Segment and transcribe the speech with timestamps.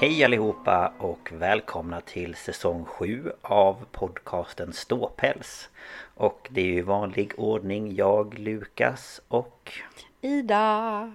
[0.00, 5.68] Hej allihopa och välkomna till säsong 7 av podcasten Ståpäls.
[6.14, 9.72] Och det är ju i vanlig ordning jag, Lukas och...
[10.20, 11.12] Ida!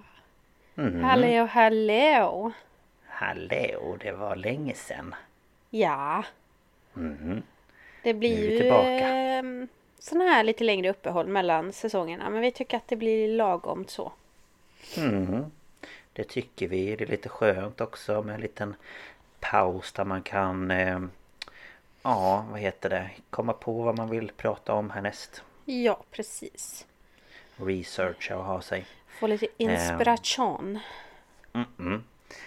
[0.76, 1.04] Mm.
[1.04, 2.52] Hallå, hallå!
[3.06, 5.14] Hallå, det var länge sedan.
[5.70, 6.24] Ja,
[6.96, 7.42] Mhm.
[8.02, 9.08] det Nu är blir vi ju tillbaka.
[9.08, 9.42] eh,
[9.98, 12.30] såna här lite längre uppehåll mellan säsongerna.
[12.30, 14.12] Men vi tycker att det blir lagom så.
[14.98, 15.50] Mhm.
[16.16, 16.96] Det tycker vi.
[16.96, 18.74] Det är lite skönt också med en liten
[19.40, 20.70] paus där man kan...
[20.70, 21.00] Eh,
[22.02, 23.10] ja, vad heter det?
[23.30, 25.42] Komma på vad man vill prata om härnäst.
[25.64, 26.86] Ja, precis.
[27.56, 28.86] Researcha och ha sig.
[29.20, 30.78] Få lite inspiration.
[31.52, 32.04] Mm.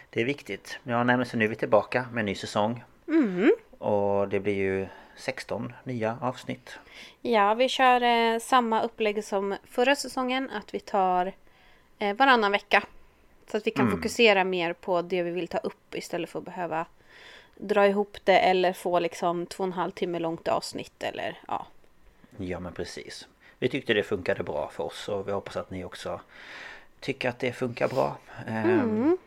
[0.10, 0.80] Det är viktigt.
[0.84, 2.84] Ja, nej, så nu är vi tillbaka med en ny säsong.
[3.08, 3.52] Mm.
[3.78, 6.80] Och det blir ju 16 nya avsnitt.
[7.22, 10.50] Ja, vi kör eh, samma upplägg som förra säsongen.
[10.50, 11.34] Att vi tar
[12.00, 12.84] eh, varannan vecka.
[13.52, 13.98] Så att vi kan Mm.
[13.98, 16.86] fokusera mer på det vi vill ta upp istället för att behöva
[17.56, 21.68] dra ihop det eller få liksom två och en halv timme långt avsnitt eller ja.
[22.38, 23.28] Ja men precis.
[23.60, 26.22] Vi tyckte det funkade bra för oss och vi hoppas att ni också
[27.00, 28.18] tycker att det funkar bra.
[28.48, 29.18] Ehm,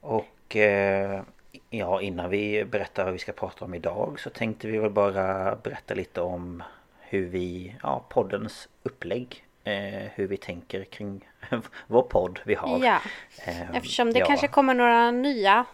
[0.00, 1.22] Och eh,
[1.70, 5.56] ja, innan vi berättar vad vi ska prata om idag så tänkte vi väl bara
[5.56, 6.62] berätta lite om
[7.00, 9.44] hur vi, ja poddens upplägg.
[9.68, 11.28] Eh, hur vi tänker kring
[11.86, 12.84] vår podd vi har.
[12.84, 13.00] Ja,
[13.44, 14.26] Ehm, eftersom det ja.
[14.26, 15.64] kanske kommer några nya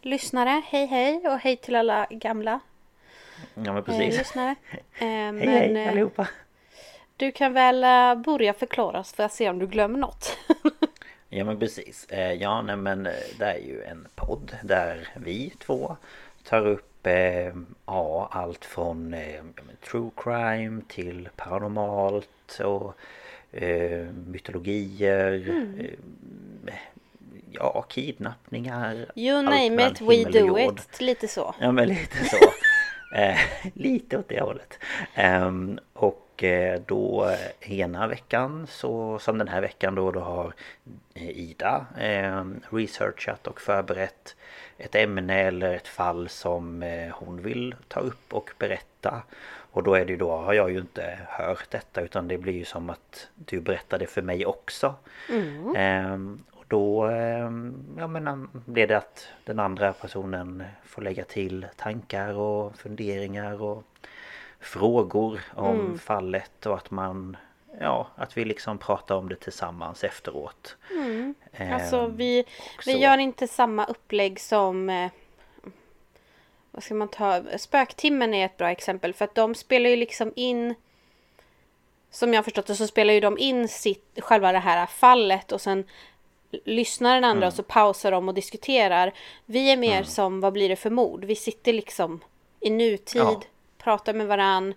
[0.00, 0.62] lyssnare.
[0.66, 2.60] Hej hej och hej till alla gamla
[3.54, 4.18] Ja men eh, precis.
[4.18, 4.54] lyssnare.
[4.98, 6.28] Eh, Hej men hej eh, allihopa.
[7.16, 7.80] du kan väl
[8.18, 10.38] börja förklara får jag se om du glömmer något.
[11.28, 12.06] Ja men precis.
[12.38, 13.02] Ja nej men
[13.38, 15.96] det är ju en podd där vi två
[16.44, 17.06] tar upp
[17.86, 19.54] ja, allt från men
[19.90, 22.96] true crime till paranormalt och
[24.26, 25.48] mytologier.
[26.66, 26.74] Eh,
[27.50, 29.06] ja, kidnappningar.
[29.14, 31.00] You name it, we do it.
[31.00, 31.54] Lite så.
[31.60, 32.36] Ja men lite så.
[33.16, 33.38] eh,
[33.74, 34.78] lite åt det hållet.
[35.14, 37.28] Ehm, och eh, då
[37.62, 40.54] eh, ena veckan så som den här veckan då då har
[41.14, 44.36] eh, Ida eh, researchat och förberett
[44.78, 49.22] ett ämne eller ett fall som eh, hon vill ta upp och berätta.
[49.72, 52.52] Och då är det ju då har jag ju inte hört detta utan det blir
[52.52, 54.94] ju som att du berättade för mig också.
[55.76, 61.66] Ehm, och då ehm, ja, men, blir det att den andra personen får lägga till
[61.76, 63.84] tankar och funderingar och
[64.60, 67.36] frågor om fallet och att man
[67.80, 70.76] Ja, att vi liksom pratar om det tillsammans efteråt.
[71.52, 72.44] Ehm, Alltså vi,
[72.86, 75.10] vi gör inte samma upplägg som eh,
[76.72, 77.42] Vad ska man ta?
[77.58, 80.74] Spöktimmen är ett bra exempel för att de spelar ju liksom in
[82.10, 85.52] Som jag har förstått det så spelar ju de in sitt, själva det här fallet
[85.52, 85.84] och sen
[86.64, 89.12] Lyssnar den andra och så pausar de och diskuterar
[89.46, 91.24] Vi är mer som vad blir det för mord?
[91.24, 92.20] Vi sitter liksom
[92.60, 93.42] i nutid Ja.
[93.78, 94.74] Pratar med varann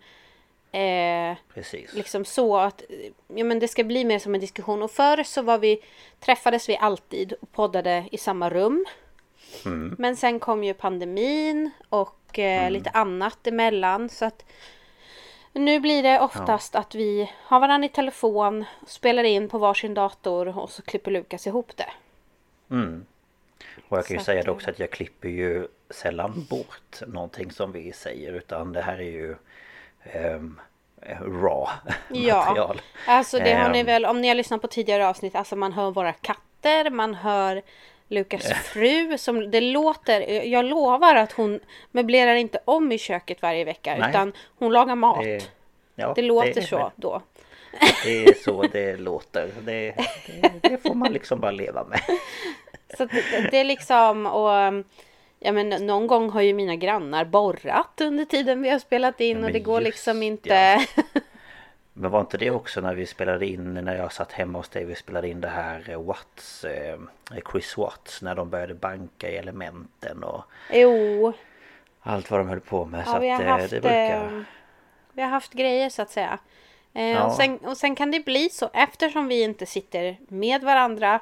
[0.71, 1.93] eh, Precis.
[1.93, 2.83] liksom så att
[3.27, 4.83] ja, men det ska bli mer som en diskussion.
[4.83, 5.79] Och förr så var vi,
[6.19, 8.85] träffades vi alltid och poddade i samma rum.
[9.65, 9.95] Mm.
[9.99, 14.45] Men sen kom ju pandemin och eh, lite annat emellan så att
[15.53, 20.57] nu blir det oftast att vi har varandra i telefon, spelar in på varsin dator
[20.57, 21.89] och så klipper Lukas ihop det.
[22.71, 23.05] Mm.
[23.89, 27.51] Och jag kan ju Så säga det också att jag klipper ju sällan bort någonting
[27.51, 29.35] som vi säger utan det här är ju
[30.03, 30.59] ehm,
[31.21, 31.67] raw
[32.09, 32.81] Ja, material.
[33.07, 33.85] alltså det har ni Ehm.
[33.85, 37.61] väl, om ni har lyssnat på tidigare avsnitt, alltså man hör våra katter, man hör
[38.07, 41.59] Lukas fru som det låter, jag lovar att hon
[41.91, 44.09] möblerar inte om i köket varje vecka Nej.
[44.09, 45.23] utan hon lagar mat.
[45.23, 45.37] Det,
[45.95, 47.21] Det, ja, låter så då.
[48.03, 49.49] Det är så det låter.
[49.61, 49.95] Det,
[50.27, 51.99] det, det får man liksom bara leva med.
[52.97, 54.83] Så det, det är liksom och
[55.39, 59.39] Ja men någon gång har ju mina grannar borrat under tiden vi har spelat in
[59.39, 60.83] Ja, och det går liksom ja.
[61.97, 64.85] Men var inte det också när vi spelade in, när jag satt hemma hos dig,
[64.85, 66.99] vi spelade in det här eh, Watts, eh,
[67.51, 71.33] Chris Watts, när de började banka i elementen och Jo,
[72.01, 73.03] allt vad de höll på med.
[73.07, 74.45] ja, så vi har att haft eh, det brukar...
[75.13, 76.39] Vi har haft grejer så att säga.
[76.91, 77.25] Ja.
[77.25, 81.19] och, sen, och sen kan det bli så eftersom vi inte sitter med varandra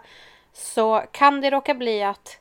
[0.53, 2.39] så kan det råka bli att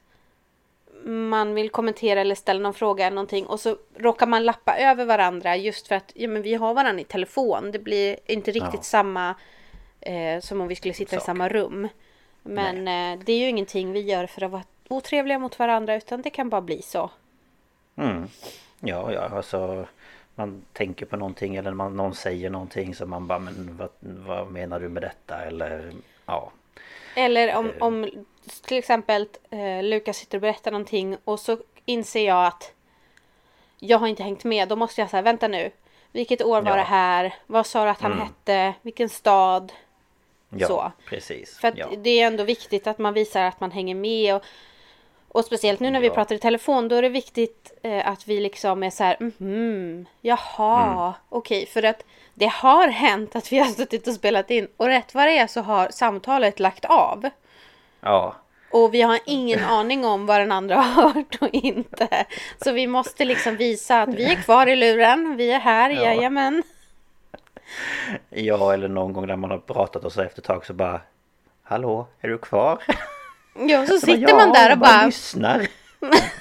[1.05, 5.05] man vill kommentera eller ställa någon fråga eller någonting och så råkar man lappa över
[5.05, 7.71] varandra just för att ja, men vi har varandra i telefon.
[7.73, 8.83] Det blir inte riktigt Ja.
[8.83, 9.35] samma
[10.01, 11.27] eh, som om vi skulle sitta i Sak.
[11.27, 11.89] samma rum.
[12.43, 16.23] Men eh, det är ju ingenting vi gör för att vara otrevliga mot varandra utan
[16.23, 17.11] det kan bara bli så.
[17.97, 18.29] Mm.
[18.81, 19.87] Ja, ja, alltså
[20.35, 24.51] man tänker på någonting eller man, någon säger någonting så man bara men vad, vad
[24.51, 25.93] menar du med detta eller
[26.27, 26.53] ja.
[27.15, 28.11] Eller om, om
[28.67, 32.73] till exempel eh, Lukas sitter och berättar någonting och så inser jag att
[33.79, 34.69] jag har inte hängt med.
[34.69, 35.71] Då måste jag säga vänta nu.
[36.13, 36.77] Vilket år var Ja.
[36.77, 37.35] det här?
[37.47, 38.25] Vad sa du att han Mm.
[38.27, 38.75] hette?
[38.83, 39.73] Vilken stad?
[40.49, 40.93] Ja, Så.
[41.09, 41.59] precis.
[41.59, 41.87] För ja.
[41.99, 44.35] det är ändå viktigt att man visar att man hänger med.
[44.35, 44.43] Och,
[45.29, 46.15] och speciellt nu när vi Ja.
[46.15, 50.07] pratar i telefon då är det viktigt eh, att vi liksom är så här mhm,
[50.21, 51.13] jaha, Mm.
[51.29, 51.67] okej.
[51.67, 52.05] För att
[52.35, 55.47] det har hänt att vi har suttit och spelat in och rätt vad det är
[55.47, 57.29] så har samtalet lagt av.
[58.01, 58.35] ja,
[58.71, 62.09] Och vi har ingen aning om vad den andra har hört och inte.
[62.65, 66.03] Så vi måste liksom visa att vi är kvar i luren, vi är här, Ja.
[66.03, 66.63] jajamän.
[68.31, 71.01] ja, eller någon gång när man har pratat och så efter ett tag så bara
[71.65, 72.83] Hallå, är du kvar?
[73.69, 75.07] Ja, så Så bara, sitter ja, man där och jag bara...
[75.07, 75.67] lyssnar.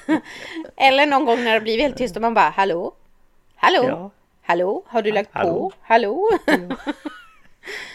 [0.76, 2.94] Eller någon gång när det blir helt tyst och man bara hallå?
[3.56, 3.84] Hallå?
[3.88, 4.12] Ja.
[4.51, 4.83] Hallå?
[4.88, 5.39] Har du lagt på?
[5.39, 5.71] Hallå?
[5.81, 6.30] Hallå?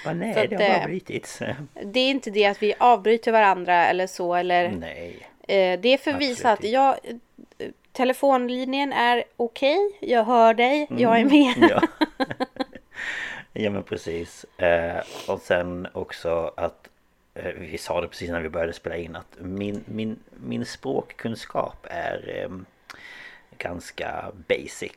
[0.04, 1.56] Bara, nej, Så att, det har bara eh.
[1.84, 5.28] Det är inte det att vi avbryter varandra eller så eller Nej.
[5.48, 6.96] eh, Det är för att visa att jag
[7.58, 11.56] eh, Telefonlinjen är okej, jag hör dig, jag är med.
[11.56, 11.68] Mm.
[11.70, 11.82] Ja.
[13.52, 14.44] ja men precis.
[14.58, 16.88] Eh, och sen också att
[17.34, 21.86] eh, vi sa det precis när vi började spela in att min, min, min språkkunskap
[21.90, 22.48] är
[23.58, 24.92] ganska basic.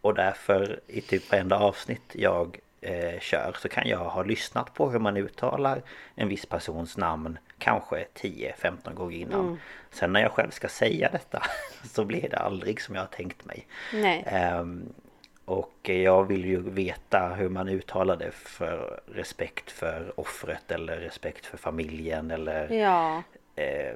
[0.00, 4.90] Och därför i typ varenda avsnitt jag eh, kör så kan jag ha lyssnat på
[4.90, 5.82] hur man uttalar
[6.14, 9.60] en viss persons namn kanske 10-15 gånger innan.
[9.90, 11.42] Sen när jag själv ska säga detta
[11.84, 13.66] så blir det aldrig som jag har tänkt mig.
[14.26, 14.92] Ehm,
[15.44, 21.46] och jag vill ju veta hur man uttalar det för respekt för offret eller respekt
[21.46, 23.22] för familjen eller Ja.
[23.56, 23.94] eh,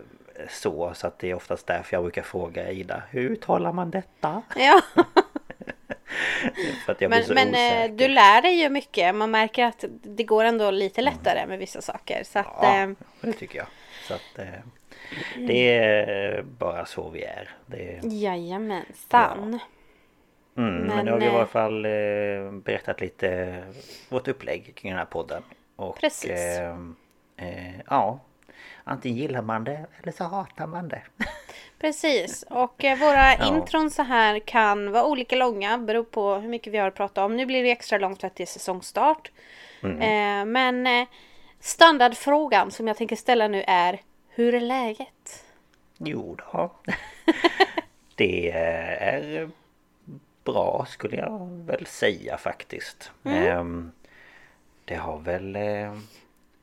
[0.50, 0.92] så.
[0.94, 4.42] Så att det är oftast därför jag brukar fråga Ida, hur uttalar man detta?
[4.56, 4.80] ja.
[6.98, 9.14] Men, men eh, du lär dig ju mycket.
[9.14, 12.22] Man märker att det går ändå lite lättare med vissa saker.
[12.24, 12.90] Så att, Ja, eh,
[13.20, 13.66] det tycker jag.
[14.08, 14.46] Så att eh,
[15.36, 17.48] det är bara så vi är.
[17.66, 19.58] Det, jajamensan.
[20.56, 21.82] Mm, men, Men, nu har vi i alla fall
[22.62, 23.62] berättat lite
[24.08, 25.42] vårt upplägg kring den här podden.
[25.76, 26.30] Och, Precis.
[26.30, 26.78] Eh,
[27.36, 28.20] eh, ja,
[28.84, 31.02] antingen gillar man det eller så hatar man det.
[31.84, 32.44] Precis.
[32.50, 33.56] Och eh, våra Ja.
[33.56, 35.78] intron så här kan vara olika långa.
[35.78, 37.36] Beror på hur mycket vi har att prata om.
[37.36, 39.30] Nu blir det extra långt för att det är säsongstart.
[39.82, 40.00] Mm.
[40.00, 41.08] Eh, men eh,
[41.60, 45.44] standardfrågan som jag tänker ställa nu är Hur är läget?
[45.98, 46.70] Jo då.
[48.14, 49.50] det är
[50.44, 53.10] bra skulle jag väl säga faktiskt.
[53.24, 53.46] Mm.
[53.46, 53.92] Ehm,
[54.84, 55.58] det har väl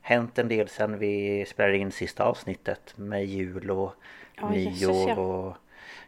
[0.00, 3.94] hänt en del sen vi spelade in sista avsnittet med jul och
[4.36, 5.16] Ja, nyår ja.
[5.16, 5.56] och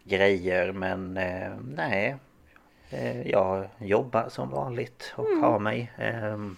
[0.04, 2.16] grejer men eh, nej.
[2.90, 5.42] Eh, jag jobbar som vanligt och Mm.
[5.42, 5.92] har mig.
[5.98, 6.56] Ehm,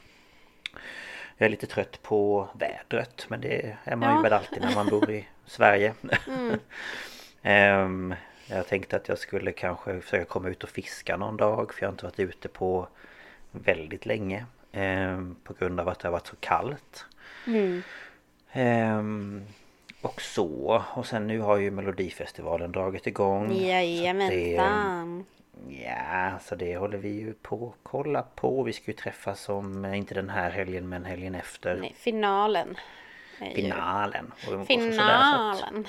[1.37, 4.17] jag är lite trött på vädret men det är man Ja.
[4.17, 5.95] ju väl alltid när man bor i Sverige.
[6.29, 6.59] Mm.
[7.43, 8.15] Ehm,
[8.47, 11.89] jag tänkte att jag skulle kanske försöka komma ut och fiska någon dag för jag
[11.89, 12.89] har inte varit ute på
[13.51, 14.47] väldigt länge.
[14.73, 17.07] ehm, på grund av att det har varit så kallt.
[17.47, 17.83] Mm.
[20.07, 20.85] Och så.
[20.95, 23.53] Och sen nu har ju Melodifestivalen dragit igång.
[23.57, 25.25] Jajamensan.
[25.69, 28.63] Ja, så det håller vi ju på att kolla på.
[28.63, 31.77] Vi ska ju träffas om, eh, inte den här helgen men helgen efter.
[31.77, 32.77] Nej, finalen.
[33.55, 34.33] Finalen.
[34.67, 35.87] Finalen.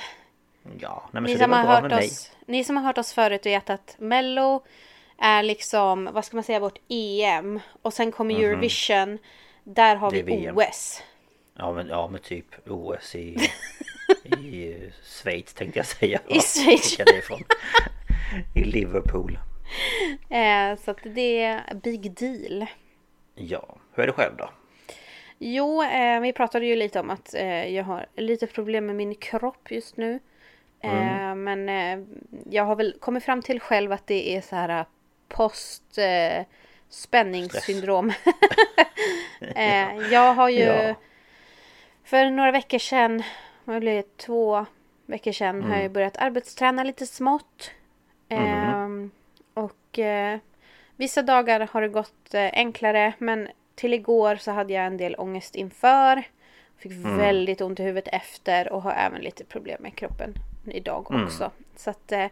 [0.80, 3.96] Ja, nej Ni som, har hört oss, ni som har hört oss förut vet att
[4.00, 4.64] Mello
[5.18, 7.60] är liksom, vad ska man säga, vårt EM.
[7.82, 9.18] Och sen kommer Eurovision.
[9.64, 10.58] Där har vi VM.
[10.58, 11.04] OS.
[11.54, 13.38] Ja men, ja men typ OS i,
[14.26, 16.20] i Schweiz tänkte jag säga.
[16.28, 17.00] I Schweiz.
[18.56, 19.40] I Liverpool.
[20.30, 22.66] Eh, så att det är big deal.
[23.36, 24.50] Ja, hur är det själv då?
[25.40, 29.16] Jo, eh, vi pratade ju lite om att eh, jag har lite problem med min
[29.16, 30.20] kropp just nu.
[30.84, 32.00] Eh, men eh,
[32.50, 34.86] jag har väl kommit fram till själv att det är så här
[35.28, 36.46] post eh,
[36.90, 38.10] spänningssyndrom.
[39.56, 40.96] eh, jag har ju Ja.
[42.04, 43.24] för några veckor sedan,
[43.68, 44.66] vad blir det, två
[45.06, 47.72] veckor sedan har jag börjat arbetsträna lite smått.
[48.30, 49.12] Ehm,
[49.54, 50.40] och eh,
[50.96, 55.16] vissa dagar har det gått eh, enklare men till igår så hade jag en del
[55.18, 56.24] ångest inför.
[56.78, 60.34] Fick väldigt ont i huvudet efter och har även lite problem med kroppen
[60.66, 61.52] idag också.
[61.76, 62.26] Så att eh,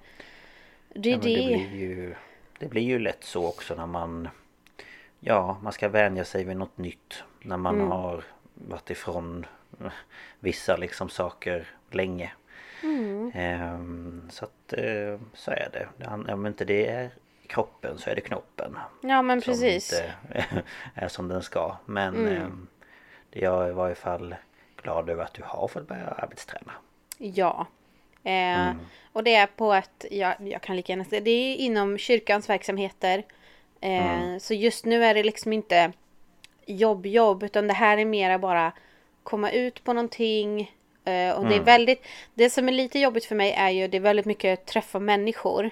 [0.94, 1.46] det är Ja, det det.
[1.46, 2.16] blir ju
[2.60, 4.30] Det blir ju lätt så också när man
[5.20, 7.92] Ja, man ska vänja sig vid något nytt När man Mm.
[7.92, 8.24] har
[8.54, 9.46] varit ifrån eh,
[10.40, 12.32] Vissa liksom saker länge
[12.84, 13.32] Mm.
[13.36, 17.10] Ehm, Så att eh, så är det han- Om inte det är
[17.48, 19.94] kroppen så är det knoppen Ja men som precis.
[19.94, 20.14] inte
[20.96, 22.68] är som den ska Men Mm.
[23.30, 24.36] det Jag är i varje fall
[24.84, 26.72] glad över att du har fått börja arbetsträna
[27.18, 27.68] Ja.
[28.24, 28.32] Eh,
[28.70, 28.78] Mm.
[29.14, 32.50] Och det är på att, jag, jag kan lika gärna säga, det är inom kyrkans
[32.50, 33.24] verksamheter.
[33.82, 34.40] Eh, Mm.
[34.40, 35.92] Så just nu är det liksom inte
[36.66, 38.72] jobb, jobb, utan det här är mera bara
[39.26, 40.60] komma ut på någonting.
[41.06, 41.50] Eh, och Mm.
[41.50, 44.26] det är väldigt, det som är lite jobbigt för mig är ju, det är väldigt
[44.26, 45.70] mycket träffa människor.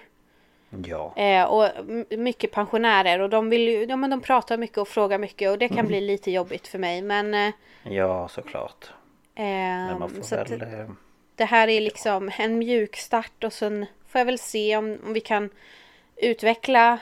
[0.86, 1.70] Ja, Eh, och
[2.18, 5.58] mycket pensionärer och de vill ju, ja men de pratar mycket och frågar mycket och
[5.58, 7.02] det kan bli lite jobbigt för mig.
[7.02, 8.86] Men eh, ja såklart
[9.36, 10.90] Men man eh, får väl eh,
[11.36, 15.14] det här är liksom en mjuk start och sen får jag väl se om, om
[15.14, 15.50] vi kan
[16.16, 17.00] utveckla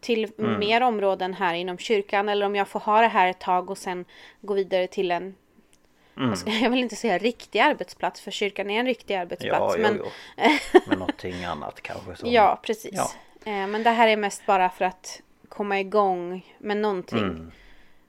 [0.00, 0.58] till Mm.
[0.58, 3.78] mer områden här inom kyrkan eller om jag får ha det här ett tag och
[3.78, 4.04] sen
[4.40, 5.34] gå vidare till en
[6.16, 6.28] Mm.
[6.28, 9.74] jag, ska, jag vill inte säga riktig arbetsplats för kyrkan är en riktig arbetsplats.
[9.76, 10.80] Ja, men, jo, jo.
[10.86, 12.32] Men någonting annat kanske som...
[12.32, 12.90] ja precis.
[12.94, 13.10] Ja.
[13.44, 17.18] Eh, men det här är mest bara för att komma igång med någonting.
[17.18, 17.52] Mm.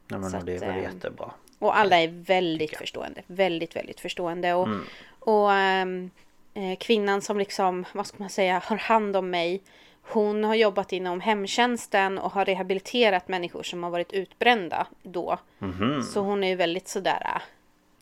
[0.08, 1.32] Nej, men Så det är att, väl eh, jättebra.
[1.60, 3.22] Och alla är väldigt förstående.
[3.28, 4.54] Väldigt, väldigt förstående.
[4.54, 4.86] Och, Mm.
[5.20, 9.62] och eh, kvinnan som liksom, vad ska man säga, har hand om mig.
[10.02, 15.40] Hon har jobbat inom hemtjänsten och har rehabiliterat människor som har varit utbrända då.
[15.60, 16.04] Mhm.
[16.04, 17.42] Så hon är ju väldigt sådär,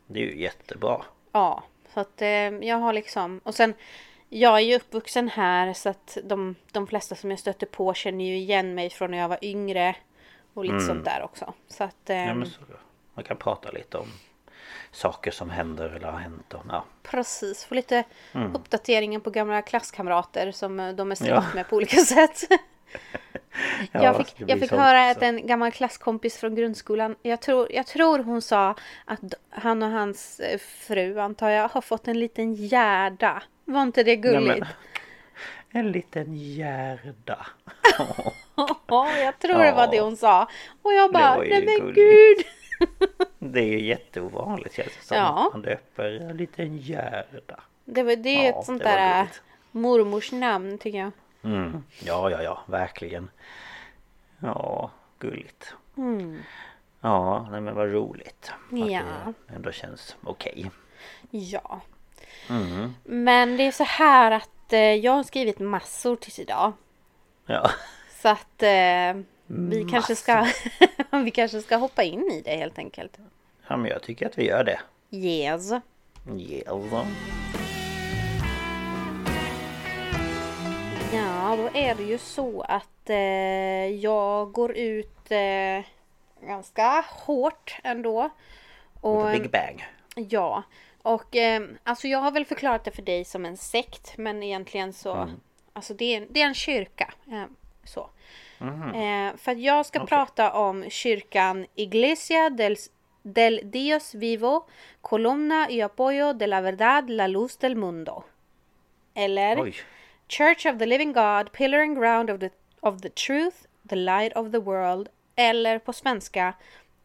[0.07, 1.01] Det är ju jättebra.
[1.31, 1.63] ja.
[1.93, 3.73] Så att eh, jag har liksom, och sen
[4.29, 8.25] jag är ju uppvuxen här så att de, de flesta som jag stöter på känner
[8.25, 9.95] ju igen mig från när jag var yngre.
[10.53, 11.53] Och lite sånt där också.
[11.67, 12.23] Så att, Mm.
[12.25, 12.59] Ja, ehm, men så,
[13.13, 14.07] man kan prata lite om
[14.91, 16.53] saker som händer eller har hänt.
[16.53, 16.83] Och, ja.
[17.03, 18.55] Precis, få lite Mm.
[18.55, 21.43] uppdateringen på gamla klasskamrater som eh, de är släkt Ja.
[21.55, 22.39] med på olika sätt.
[23.91, 25.17] Ja, jag fick, jag fick höra också.
[25.17, 28.75] att en gammal klasskompis från grundskolan, jag tror, jag tror hon sa
[29.05, 33.43] att han och hans eh, fru, antar jag, har fått en liten gärda.
[33.65, 34.59] Var inte det Nej, gulligt?
[34.59, 34.67] men,
[35.85, 37.45] en liten gärda.
[38.87, 40.47] Ja, jag tror det var det hon sa.
[40.81, 41.95] Och jag bara, nej men gulligt.
[41.95, 42.45] gud.
[43.39, 45.17] Det är ju jätteovanligt känns det som.
[45.17, 45.49] Ja.
[45.53, 47.59] Man döper en liten gärda.
[47.85, 49.27] Det, var, det är Ja, ett sånt där
[49.71, 51.11] mormors namn tycker jag.
[51.45, 51.83] Mm.
[52.03, 53.29] Ja, ja, ja, verkligen.
[54.39, 55.73] Ja, gulligt.
[57.01, 58.51] Ja, nej men vad roligt.
[58.65, 58.89] Att Mm.
[58.89, 59.01] Ja.
[59.47, 60.71] det ändå känns okej.
[61.29, 61.81] Ja.
[62.49, 62.93] Mm.
[63.03, 66.73] Men det är så här att eh, jag har skrivit massor tills idag.
[67.45, 67.69] Ja.
[68.21, 70.47] Så att eh, vi, kanske ska,
[71.23, 73.17] vi kanske ska hoppa in i det helt enkelt.
[73.67, 74.79] ja, men jag tycker att vi gör det.
[75.11, 75.71] Yes.
[76.37, 76.67] Yes.
[81.55, 83.15] Ja, då är det ju så att eh,
[83.95, 85.85] jag går ut eh,
[86.47, 88.29] ganska hårt ändå.
[89.01, 89.85] Och, Big bang.
[90.15, 90.63] Ja,
[91.01, 94.93] och eh, alltså jag har väl förklarat det för dig som en sekt, men egentligen
[94.93, 95.29] så,
[95.73, 97.13] alltså det är, det är en kyrka.
[97.31, 97.45] Eh,
[97.83, 98.09] så.
[98.95, 102.75] Eh, för att jag ska prata om kyrkan Iglesia del,
[103.21, 104.65] del Dios Vivo,
[105.01, 108.23] Columna y Apoyo de la Verdad, la Luz del Mundo.
[109.13, 109.75] Eller Oj.
[110.27, 114.33] Church of the Living God, Pillar and Ground of the, of the Truth, the Light
[114.33, 115.09] of the World.
[115.35, 116.53] Eller på svenska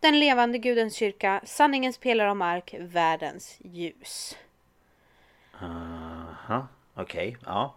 [0.01, 4.37] Den levande Gudens kyrka, sanningens pelare och mark, världens ljus.
[5.61, 7.37] Aha, okej.
[7.47, 7.75] Ja.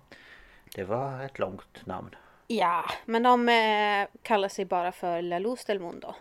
[0.75, 2.15] Det var ett långt namn.
[2.47, 6.15] Ja, men de eh, kallar sig bara för La Luz del Mundo.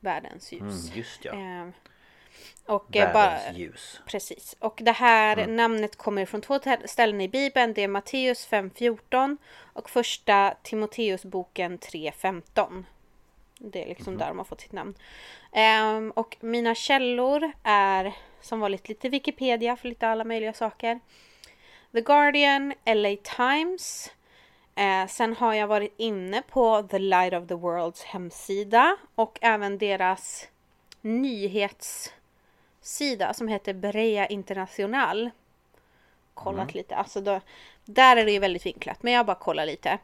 [0.00, 0.88] Världens ljus.
[0.88, 1.32] Mm, just ja.
[1.32, 1.68] Eh,
[2.66, 4.00] och eh, bara, Världens ljus.
[4.06, 4.56] precis.
[4.58, 7.72] Och det här namnet kommer från två ställen i Bibeln.
[7.72, 9.36] Det är Matteus 5.14
[9.72, 12.84] och första Timoteusboken 3.15.
[13.58, 14.94] Det är liksom där de har fått sitt namn.
[15.52, 21.00] Ehm, och mina källor är som vanligt lite Wikipedia för lite alla möjliga saker.
[21.92, 24.10] The Guardian, LA Times.
[24.74, 29.78] Eh, sen har jag varit inne på The Light of the Worlds hemsida och även
[29.78, 30.48] deras
[32.88, 35.30] nyhetssida som heter Brea International.
[36.34, 37.40] Kollat lite, alltså då,
[37.84, 39.98] där är det ju väldigt vinklat men jag bara kollar lite.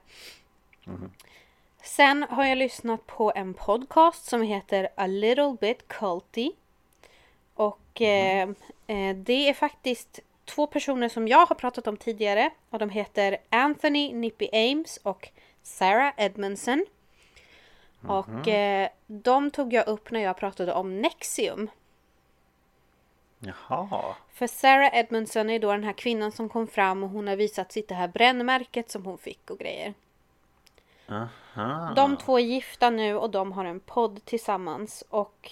[1.82, 6.52] Sen har jag lyssnat på en podcast som heter A Little Bit Culty.
[7.54, 8.48] Och eh,
[8.86, 12.50] eh, det är faktiskt två personer som jag har pratat om tidigare.
[12.70, 15.28] Och de heter Anthony Nippy Ames och
[15.62, 16.86] Sarah Edmondson.
[18.06, 21.70] Och eh, de tog jag upp när jag pratade om Nexium.
[23.46, 24.14] Jaha.
[24.32, 27.72] För Sarah Edmondson är då den här kvinnan som kom fram och hon har visat
[27.72, 29.94] sitt det här brännmärket som hon fick och grejer.
[31.08, 31.92] Aha.
[31.96, 35.50] De två är gifta nu och de har en podd tillsammans och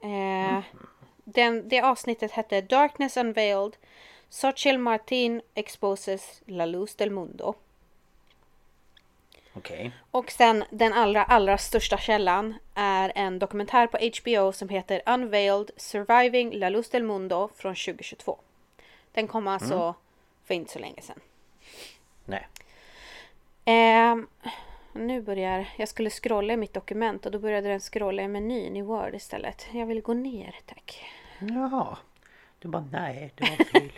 [0.00, 0.60] eh,
[1.24, 3.76] den, det avsnittet hette Darkness Unveiled
[4.30, 7.54] Xochitl Martin exposes La Luz del Mundo.
[9.60, 9.92] Okej.
[10.10, 15.70] Och sen den allra, allra största källan är en dokumentär på HBO som heter Unveiled
[15.76, 18.38] Surviving La Luz del Mundo från 2022.
[19.12, 19.94] Den kom alltså
[20.44, 21.20] för inte så länge sedan.
[22.24, 22.48] Nej.
[23.64, 24.26] Ehm,
[24.92, 28.76] nu börjar, jag skulle scrolla i mitt dokument och då började den scrolla i menyn
[28.76, 29.66] i Word istället.
[29.72, 31.04] Jag vill gå ner tack.
[31.38, 31.98] Jaha.
[32.58, 33.92] Du bara nej, det var fel.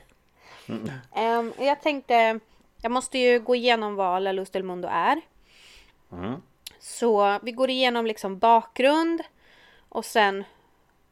[1.14, 2.40] Ehm, jag tänkte,
[2.82, 5.20] jag måste ju gå igenom vad La Luz del Mundo är.
[6.12, 6.42] Mm.
[6.78, 9.22] Så vi går igenom liksom bakgrund
[9.88, 10.44] och sen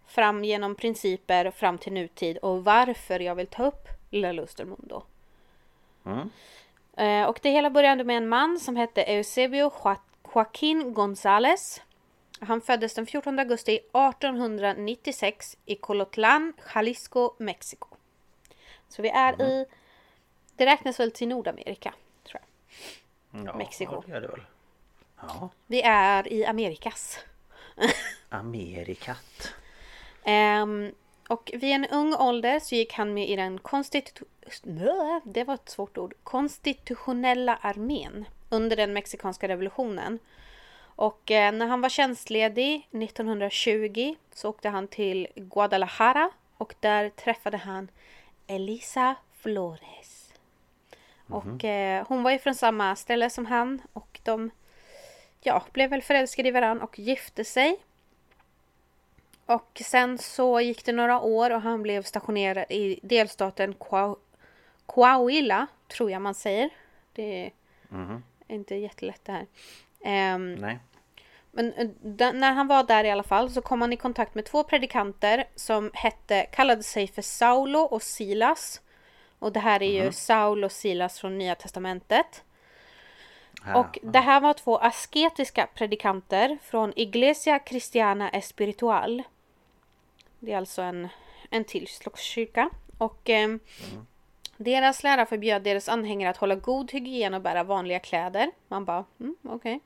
[0.07, 4.67] fram genom principer fram till nutid och varför jag vill ta upp La Luz del
[4.67, 5.03] Mundo.
[6.05, 6.31] Mm.
[6.97, 9.97] Eh, Och det hela började med en man som hette Eusebio Jo-
[10.35, 11.81] Joaquin González.
[12.41, 17.89] Han föddes den 14 augusti 1896 i Colotlan, Jalisco, Mexiko.
[18.89, 19.67] Så vi är i...
[20.57, 22.41] Det räknas väl till Nordamerika, tror
[23.31, 23.47] jag.
[23.47, 24.03] Ja, Mexiko.
[24.07, 24.41] det gör det väl.
[25.23, 25.49] Ja.
[25.67, 27.19] Vi är i Amerikas.
[28.29, 29.55] Amerikat.
[30.25, 30.93] Ehm,
[31.29, 34.25] och vid en ung ålder så gick han med i den konstitu-
[35.25, 36.15] det var ett svårt ord.
[36.23, 40.19] konstitutionella armén under den mexikanska revolutionen.
[40.83, 47.57] Och eh, när han var tjänstledig 1920 så åkte han till Guadalajara och där träffade
[47.57, 47.89] han
[48.47, 50.33] Elisa Flores.
[51.29, 54.51] Och eh, hon var ju från samma ställe som han och de
[55.41, 57.79] ja, blev väl förälskade i varandra och gifte sig.
[59.47, 64.17] Och sen så gick det några år och han blev stationerad i delstaten Coa-
[64.87, 66.71] Coahuila, tror jag man säger.
[67.13, 67.51] Det är
[67.89, 68.23] Mhm.
[68.49, 69.47] inte jättelätt det här.
[70.05, 70.79] Ehm, Nej.
[71.51, 71.89] men eh,
[72.33, 75.45] när han var där i alla fall så kom han i kontakt med två predikanter
[75.55, 78.81] som hette, kallade sig för Saulo och Silas.
[79.39, 82.43] Och det här är ju Saul och Silas från Nya Testamentet.
[83.75, 89.23] Och det här var två asketiska predikanter från Iglesia Christiana Espiritual.
[90.39, 91.09] Det är alltså en,
[91.51, 92.71] en till slags kyrka.
[92.99, 93.61] Och ehm,
[94.57, 98.51] deras lära förbjöd deras anhängare att hålla god hygien och bära vanliga kläder.
[98.69, 99.81] Man bara, mm, okej.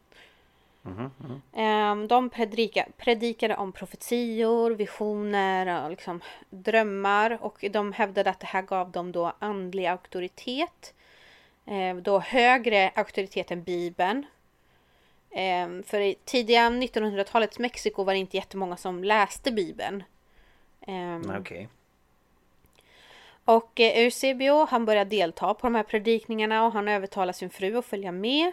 [1.52, 8.46] Ehm, De predika, predikade om profetior, visioner och liksom drömmar och de hävdade att det
[8.46, 10.94] här gav dem då andlig auktoritet.
[11.66, 14.26] Ehm, Då högre auktoritet än Bibeln.
[15.30, 20.04] Ehm, För i tidiga 1900-talets Mexiko var det inte jättemånga som läste Bibeln.
[20.86, 21.68] Ehm, Okej.
[23.44, 27.76] och eh, Eusebio han började delta på de här predikningarna och han övertalade sin fru
[27.76, 28.52] att följa med.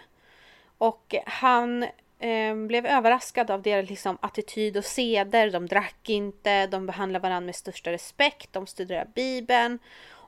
[0.78, 1.84] Och han
[2.20, 5.52] eh, blev överraskad av deras liksom, attityd och seder.
[5.52, 9.80] De drack inte, de behandlade varandra med största respekt, de studerade Bibeln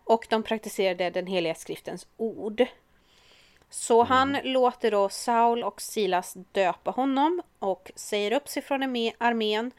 [0.04, 2.66] och de praktiserade den heliga skriftens ord.
[3.70, 9.14] Så han låter då Saul och Silas döpa honom och säger upp sig från armé-
[9.18, 9.72] armén.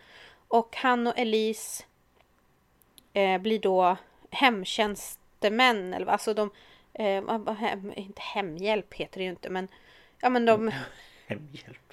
[0.49, 1.85] Och han och Elise
[3.13, 3.97] eh, blir då
[4.31, 5.95] hemtjänstemän.
[5.95, 6.51] Eller, alltså de,
[6.93, 9.69] eh, hem, inte hemhjälp heter det ju inte men
[10.21, 10.73] Ja men de,
[11.27, 11.93] Hemhjälp.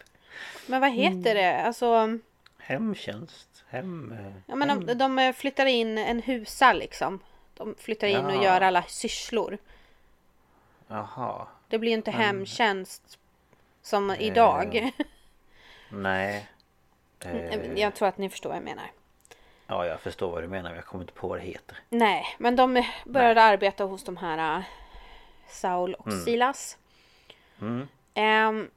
[0.67, 1.61] men vad heter det?
[1.61, 2.17] Alltså,
[2.57, 3.63] Hemtjänst.
[3.69, 4.11] Hem...
[4.11, 4.85] eh, ja men hem.
[4.85, 7.19] de, de flyttar in en husa liksom.
[7.53, 8.43] De flyttar in och Ja.
[8.43, 9.57] gör alla sysslor.
[10.87, 11.47] Jaha.
[11.67, 13.19] Det blir ju inte hemtjänst
[13.81, 14.91] som idag.
[15.89, 16.47] Nej.
[17.19, 18.91] Eh, Jag tror att ni förstår vad jag menar.
[19.67, 21.77] ja, jag förstår vad du menar men jag kommer inte på vad det heter.
[21.89, 24.63] Nej, men de började arbeta hos de här äh,
[25.47, 26.77] Saul och Silas.
[28.13, 28.69] Ehm,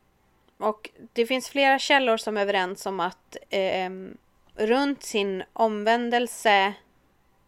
[0.59, 4.17] och det finns flera källor som är överens om att ehm,
[4.55, 6.73] runt sin omvändelse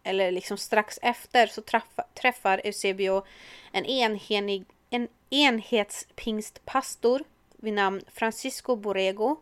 [0.07, 3.23] eller liksom strax efter så träffa, träffar Eusebio
[3.71, 7.23] en, enhenig, en enhetspingstpastor
[7.57, 9.35] vid namn Francisco Borrego.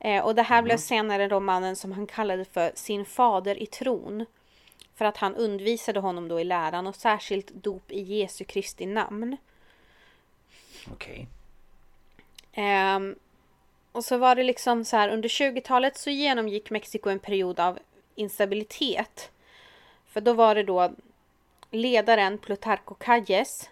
[0.00, 3.66] Eh, och det här blev senare då mannen som han kallade för sin fader i
[3.66, 4.26] tron.
[4.94, 9.36] För att han undervisade honom då i läran och särskilt dop i Jesu Kristi namn.
[10.92, 11.26] Okej.
[12.52, 13.14] Ehm,
[13.92, 17.78] och så var det liksom så här under 20-talet så genomgick Mexiko en period av
[18.14, 19.30] instabilitet.
[20.08, 20.92] För då var det då
[21.70, 23.70] ledaren Plutarco Calles.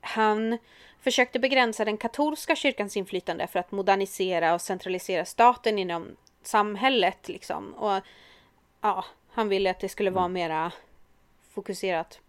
[0.00, 0.58] Han
[1.00, 7.74] försökte begränsa den katolska kyrkans inflytande för att modernisera och centralisera staten inom samhället liksom.
[7.74, 8.00] Och
[8.80, 10.72] ja, han ville att det skulle vara mera
[11.50, 12.20] fokuserat.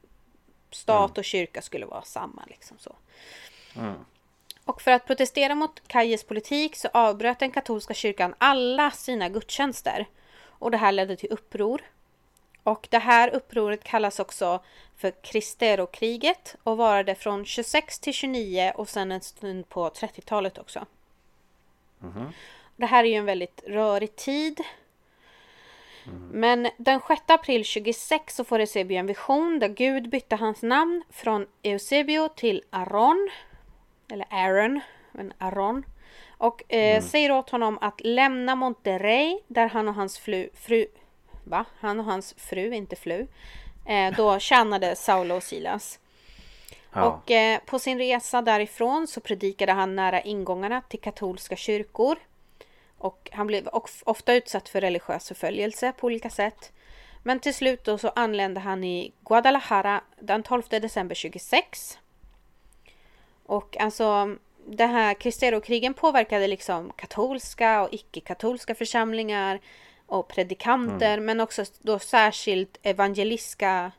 [0.71, 2.95] Stat och kyrka skulle vara samma liksom så.
[4.65, 10.07] Och för att protestera mot Kajes politik så avbröt den katolska kyrkan alla sina gudstjänster.
[10.41, 11.81] Och det här ledde till uppror.
[12.63, 14.59] Och det här upproret kallas också
[14.97, 20.85] för Kristerokriget och varade från 26 till 29 och sen en stund på 30-talet också.
[22.75, 24.61] Det här är ju en väldigt rörig tid.
[26.31, 31.03] Men den 6 april 26 så får Eusebio en vision där Gud bytte hans namn
[31.09, 33.29] från Eusebio till Aron.
[34.11, 34.79] Eller Aaron,
[35.11, 35.85] men Aron.
[36.37, 40.85] Och eh, säger åt honom att lämna Monterrey där han och hans flu, fru,
[41.49, 41.65] va?
[41.79, 43.27] Han och hans fru, inte flu,
[43.85, 45.99] eh, då tjänade Saulo och Silas.
[46.93, 47.03] Ja.
[47.03, 52.17] Och eh, på sin resa därifrån så predikade han nära ingångarna till katolska kyrkor.
[52.97, 56.71] Och han blev of- ofta utsatt för religiös förföljelse på olika sätt.
[57.23, 61.97] Men till slut då så anlände han i Guadalajara den 12 december 26.
[63.45, 64.35] Och alltså
[64.65, 69.59] det här Kristerokrigen påverkade liksom katolska och icke-katolska församlingar
[70.09, 73.91] och predikanter men också då särskilt evangeliska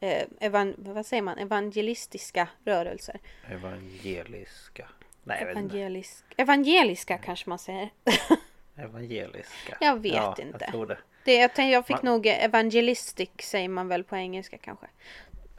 [0.00, 1.38] eh, evan, vad säger man?
[1.38, 3.20] evangelistiska rörelser.
[3.50, 4.88] Evangeliska.
[5.24, 5.42] Nej.
[5.42, 7.90] Evangelisk, evangeliska kanske man säger.
[8.76, 9.76] Evangeliska.
[9.80, 10.58] Jag vet ja, inte.
[10.60, 10.98] Jag tror det.
[11.24, 14.86] Det, jag, tänkte, jag fick Man- nog evangelistic säger man väl på engelska kanske.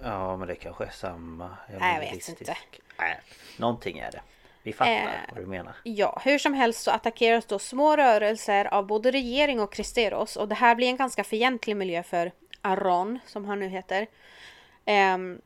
[0.02, 1.58] Ja, men det kanske är samma.
[1.72, 2.58] jag vet inte.
[3.00, 3.20] Nej,
[3.58, 4.22] någonting är det.
[4.64, 5.76] Vi fattar Eh, vad du menar.
[5.84, 10.48] Ja, hur som helst så attackeras då små rörelser av både regering och Kristeros och
[10.48, 14.08] det här blir en ganska fientlig miljö för Aron, som han nu heter.
[14.86, 15.42] Ehm,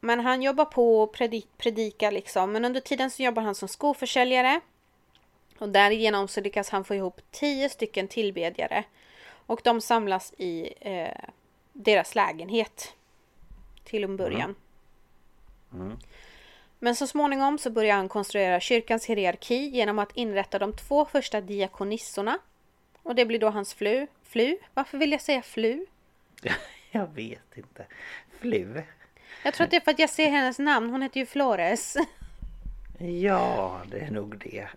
[0.00, 3.68] men han jobbar på och predi- predikar liksom, men under tiden så jobbar han som
[3.68, 4.60] skoförsäljare.
[5.58, 8.84] Och därigenom så lyckas han få ihop tio stycken tillbedjare.
[9.46, 11.24] Och de samlas i eh,
[11.72, 12.94] deras lägenhet.
[13.84, 14.54] Till en början.
[16.84, 21.40] Men så småningom så börjar han konstruera kyrkans hierarki genom att inrätta de två första
[21.40, 22.38] diakonissorna.
[23.02, 24.06] Och det blir då hans flu.
[24.22, 24.56] Flu?
[24.74, 25.86] Varför vill jag säga flu?
[26.90, 27.86] Jag vet inte.
[28.40, 28.82] Flu?
[29.44, 30.90] Jag tror att det är för att jag ser hennes namn.
[30.90, 31.96] Hon heter ju Flores.
[32.98, 34.68] Ja, det är nog det.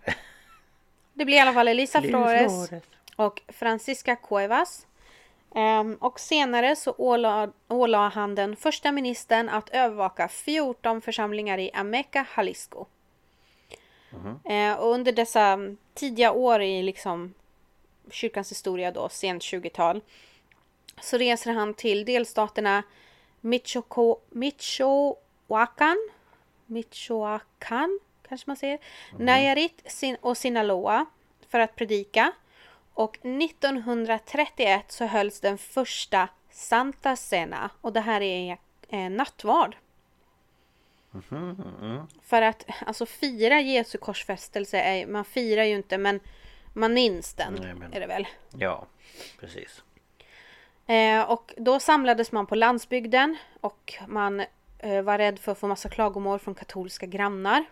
[1.12, 2.84] Det blir i alla fall Elisa Flores Flores.
[3.16, 4.86] och Francisca Cuevas.
[5.54, 11.70] Ehm, och senare så ålade, ålade han den första ministern att övervaka 14 församlingar i
[11.74, 12.86] Ameca, Jalisco.
[14.44, 15.58] Eh, och under dessa
[15.94, 17.34] tidiga år i liksom
[18.10, 20.00] kyrkans historia då, sent 20-tal,
[21.00, 22.82] så reser han till delstaterna
[23.40, 26.08] Michoaco, Michoacan,
[26.66, 28.78] Michoacan kanske man säger,
[29.18, 31.06] Nayarit Sin- och Sinaloa
[31.48, 32.32] för att predika.
[32.98, 38.58] Och 1931 så hölls den första Santa Cena och det här är
[38.88, 39.76] eh, nattvard.
[42.22, 46.20] För att alltså fira Jesu korsfästelse, är, man firar ju inte men
[46.72, 48.26] man minns den Nej, men- är det väl.
[48.58, 48.86] Ja,
[49.40, 49.82] precis.
[50.86, 54.40] Eh, och då samlades man på landsbygden och man
[54.78, 57.64] eh, var rädd för att få massa klagomål från katolska grannar.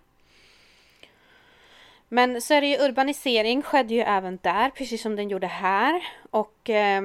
[2.09, 6.03] Men så är det ju urbanisering skedde ju även där, precis som den gjorde här.
[6.31, 7.03] Och eh,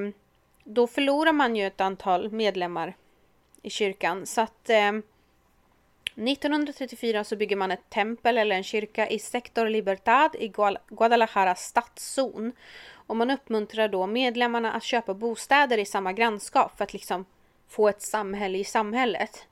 [0.63, 2.93] då förlorar man ju ett antal medlemmar
[3.61, 4.25] i kyrkan.
[4.25, 4.91] Så att eh,
[6.15, 10.53] 1934 så bygger man ett tempel eller en kyrka i Sector Libertad i
[10.87, 12.51] Guadalajara stadszon.
[12.93, 17.25] Och man uppmuntrar då medlemmarna att köpa bostäder i samma grannskap för att liksom
[17.69, 19.47] få ett samhälle i samhället.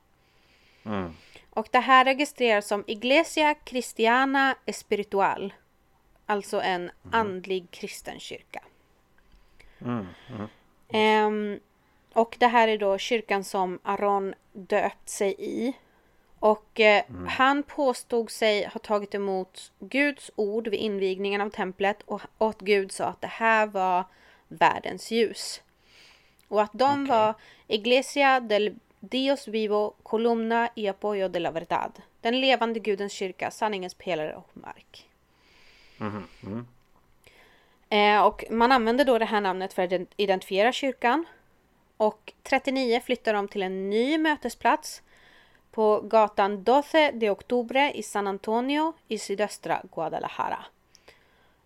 [0.84, 1.12] Mm.
[1.50, 5.54] Och det här registreras som Iglesia Cristiana Espiritual.
[6.26, 8.62] Alltså en andlig kristen kyrka.
[10.88, 11.60] Ehm,
[12.12, 15.72] och det här är då kyrkan som Aron döpt sig i.
[16.38, 22.20] Och eh, han påstod sig ha tagit emot Guds ord vid invigningen av templet och,
[22.38, 24.04] och att Gud sa att det här var
[24.48, 25.62] världens ljus.
[26.48, 27.34] Och att de var
[27.66, 31.92] Iglesia del Dios vivo columna y apoyo de la verdad.
[32.20, 35.08] Den levande gudens kyrka, sanningens pelare och mark.
[37.88, 41.24] Eh, och man använder då det här namnet för att ident- identifiera kyrkan.
[41.96, 45.02] Och 39 flyttar de till en ny mötesplats
[45.70, 46.82] på gatan 12
[47.12, 50.64] de Octubre i San Antonio i sydöstra Guadalajara.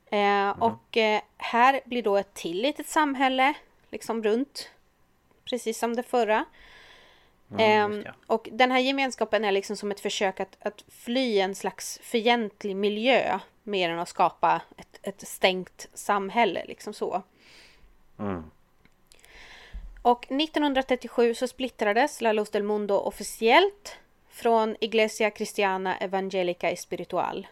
[0.07, 3.55] Eh, Och eh, här blir då ett till litet samhälle
[3.91, 4.71] liksom runt,
[5.45, 6.45] precis som det förra.
[7.59, 8.15] Ehm, just det.
[8.27, 12.77] och den här gemenskapen är liksom som ett försök att, att fly en slags fientlig
[12.77, 17.23] miljö mer än att skapa ett, ett stängt samhälle liksom så.
[18.19, 18.43] Mm.
[20.03, 27.47] Och 1937 så splittrades La Luz del Mundo officiellt från Iglesia Cristiana Evangelica Espiritual.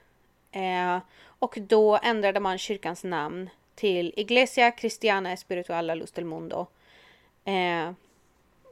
[0.53, 6.67] Eh, och då ändrade man kyrkans namn till Iglesia Cristiana Espiritual La Luz del Mundo.
[7.45, 7.93] Eh,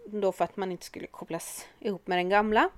[0.07, 2.71] då för att man inte skulle kopplas ihop med den gamla.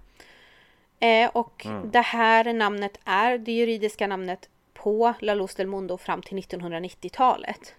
[1.01, 6.23] Eh, och det här namnet är det juridiska namnet på La Luz del Mundo fram
[6.23, 7.75] till 1990-talet.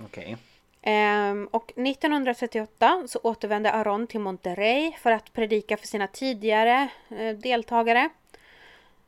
[0.00, 0.36] Okej.
[0.82, 7.36] Ehm, och 1938 så återvände Aron till Monterrey för att predika för sina tidigare eh,
[7.36, 8.08] deltagare.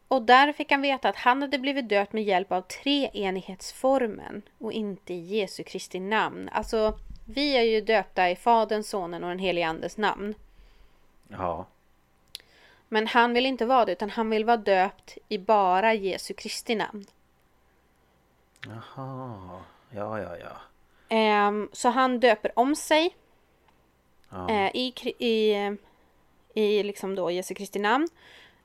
[0.09, 4.73] Och där fick han veta att han hade blivit döpt med hjälp av treenighetsformen och
[4.73, 6.49] inte i Jesu Kristi namn.
[6.53, 6.99] Alltså,
[7.33, 10.35] vi är ju döpta i Faderns, Sonen och den helige Andes namn.
[11.29, 11.67] Ja.
[12.89, 16.75] Men han vill inte vara det, utan han vill vara döpt i bara Jesu Kristi
[16.75, 17.05] namn.
[18.67, 19.61] Jaha.
[19.91, 20.53] Ja, ja, ja.
[21.09, 23.17] Ehm, så han döper om sig
[24.31, 24.51] Ja.
[24.51, 25.55] eh, i, i,
[26.55, 28.09] i liksom då Jesu Kristi namn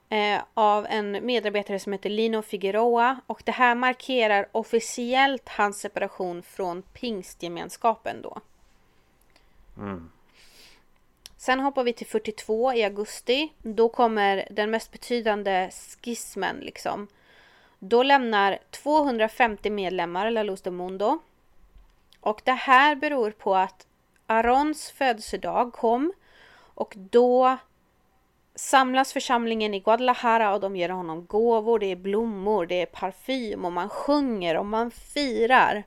[0.10, 6.43] eh, av en medarbetare som heter Lino Figueroa och det här markerar officiellt hans separation
[6.43, 8.41] från pingstgemenskapen då.
[9.78, 10.12] Mm.
[11.38, 13.54] Sen hoppar vi till 42 i augusti.
[13.58, 17.08] Då kommer den mest betydande skismen liksom.
[17.80, 21.20] Då lämnar 250 medlemmar La Luz del Mundo.
[22.20, 23.88] Och det här beror på att
[24.28, 26.13] Arons födelsedag kom
[26.58, 27.58] och då
[28.56, 33.66] samlas församlingen i Guadalajara och de ger honom gåvor, det är blommor, det är parfym
[33.66, 35.84] och man sjunger och man firar.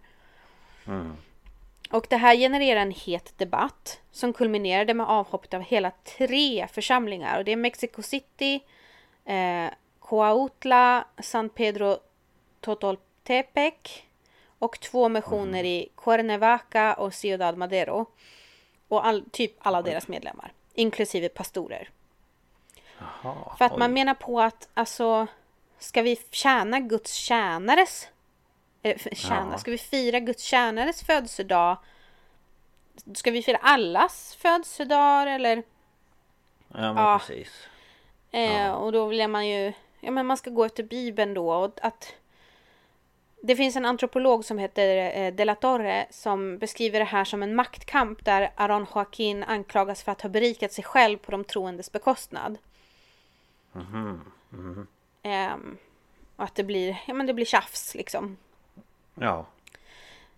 [1.91, 7.39] Och det här genererar en het debatt som kulminerade med avhoppet av hela tre församlingar.
[7.39, 8.61] Och det är Mexico City,
[9.25, 11.97] eh, Coautla, San Pedro
[12.61, 14.03] Totoltepec
[14.59, 18.07] och två missioner i Cuernavaca och Ciudad Madero.
[18.89, 21.91] Och all, typ alla deras medlemmar, inklusive pastorer.
[22.99, 23.57] Jaha.
[23.59, 25.27] För att man menar på att alltså,
[25.79, 28.09] ska vi tjäna Guds tjänares
[28.83, 28.97] eh,
[29.31, 29.59] Ja.
[29.59, 31.77] ska vi fira Guds tjänares födelsedag?
[33.15, 35.57] Ska vi fira allas födelsedagar eller?
[36.69, 37.19] Ja, men Ja.
[37.19, 37.69] precis.
[38.31, 41.79] Eh, och då vill man ju, ja men man ska gå efter Bibeln då och
[41.83, 42.15] att
[43.43, 47.43] det finns en antropolog som heter eh, De la Torre som beskriver det här som
[47.43, 51.93] en maktkamp där Aron Joaquin anklagas för att ha berikat sig själv på de troendes
[51.93, 52.59] bekostnad.
[55.23, 55.77] Ehm,
[56.37, 58.37] och att det blir, ja men det blir tjafs liksom.
[59.15, 59.47] Ja.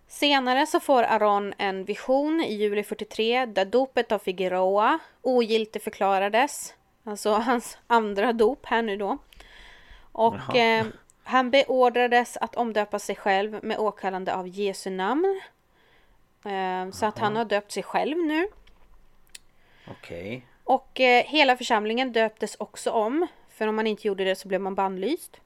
[0.07, 6.73] Senare så får Aron en vision i juli 43 där dopet av Figueroa ogiltigförklarades.
[7.03, 9.17] Alltså hans andra dop här nu då.
[10.11, 10.85] Och eh,
[11.23, 15.41] han beordrades att omdöpa sig själv med åkallande av Jesu namn.
[16.45, 18.47] Eh, så att han har döpt sig själv nu.
[19.87, 20.47] Okej.
[20.63, 23.27] Och eh, hela församlingen döptes också om.
[23.49, 25.39] För om man inte gjorde det så blev man bannlyst.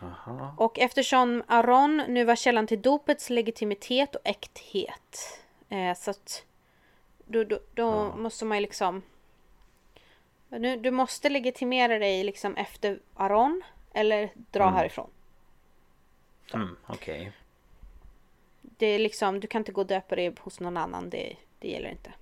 [0.00, 0.54] Jaha.
[0.56, 5.40] Och eftersom Aron nu var källan till dopets legitimitet och äkthet.
[5.68, 6.44] Eh, så att
[7.24, 9.02] då, då, då måste man ju liksom...
[10.48, 15.10] Nu, du måste legitimera dig liksom efter Aron eller dra härifrån.
[16.54, 17.32] Mm, Okej.
[18.60, 21.10] Det är liksom, du kan inte gå och döpa dig hos någon annan.
[21.10, 22.12] Det, det gäller inte.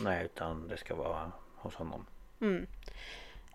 [0.00, 2.06] Nej, utan det ska vara hos honom.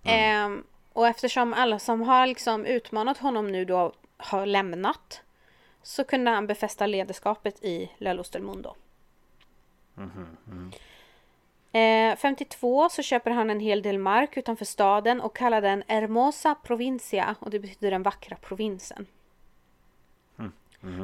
[0.03, 5.21] Ehm, och eftersom alla som har liksom utmanat honom nu då har lämnat.
[5.83, 8.75] Så kunde han befästa ledarskapet i La Luz del Mundo.
[11.71, 16.55] Eh, 52 så köper han en hel del mark utanför staden och kallar den Hermosa
[16.55, 19.07] Provincia och det betyder den vackra provinsen.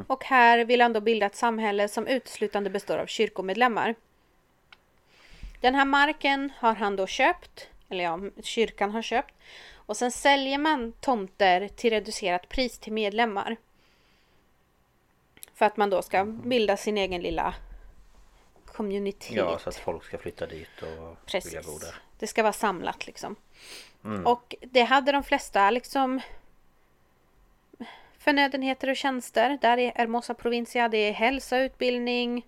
[0.06, 3.94] Och här vill han då bilda ett samhälle som uteslutande består av kyrkomedlemmar.
[5.60, 9.34] Den här marken har han då köpt, eller ja, kyrkan har köpt.
[9.86, 13.56] Och sen säljer man tomter till reducerat pris till medlemmar.
[15.54, 17.54] För att man då ska bilda sin egen lilla
[18.66, 19.34] community.
[19.34, 21.80] Ja, så att folk ska flytta dit och vilja bo Precis.
[21.80, 21.94] där.
[22.18, 23.36] Det ska vara samlat liksom.
[24.24, 26.20] Och det hade de flesta liksom
[28.18, 29.58] förnödenheter och tjänster.
[29.60, 30.88] Där är Hermosa Provincia.
[30.88, 32.46] Det är hälsa, utbildning,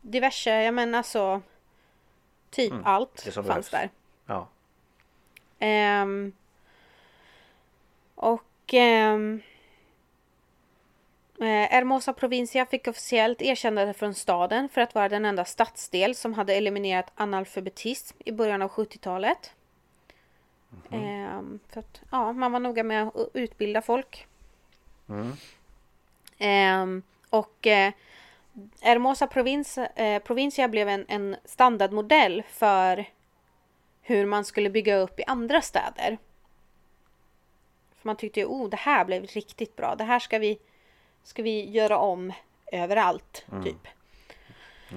[0.00, 1.42] diverse, jag menar alltså
[2.50, 3.90] typ allt det som fanns behövs.
[4.26, 4.34] där.
[4.34, 4.48] Ja.
[5.58, 6.32] Ehm,
[8.14, 9.18] och eh,
[11.40, 16.54] Hermosa Provincia fick officiellt erkännande från staden för att vara den enda stadsdel som hade
[16.54, 19.54] eliminerat analfabetism i början av 70-talet.
[20.90, 24.26] Ehm, för att ja, man var noga med att utbilda folk.
[26.38, 27.92] Ehm, och eh,
[28.80, 33.04] Hermosa Provins, eh, Provincia blev en, en standardmodell för
[34.06, 36.18] hur man skulle bygga upp i andra städer.
[37.96, 39.94] För man tyckte ju, oh det här blev riktigt bra.
[39.94, 40.58] Det här ska vi,
[41.24, 42.32] ska vi göra om
[42.72, 43.88] överallt, typ.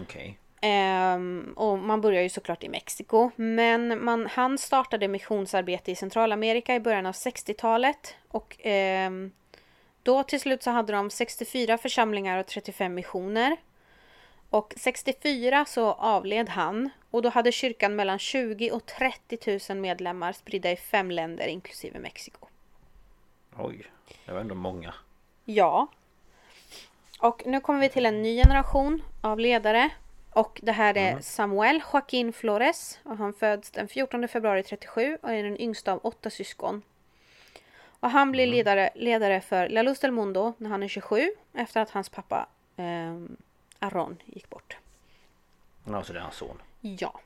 [0.02, 0.40] Okej.
[0.62, 3.32] Ehm, och man börjar ju såklart i Mexiko.
[3.36, 8.16] Men man, han startade missionsarbete i Centralamerika i början av 60-talet.
[8.28, 9.32] Och ehm,
[10.04, 13.58] då till slut så hade de 64 församlingar och 35 missioner.
[14.50, 20.34] Och 64 så avled han och då hade kyrkan mellan 20 och 30 000 medlemmar
[20.34, 22.48] spridda i fem länder inklusive Mexiko.
[23.58, 23.86] Oj,
[24.26, 24.94] det var ändå många.
[25.46, 25.88] Ja.
[27.20, 29.90] Och nu kommer vi till en ny generation av ledare.
[30.34, 33.00] Och det här är Samuel Joaquin Flores.
[33.04, 36.82] Och han föds den 14 februari 37 och är den yngsta av åtta syskon.
[38.00, 41.82] Och han blir ledare, ledare för La Luz del Mundo när han är 27 efter
[41.82, 43.16] att hans pappa eh,
[43.80, 44.78] Aron gick bort.
[45.88, 46.62] Alltså det är hans son.
[46.82, 47.20] Ja.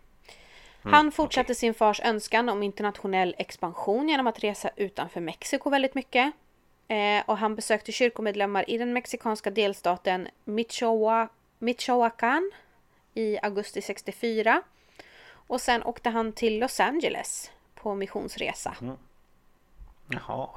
[0.83, 6.33] Han fortsatte sin fars önskan om internationell expansion genom att resa utanför Mexiko väldigt mycket.
[6.87, 12.51] Eh, och han besökte kyrkomedlemmar i den mexikanska delstaten Michoa- Michoacán
[13.13, 14.61] i augusti 64.
[15.47, 18.75] Och sen åkte han till Los Angeles på missionsresa.
[20.07, 20.49] Jaha.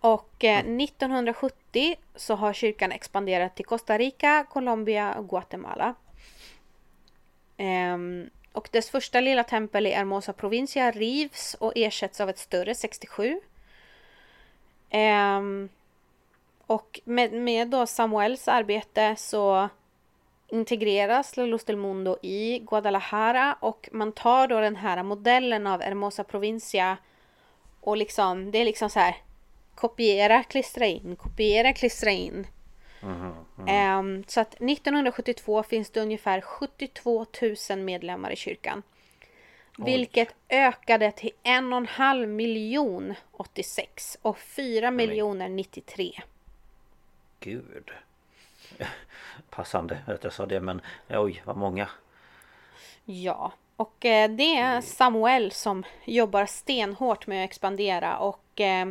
[0.00, 5.94] Och eh, 1970 så har kyrkan expanderat till Costa Rica, Colombia och Guatemala.
[7.62, 12.74] Ehm, och dess första lilla tempel i Hermosa Provincia rivs och ersätts av ett större
[12.74, 13.40] 67.
[14.90, 15.68] Ehm,
[16.66, 19.68] och med, med då Samuels arbete så
[20.48, 25.82] integreras La Luz del Mundo i Guadalajara och man tar då den här modellen av
[25.82, 26.96] Hermosa Provincia
[27.80, 29.16] och liksom, det är liksom så här
[29.74, 32.46] kopiera, klistra in, kopiera, klistra in.
[33.66, 37.26] Ehm, så att 1972 finns det ungefär 72
[37.70, 38.82] 000 medlemmar i kyrkan.
[39.76, 46.22] Vilket ökade till en och en halv miljon 86 och 4 miljoner 93.
[47.40, 47.90] Gud.
[49.50, 51.88] Passande att jag sa det men oj vad många.
[53.04, 58.86] Ja, och eh, det är Samuel som jobbar stenhårt med att expandera och eh,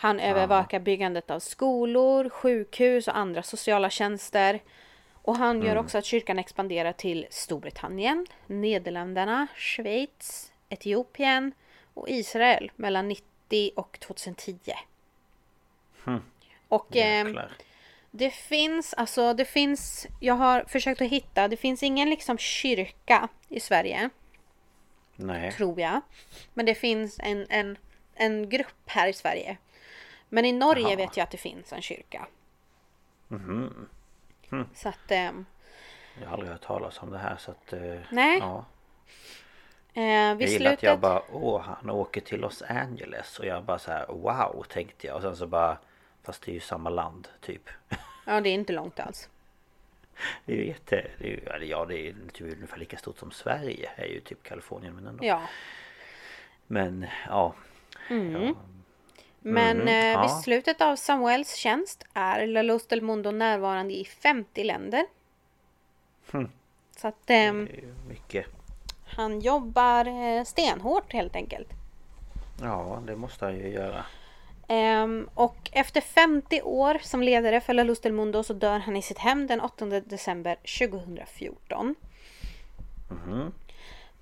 [0.00, 4.60] han övervakar byggandet av skolor, sjukhus och andra sociala tjänster.
[5.12, 11.52] Och han gör också att kyrkan expanderar till Storbritannien, Nederländerna, Schweiz, Etiopien
[11.94, 14.58] och Israel mellan 90 och 2010.
[16.68, 17.28] Och eh,
[18.10, 23.28] det finns, alltså det finns, jag har försökt att hitta, det finns ingen liksom kyrka
[23.48, 24.10] i Sverige,
[25.16, 25.52] Nej.
[25.52, 26.00] tror jag.
[26.54, 27.78] Men det finns en, en,
[28.14, 29.56] en grupp här i Sverige.
[30.28, 30.96] Men i Norge Jaha.
[30.96, 32.26] vet jag att det finns en kyrka.
[33.28, 33.88] Mhm.
[34.74, 35.46] Så att, ehm,
[36.20, 37.72] Jag har aldrig hört talas om det här så att...
[37.72, 38.38] eh, Nej.
[38.38, 38.64] Ja.
[39.94, 40.82] eh, Jag gillar att slutet...
[40.82, 45.06] jag bara åh han åker till Los Angeles och jag bara så här wow tänkte
[45.06, 45.78] jag och sen så bara
[46.22, 47.70] Fast det är ju samma land typ.
[48.26, 49.28] Ja, det är inte långt alls.
[50.44, 51.10] Det är ju jätte...
[51.18, 54.94] Det är ja det är typ ungefär lika stort som Sverige är ju typ Kalifornien
[54.94, 55.24] men ändå.
[55.24, 55.42] Ja.
[56.66, 57.54] Men ja.
[58.08, 58.54] ja.
[59.52, 64.04] Men Mhm, eh, vid slutet av Samuels tjänst är La Luz del Mundo närvarande i
[64.04, 65.04] 50 länder.
[66.32, 66.48] Hm.
[66.96, 68.46] Så att ju mycket.
[69.16, 71.68] han jobbar eh, stenhårt helt enkelt.
[72.62, 74.04] Ja det måste han ju göra.
[74.68, 78.96] Ehm, och efter 50 år som ledare för La Luz del Mundo så dör han
[78.96, 81.94] i sitt hem den 8 december 2014.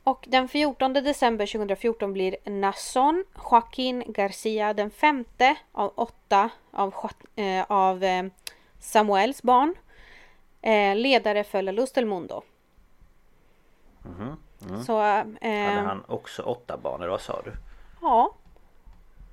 [0.07, 6.95] Och den 14 december 2014 blir Nasson Joaquin Garcia den femte av åtta av,
[7.37, 8.25] eh, av eh,
[8.79, 9.75] Samuels barn.
[10.63, 12.43] Eh, ledare för La Luz del Mundo.
[14.87, 17.53] Så, Hade eh, han också åtta barn eller vad sa du?
[18.03, 18.35] ja.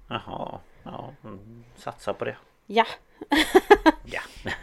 [0.07, 2.37] Jaha, ja, mm, satsa på det.
[2.65, 2.85] Ja.
[4.05, 4.21] Ja.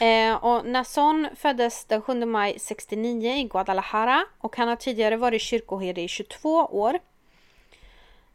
[0.00, 5.42] Eh, och Nasson föddes den 7 maj 69 i Guadalajara och han har tidigare varit
[5.42, 6.98] kyrkoherde i 22 år.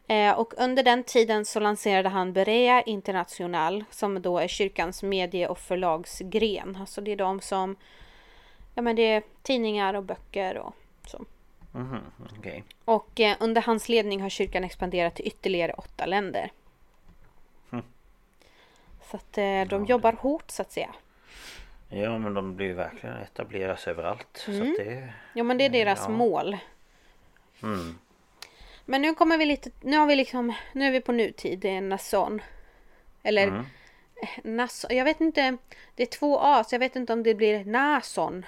[0.08, 5.48] Eh, och under den tiden så lanserade han Berea International som då är kyrkans medie
[5.48, 6.78] och förlagsgren.
[6.80, 7.76] Alltså det är de som,
[8.76, 10.76] ja men det är tidningar och böcker och
[11.08, 11.26] så.
[11.72, 12.02] Mhm,
[12.38, 12.64] Okej.
[12.86, 16.52] Och eh, under hans ledning har kyrkan expanderat till ytterligare åtta länder.
[19.12, 20.90] Så att eh, de jobbar hårt så att säga.
[21.90, 24.28] Ja men de blir ju verkligen etableras överallt.
[24.46, 24.72] Så Mm.
[24.72, 25.14] att det...
[25.34, 26.10] Ja men det är deras Ja.
[26.10, 26.58] mål.
[27.64, 27.98] Mm.
[28.86, 31.70] Men nu kommer vi lite, nu har vi liksom, nu är vi på nutid, det
[31.70, 32.42] är Nasson.
[33.24, 33.66] Eller Mm.
[34.44, 35.58] Nasson, jag vet inte,
[35.96, 38.46] det är två A så jag vet inte om det blir Nason.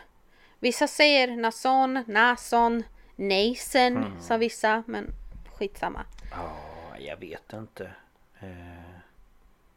[0.59, 2.83] Vissa säger Nasson, Nason,
[3.15, 4.21] Nason Mm.
[4.21, 5.07] sa vissa, men
[5.55, 6.05] skitsamma.
[6.31, 6.55] Ja,
[6.99, 7.91] jag vet inte.
[8.39, 8.80] Eh,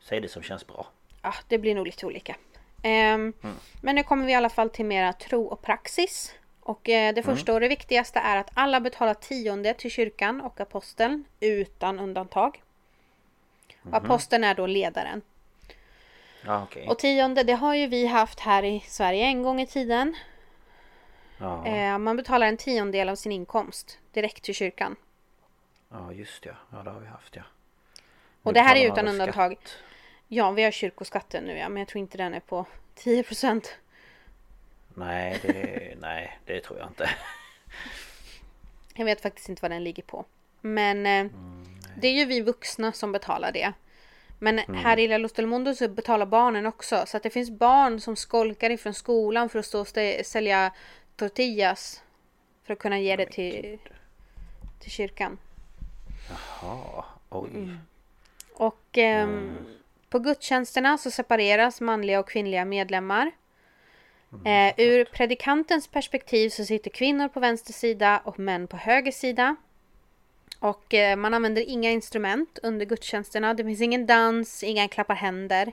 [0.04, 0.86] säg det som känns bra.
[1.22, 2.36] Ja, det blir nog lite olika.
[2.82, 3.32] Ehm,
[3.82, 6.34] Men nu kommer vi i alla fall till mera tro och praxis.
[6.60, 10.60] Och eh, det första och det viktigaste är att alla betalar tionde till kyrkan och
[10.60, 12.62] aposteln utan undantag.
[13.82, 15.22] Och aposteln är då ledaren.
[16.46, 16.88] Ja okej.
[16.88, 20.16] Och tionde, det har ju vi haft här i Sverige en gång i tiden.
[21.38, 24.96] Ja, Eh, man betalar en tiondel av sin inkomst direkt till kyrkan.
[25.90, 26.56] ja just det.
[26.72, 27.42] Ja det har vi haft ja.
[28.42, 29.52] Och Nu det här är utan undantag.
[29.52, 29.76] skatt.
[30.28, 32.66] Ja, vi har kyrkoskatten nu ja, men jag tror inte den är på
[32.96, 33.66] 10%.
[34.94, 37.10] Nej det, nej det tror jag inte.
[38.96, 40.24] Jag vet faktiskt inte vad den ligger på.
[40.60, 41.32] Men eh,
[41.96, 43.72] det är ju vi vuxna som betalar det.
[44.38, 47.04] Men här i La Luz del Mundo så betalar barnen också.
[47.06, 49.88] Så att det finns barn som skolkar ifrån skolan för att stå och
[50.24, 50.72] sälja
[51.16, 52.02] tortillas.
[52.64, 53.78] För att kunna ge det till,
[54.80, 55.38] till kyrkan.
[56.62, 57.50] Ja, oj.
[57.54, 57.78] Mm.
[58.54, 59.56] Och ehm,
[60.14, 63.32] på gudstjänsterna så separeras manliga och kvinnliga medlemmar.
[64.44, 69.56] Eh, ur predikantens perspektiv så sitter kvinnor på vänster sida och män på höger sida.
[70.60, 73.54] Och eh, man använder inga instrument under gudstjänsterna.
[73.54, 75.72] Det finns ingen dans, inga klappar händer.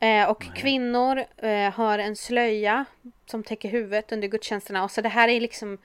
[0.00, 2.84] Eh, och kvinnor eh, har en slöja
[3.26, 4.84] som täcker huvudet under gudstjänsterna.
[4.84, 5.78] Och så det här är liksom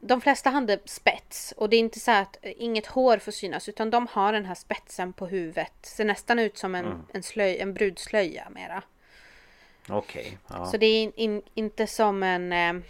[0.00, 3.90] de flesta hade spets och det är inte så att inget hår får synas utan
[3.90, 5.72] de har den här spetsen på huvudet.
[5.82, 8.82] Ser nästan ut som en, en, slöj, en brudslöja mera.
[9.88, 10.38] Okej.
[10.48, 10.66] Ja.
[10.66, 12.82] Så det är in, in, inte som en, eh,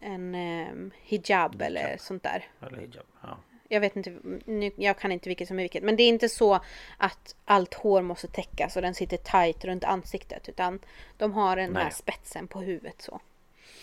[0.00, 2.48] en eh, hijab eller sånt där.
[2.66, 3.06] Eller hijab.
[3.22, 3.38] Ja.
[3.68, 5.82] Jag vet inte, nu, jag kan inte vilket som är vilket.
[5.82, 6.60] Men det är inte så
[6.96, 10.48] att allt hår måste täckas och den sitter tight runt ansiktet.
[10.48, 10.78] Utan
[11.16, 11.92] de har den här Nej.
[11.92, 13.20] spetsen på huvudet så.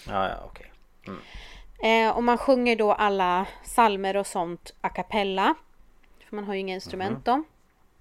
[0.08, 0.72] Ja, ja okej.
[1.84, 5.56] Eh, och man sjunger då alla salmer och sånt a cappella.
[6.20, 7.44] För man har ju inga instrument då.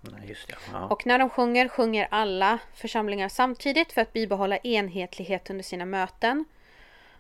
[0.01, 0.55] Nej, just det.
[0.73, 0.87] Ja.
[0.87, 6.45] Och när de sjunger, sjunger alla församlingar samtidigt för att bibehålla enhetlighet under sina möten.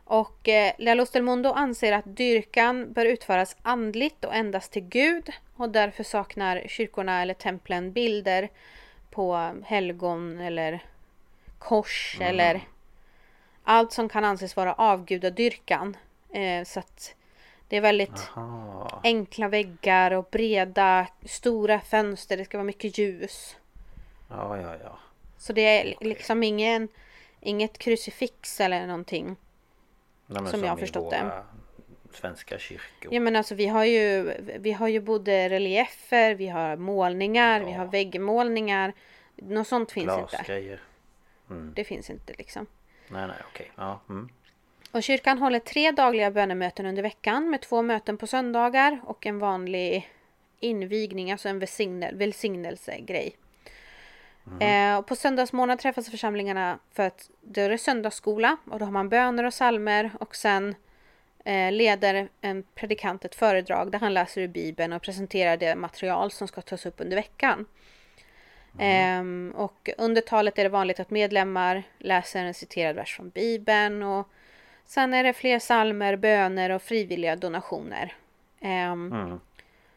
[0.04, 4.82] Och eh, La Luz del Mundo anser att dyrkan bör utföras andligt och endast till
[4.82, 5.30] Gud.
[5.56, 8.48] Och därför saknar kyrkorna eller templen bilder
[9.10, 10.84] på helgon eller
[11.58, 12.60] kors eller
[13.64, 15.96] allt som kan anses vara avgudadyrkan.
[16.32, 17.14] Eh, så att
[17.68, 19.00] det är väldigt Aha.
[19.04, 22.36] enkla väggar och breda, stora fönster.
[22.36, 23.56] Det ska vara mycket ljus.
[24.28, 24.98] Ja, ja, ja.
[25.38, 26.88] Så det är liksom ingen,
[27.40, 29.26] inget krucifix eller någonting.
[30.26, 31.42] Nej, men Som jag har förstått det.
[32.12, 33.14] Svenska kyrkor.
[33.14, 37.70] Ja men alltså vi har ju, vi har ju både reliefer, vi har målningar, vi
[37.72, 37.78] Ja.
[37.78, 38.92] har väggmålningar.
[39.36, 40.30] Något sånt finns inte.
[40.36, 40.80] Glasgrejer.
[41.74, 42.66] Det finns inte liksom.
[43.08, 43.70] Nej, nej, okej.
[43.76, 44.00] Ja.
[44.08, 44.28] Mm.
[44.92, 49.38] Och kyrkan håller tre dagliga bönemöten under veckan med två möten på söndagar och en
[49.38, 50.10] vanlig
[50.60, 53.36] invigning, alltså en välsignel, välsignelsegrej.
[54.60, 58.92] Eh, och på söndagsmorgon träffas församlingarna för att då är det söndagsskola och då har
[58.92, 60.74] man böner och salmer och sen
[61.44, 66.30] eh, leder en predikant ett föredrag där han läser ur Bibeln och presenterar det material
[66.30, 67.66] som ska tas upp under veckan.
[68.78, 74.02] Ehm, och under talet är det vanligt att medlemmar läser en citerad vers från Bibeln
[74.02, 74.28] och
[74.84, 78.16] sen är det fler salmer, böner och frivilliga donationer.
[78.60, 79.40] Ehm, Mm.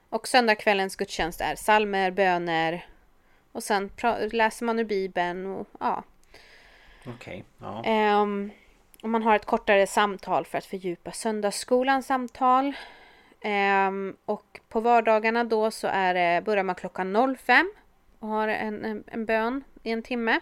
[0.09, 2.85] Och söndagskvällens gudstjänst är salmer, böner
[3.51, 3.91] och sen
[4.31, 6.03] läser man ur Bibeln och ja.
[7.07, 7.43] Okej.
[7.57, 7.83] Ja.
[7.83, 8.51] Ehm,
[9.01, 12.73] och man har ett kortare samtal för att fördjupa söndagsskolans samtal.
[13.41, 17.71] Ehm, och på vardagarna då så är det, börjar man klockan 05
[18.19, 20.39] och har en, en, en bön i en timme.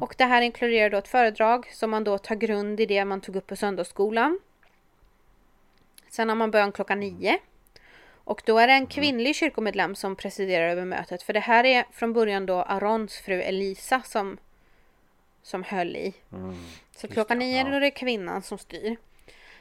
[0.00, 3.20] Och det här inkluderar då ett föredrag som man då tar grund i det man
[3.20, 4.40] tog upp på söndagsskolan.
[6.08, 7.38] Sen har man bön klockan nio.
[8.24, 11.22] Och då är det en kvinnlig kyrkomedlem som presiderar över mötet.
[11.22, 14.38] För det här är från början då Arons fru Elisa som,
[15.42, 16.14] som höll i.
[16.96, 18.96] Så klockan nio är det kvinnan som styr.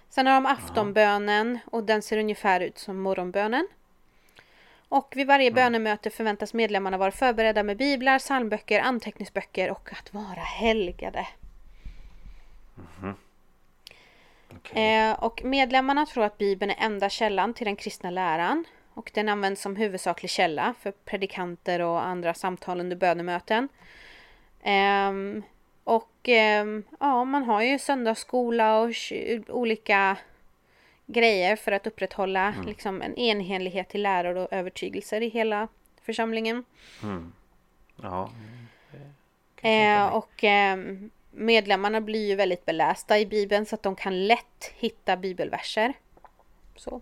[0.10, 3.68] Sen har de aftonbönen och den ser ungefär ut som morgonbönen.
[4.90, 10.42] Och vid varje bönemöte förväntas medlemmarna vara förberedda med biblar, psalmböcker, anteckningsböcker och att vara
[10.42, 11.28] helgade.
[14.56, 15.00] Okej.
[15.00, 18.66] Eh, och medlemmarna tror att Bibeln är enda källan till den kristna läran.
[18.94, 23.70] Och den används som huvudsaklig källa för predikanter och andra samtal under bönemöten.
[24.64, 25.44] Ehm,
[25.84, 28.92] och ehm, ja, man har ju söndagsskola och
[29.48, 30.18] olika
[31.06, 35.68] grejer för att upprätthålla liksom, en enhetlighet i läror och övertygelser i hela
[36.02, 36.64] församlingen.
[38.02, 38.32] Ja.
[39.62, 44.72] Eh, och ehm, medlemmarna blir ju väldigt belästa i Bibeln så att de kan lätt
[44.76, 45.94] hitta bibelverser.
[46.76, 47.02] Så.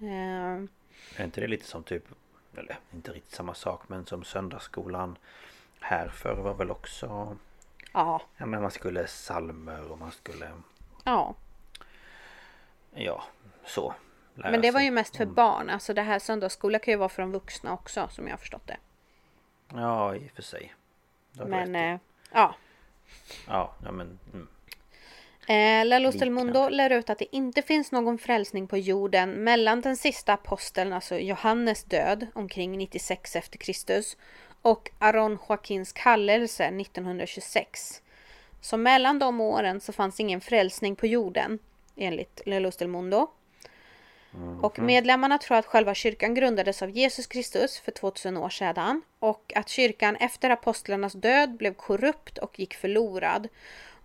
[0.00, 0.64] Eh,
[1.16, 2.04] Är inte det lite som typ,
[2.56, 5.18] eller inte riktigt samma sak men som söndagsskolan
[5.80, 7.36] här förr var väl också
[7.92, 10.50] ja, Ja men man skulle salmer och man skulle
[11.04, 11.34] ja.
[13.04, 13.24] Ja
[13.64, 13.94] så
[14.34, 15.70] Men det var ju mest för barn.
[15.70, 18.66] Alltså det här söndagsskola kan ju vara för de vuxna också som jag har förstått
[18.66, 18.76] det.
[19.74, 20.74] Ja i och för sig
[21.32, 21.98] Men eh,
[22.32, 22.54] ja.
[23.46, 24.48] Ja, ja men mm.
[25.48, 26.30] Eh, La Luz del.
[26.30, 30.92] Mundo lär ut att det inte finns någon frälsning på jorden mellan den sista aposteln,
[30.92, 34.16] alltså Johannes död omkring 96 efter Kristus
[34.62, 38.02] och Aron Joaquins kallelse 1926.
[38.60, 41.58] Så mellan de åren så fanns ingen frälsning på jorden
[41.98, 43.28] enligt Luz del Mundo.
[44.62, 49.52] Och medlemmarna tror att själva kyrkan grundades av Jesus Kristus för 2000 år sedan och
[49.56, 53.48] att kyrkan efter apostlarnas död blev korrupt och gick förlorad.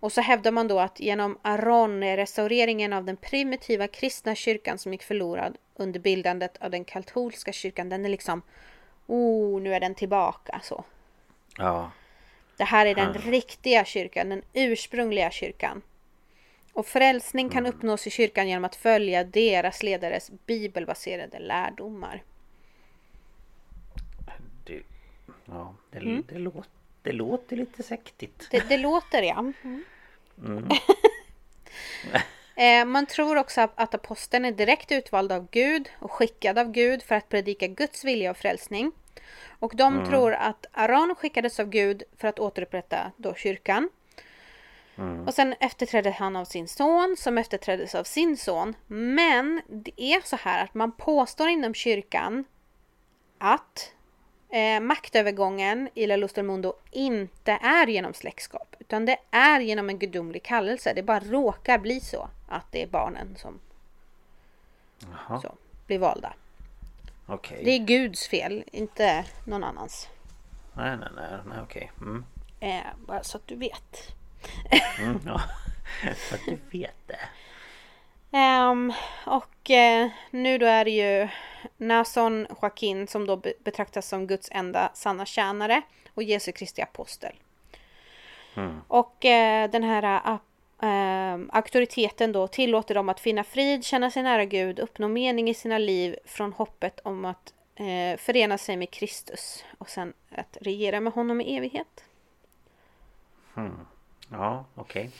[0.00, 5.02] Och så hävdar man då att genom Aron-restaureringen av den primitiva kristna kyrkan som gick
[5.02, 8.42] förlorad under bildandet av den katolska kyrkan, den är liksom
[9.06, 10.84] Oh, nu är den tillbaka så.
[11.58, 11.90] Ja
[12.56, 15.82] Det här är den riktiga kyrkan, den ursprungliga kyrkan.
[16.74, 22.22] Och frälsning kan uppnås i kyrkan genom att följa deras ledares bibelbaserade lärdomar.
[24.64, 24.80] Det,
[25.44, 26.24] ja, det, Mm.
[26.28, 26.64] det, låter,
[27.02, 29.52] det låter lite sektigt Det, det låter ja.
[32.56, 37.02] Eh, Man tror också att- aposteln är direkt utvald av Gud och skickad av Gud
[37.02, 38.92] för att predika Guds vilja och frälsning.
[39.58, 43.88] Och de tror att Aron skickades av Gud för att återupprätta då kyrkan.
[45.26, 48.74] Och sen efterträdde han av sin son som efterträddes av sin son.
[48.86, 52.44] Men det är så här att man påstår inom kyrkan
[53.38, 53.92] att
[54.50, 58.76] eh, maktövergången i La Luz del Mundo inte är genom släktskap.
[58.78, 60.92] Utan det är genom en gudomlig kallelse.
[60.94, 63.60] Det bara råkar bli så att det är barnen som
[65.42, 65.54] så,
[65.86, 66.32] blir valda.
[67.26, 70.08] okej Det är Guds fel, inte någon annans.
[70.72, 72.24] Nej nej nej, nej okej mm.
[72.60, 74.14] Eh, bara så att du vet.
[74.98, 75.40] Mm, ja.
[76.16, 77.18] Så att du vet det
[78.36, 78.92] Ehm,
[79.26, 81.28] och eh, nu då är det ju
[81.76, 85.82] Nason Joaquin som då be- betraktas som Guds enda sanna tjänare
[86.14, 87.34] och Jesu Kristi apostel.
[88.88, 90.38] Och eh, den här eh,
[90.82, 95.54] ehm, auktoriteten då tillåter dem att finna frid, känna sig nära Gud, uppnå mening i
[95.54, 101.00] sina liv från hoppet om att eh, förena sig med Kristus och sen att regera
[101.00, 102.04] med honom i evighet.
[104.34, 105.10] Ja okej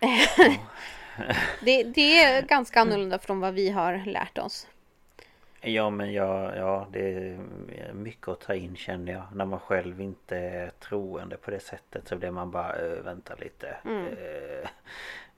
[1.60, 4.66] Det, det är ganska annorlunda från vad vi har lärt oss.
[5.60, 7.38] Ja men jag, ja det är
[7.92, 12.08] mycket att ta in känner jag När man själv inte är troende på det sättet
[12.08, 14.06] så blir man bara äh, vänta lite Mm.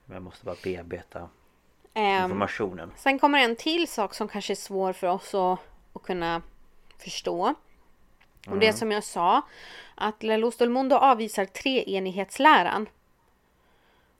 [0.05, 1.29] Jag måste bara bearbeta
[1.93, 5.59] Ehm, informationen Sen kommer en till sak som kanske är svår för oss att,
[5.93, 6.41] att kunna
[6.97, 7.53] förstå.
[8.47, 9.41] Och det är som jag sa,
[9.95, 12.89] att Luz del Mundo avvisar treenighetsläran.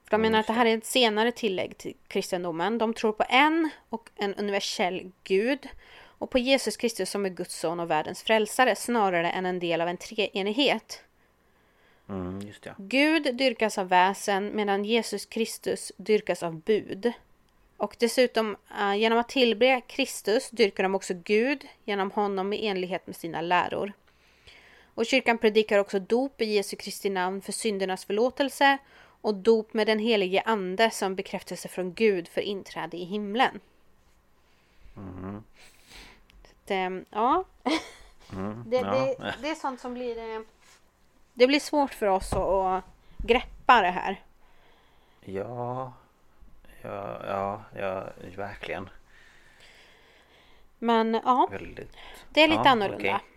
[0.04, 2.78] För de menar att det här är ett senare tillägg till kristendomen.
[2.78, 5.68] De tror på en och en universell Gud
[6.24, 9.82] och på Jesus Kristus som är Guds son och världens frälsare snarare än en del
[9.82, 11.04] av en treenighet.
[12.10, 17.14] mm, Gud dyrkas av väsen medan Jesus Kristus dyrkas av bud.
[17.78, 23.08] Och dessutom eh, genom att tillbe Kristus dyrkar de också Gud genom honom i enlighet
[23.08, 23.94] med sina läror.
[24.96, 28.78] Och kyrkan predikar också dop i Jesu Kristi namn för syndernas förlåtelse
[29.22, 33.60] och dop med den helige ande som bekräftelse från Gud för inträde i himlen.
[34.98, 35.44] Mm.
[36.44, 37.44] Att, ja.
[38.34, 38.64] Mm.
[38.68, 38.92] Det, ja.
[38.92, 40.18] det, det är sånt som blir...
[40.18, 40.42] eh,
[41.34, 42.84] Det blir svårt för oss att, att
[43.18, 44.22] greppa det här.
[45.26, 45.94] Ja,
[46.82, 48.90] ja, ja, ja, verkligen.
[50.80, 51.92] Men ja, Väldigt.
[52.30, 53.16] det är lite ja, annorlunda.
[53.16, 53.33] okej.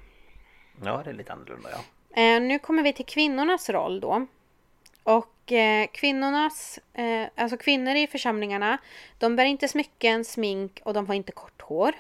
[0.85, 1.79] Ja, det är lite annorlunda ja.
[2.23, 4.27] Eh, nu kommer vi till kvinnornas roll då.
[5.03, 8.79] Och eh, kvinnornas, eh, alltså kvinnor i församlingarna,
[9.19, 11.93] de bär inte smycken, smink och de har inte kort hår.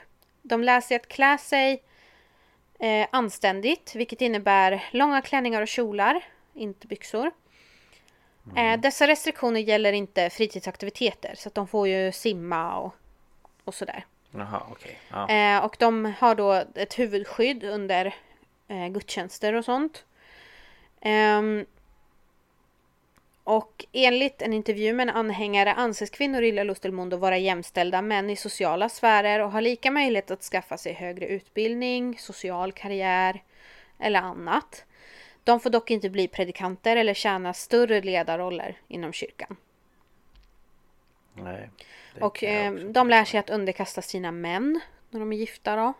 [0.43, 1.83] De lär sig att klä sig
[2.79, 6.25] eh, anständigt, vilket innebär långa klänningar och kjolar,
[6.55, 7.31] inte byxor.
[8.57, 12.95] Eh, dessa restriktioner gäller inte fritidsaktiviteter, så att de får ju simma och,
[13.65, 14.05] och sådär.
[14.31, 14.99] Jaha, okej.
[15.09, 15.29] Ja.
[15.29, 18.15] Eh, och de har då ett huvudskydd under
[18.69, 20.05] eh, gudstjänster och sånt.
[21.01, 21.67] Ehm,
[23.45, 27.39] och enligt en intervju med en anhängare anses kvinnor i La Luz del Mundo vara
[27.39, 32.73] jämställda män i sociala sfärer och har lika möjlighet att skaffa sig högre utbildning, social
[32.73, 33.43] karriär
[33.99, 34.85] eller annat.
[35.45, 39.57] De får dock inte bli predikanter eller tjäna större ledarroller inom kyrkan.
[41.35, 41.71] Nej.
[42.21, 45.93] Och eh, de lär sig att underkasta sina män när de är gifta då.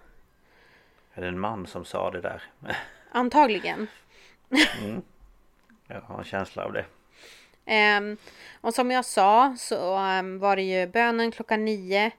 [1.17, 2.43] Är det en man som sa det där?
[3.11, 3.87] Antagligen.
[5.89, 6.85] Jag har en känsla av det.
[7.65, 8.17] Ehm,
[8.61, 12.11] och som jag sa så ehm, var det ju bönen klockan nio.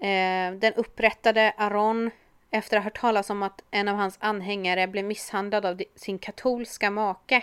[0.00, 2.10] Ehm, den upprättade Aron
[2.50, 6.18] efter att ha hört talas om att en av hans anhängare blev misshandlad av sin
[6.18, 7.42] katolska make.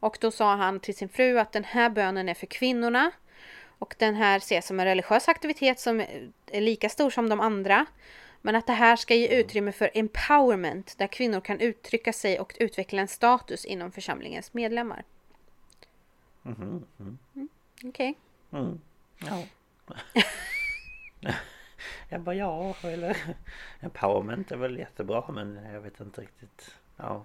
[0.00, 3.10] Och då sa han till sin fru att den här bönen är för kvinnorna.
[3.78, 6.00] Och den här ses som en religiös aktivitet som
[6.46, 7.86] är lika stor som de andra.
[8.40, 12.56] Men att det här ska ge utrymme för empowerment där kvinnor kan uttrycka sig och
[12.60, 15.04] utveckla en status inom församlingens medlemmar.
[16.42, 17.18] Mhm, mm.
[17.84, 18.14] Okej.
[18.52, 18.80] Mm.
[19.18, 19.42] Ja.
[22.08, 23.16] jag bara ja, eller
[23.80, 26.74] empowerment är väl jättebra men jag vet inte riktigt.
[26.96, 27.24] Ja.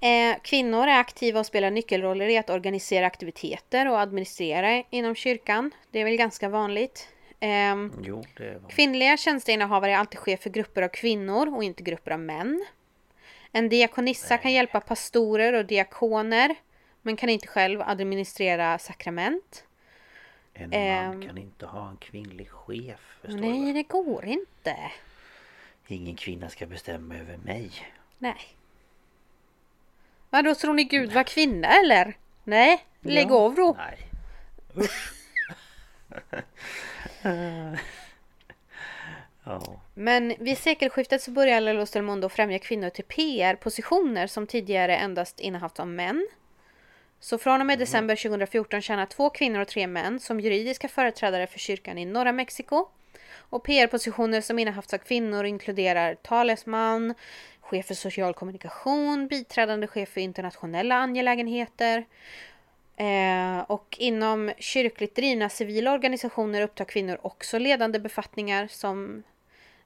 [0.00, 5.70] Eh, kvinnor är aktiva och spelar nyckelroller i att organisera aktiviteter och administrera inom kyrkan.
[5.90, 7.08] Det är väl ganska vanligt.
[7.44, 8.70] Ehm, Jo, det var...
[8.70, 12.66] kvinnliga tjänsteinnehavare är alltid chef för grupper av kvinnor och inte grupper av män.
[13.52, 16.54] En diakonissa kan hjälpa pastorer och diakoner
[17.02, 19.64] men kan inte själv administrera sakrament.
[20.54, 23.18] En ehm, man kan inte ha en kvinnlig chef.
[23.22, 23.72] Nej, du?
[23.72, 24.76] det går inte.
[25.86, 27.70] Ingen kvinna ska bestämma över mig.
[28.18, 28.56] Nej.
[30.30, 32.16] Vadå, tror ni Gud var kvinna eller?
[32.44, 33.34] Nej, lägg Ja.
[33.34, 33.76] av då.
[33.78, 33.98] Nej.
[34.76, 35.12] Usch.
[39.94, 45.40] Men vid sekelskiftet så började Los del Mundo främja kvinnor till PR-positioner som tidigare endast
[45.40, 46.28] innehafts av män.
[47.20, 51.46] Så från och med december 2014 tjänar två kvinnor och tre män som juridiska företrädare
[51.46, 52.86] för kyrkan i norra Mexiko.
[53.36, 57.14] Och PR-positioner som innehafts av kvinnor inkluderar talesman,
[57.60, 62.04] chef för social kommunikation, biträdande chef för internationella angelägenheter.
[62.96, 69.22] Eh, och inom kyrkligt drivna civila organisationer upptar kvinnor också ledande befattningar som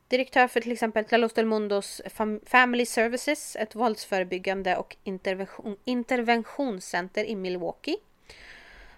[0.09, 5.77] direktör för till exempel La Luz del Mundos Fam- Family Services, ett våldsförebyggande och intervention,
[5.85, 7.97] interventionscenter i Milwaukee.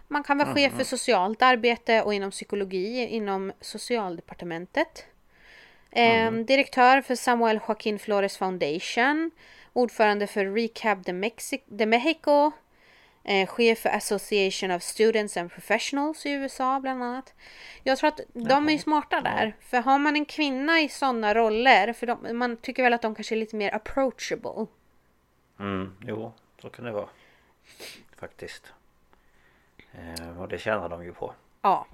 [0.08, 5.04] Man kan vara chef för socialt arbete och inom psykologi inom socialdepartementet.
[5.90, 9.30] Eh, Direktör för Samuel Joaquin Flores Foundation.
[9.72, 12.50] Ordförande för Recap de, Mexi- de Mexico.
[13.24, 17.34] Eh, chef för Association of Students and Professionals i USA bland annat.
[17.82, 19.56] Jag tror att de är ju smarta där.
[19.60, 23.14] För har man en kvinna i sådana roller, för de, man tycker väl att de
[23.14, 24.66] kanske är lite mer approachable.
[25.58, 27.08] Mm, jo, så kan det vara.
[28.16, 28.72] Faktiskt.
[29.92, 31.34] Eh, och det tjänar de ju på.
[31.62, 31.86] Ja.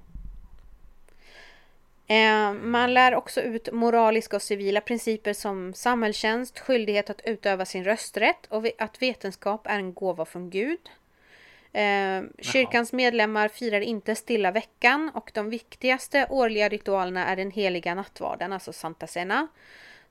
[2.06, 7.84] Eh, man lär också ut moraliska och civila principer som samhällstjänst, skyldighet att utöva sin
[7.84, 10.90] rösträtt och att vetenskap är en gåva från Gud.
[11.76, 17.94] Eh, kyrkans medlemmar firar inte stilla veckan och de viktigaste årliga ritualerna är den heliga
[17.94, 19.48] nattvarden, alltså Santa Cena.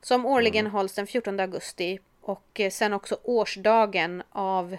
[0.00, 4.76] Som årligen hålls den 14 augusti och eh, sen också årsdagen av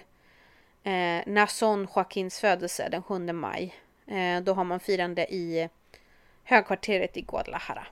[0.82, 3.74] eh, Nason Joaquins födelse den 7 maj.
[4.06, 5.68] Eh, då har man firande i
[6.44, 7.86] högkvarteret i Guadalajara.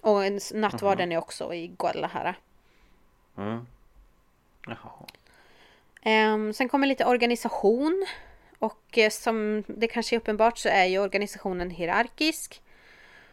[0.00, 0.22] Och
[0.54, 2.34] nattvarden är också i Guadalajara.
[3.38, 3.66] Mm.
[4.66, 5.06] Jaha.
[6.02, 8.06] Ehm, sen kommer lite organisation.
[8.58, 12.62] Och eh, som det kanske är uppenbart så är ju organisationen hierarkisk.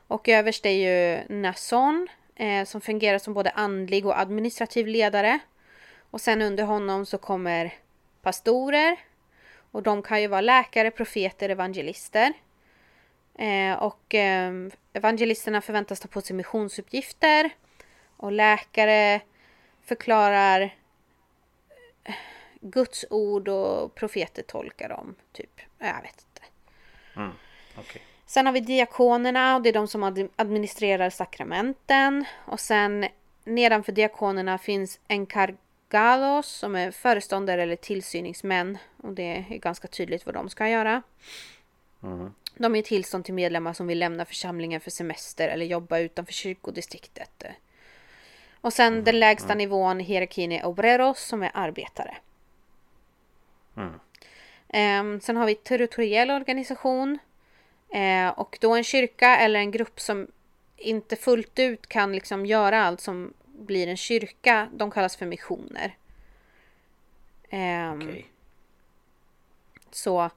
[0.07, 5.39] Och överst är ju Nason eh, som fungerar som både andlig och administrativ ledare.
[6.11, 7.73] Och sen under honom så kommer
[8.21, 8.97] pastorer.
[9.71, 12.33] Och de kan ju vara läkare, profeter, evangelister.
[13.39, 14.53] Eh, och eh,
[14.93, 17.49] evangelisterna förväntas ta på sig missionsuppgifter.
[18.17, 19.21] Och läkare
[19.85, 20.61] förklarar
[22.03, 22.15] eh,
[22.65, 25.15] Guds ord och profeter tolkar dem.
[25.31, 25.61] Typ.
[25.79, 26.41] Jag vet inte.
[27.15, 27.31] Mm.
[27.79, 28.01] Okay.
[28.25, 32.25] Sen har vi diakonerna och det är de som administrerar sakramenten.
[32.45, 33.07] Och sen
[33.43, 38.77] nedanför diakonerna finns encargados som är föreståndare eller tillsyningsmän.
[38.97, 41.01] Och det är ganska tydligt vad de ska göra.
[42.03, 42.33] Mm.
[42.57, 47.43] De ger tillstånd till medlemmar som vill lämna församlingen för semester eller jobba utanför kyrkodistriktet.
[48.61, 49.03] Och sen mm.
[49.03, 49.57] den lägsta mm.
[49.57, 52.17] nivån i hierarkin är obreros som är arbetare.
[53.79, 57.19] Um, sen har vi territoriell organisation.
[57.95, 60.27] Uh, och då en kyrka eller en grupp som
[60.77, 64.69] inte fullt ut kan liksom göra allt som blir en kyrka.
[64.73, 65.97] De kallas för missioner.
[67.49, 68.23] Ehm, okay.
[69.91, 70.29] Så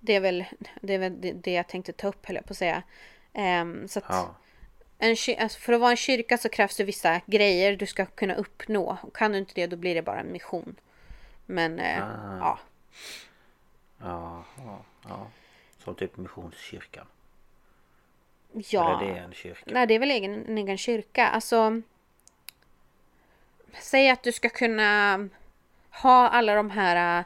[0.00, 0.44] det är väl,
[0.80, 2.82] det, är väl det, jag tänkte ta upp höll jag på att säga.
[3.86, 4.36] Så att ja.
[4.98, 8.34] en, alltså för att vara en kyrka så krävs det vissa grejer du ska kunna
[8.34, 8.98] uppnå.
[9.14, 10.76] kan du inte det då blir det bara en mission.
[11.46, 12.58] Men uh, ah.
[13.98, 14.44] ja.
[15.08, 15.26] Ja.
[15.78, 17.06] Som typ Missionskyrkan.
[18.52, 19.02] Ja.
[19.02, 19.62] Eller är det en kyrka?
[19.66, 21.26] Nej, det är väl egen, en egen kyrka.
[21.26, 21.82] Alltså.
[23.72, 25.28] Säg att du ska kunna
[25.90, 27.24] ha alla de här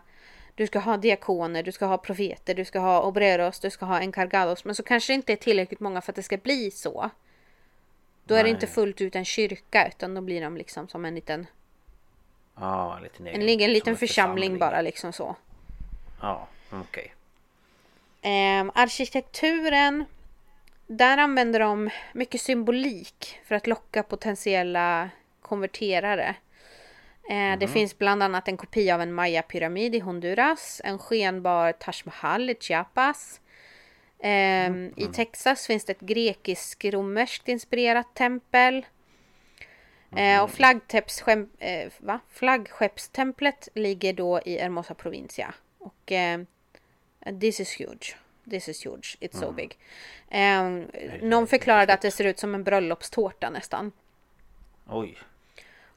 [0.61, 3.99] du ska ha diakoner, du ska ha profeter, du ska ha obreros, du ska ha
[3.99, 4.65] encargados.
[4.65, 7.11] Men så kanske det inte är tillräckligt många för att det ska bli så.
[8.25, 8.41] Då Nej.
[8.41, 11.47] är det inte fullt ut en kyrka utan då blir de liksom som en liten...
[12.61, 15.37] Ja, en liten, egen, en, en liten församling, församling, bara liksom så.
[16.21, 17.15] Ja, okej.
[18.21, 18.33] Okay.
[18.33, 20.05] Eh, arkitekturen.
[20.87, 25.11] Där använder de mycket symbolik för att locka potentiella
[25.43, 26.35] konverterare.
[27.31, 27.59] Mm.
[27.59, 27.73] Det mhm.
[27.73, 32.57] finns bland annat en kopia av en maya-pyramid i Honduras, en skenbar Taj Mahal i
[32.61, 33.41] Chiapas.
[34.23, 34.93] Mm.
[34.97, 38.87] I Texas finns det ett grekisk-romerskt inspirerat tempel.
[40.13, 40.45] Mm.
[40.45, 40.61] och
[41.63, 45.55] eh, flaggskeppstemplet ligger då i Hermosa Provincia.
[45.79, 46.41] Och eh,
[47.41, 48.17] this is huge.
[48.51, 49.17] This is huge.
[49.21, 49.79] It's so big.
[50.29, 50.63] Eh,
[51.23, 53.93] någon förklarade att det ser ut som en bröllopstårta nästan.
[54.87, 55.19] Oj.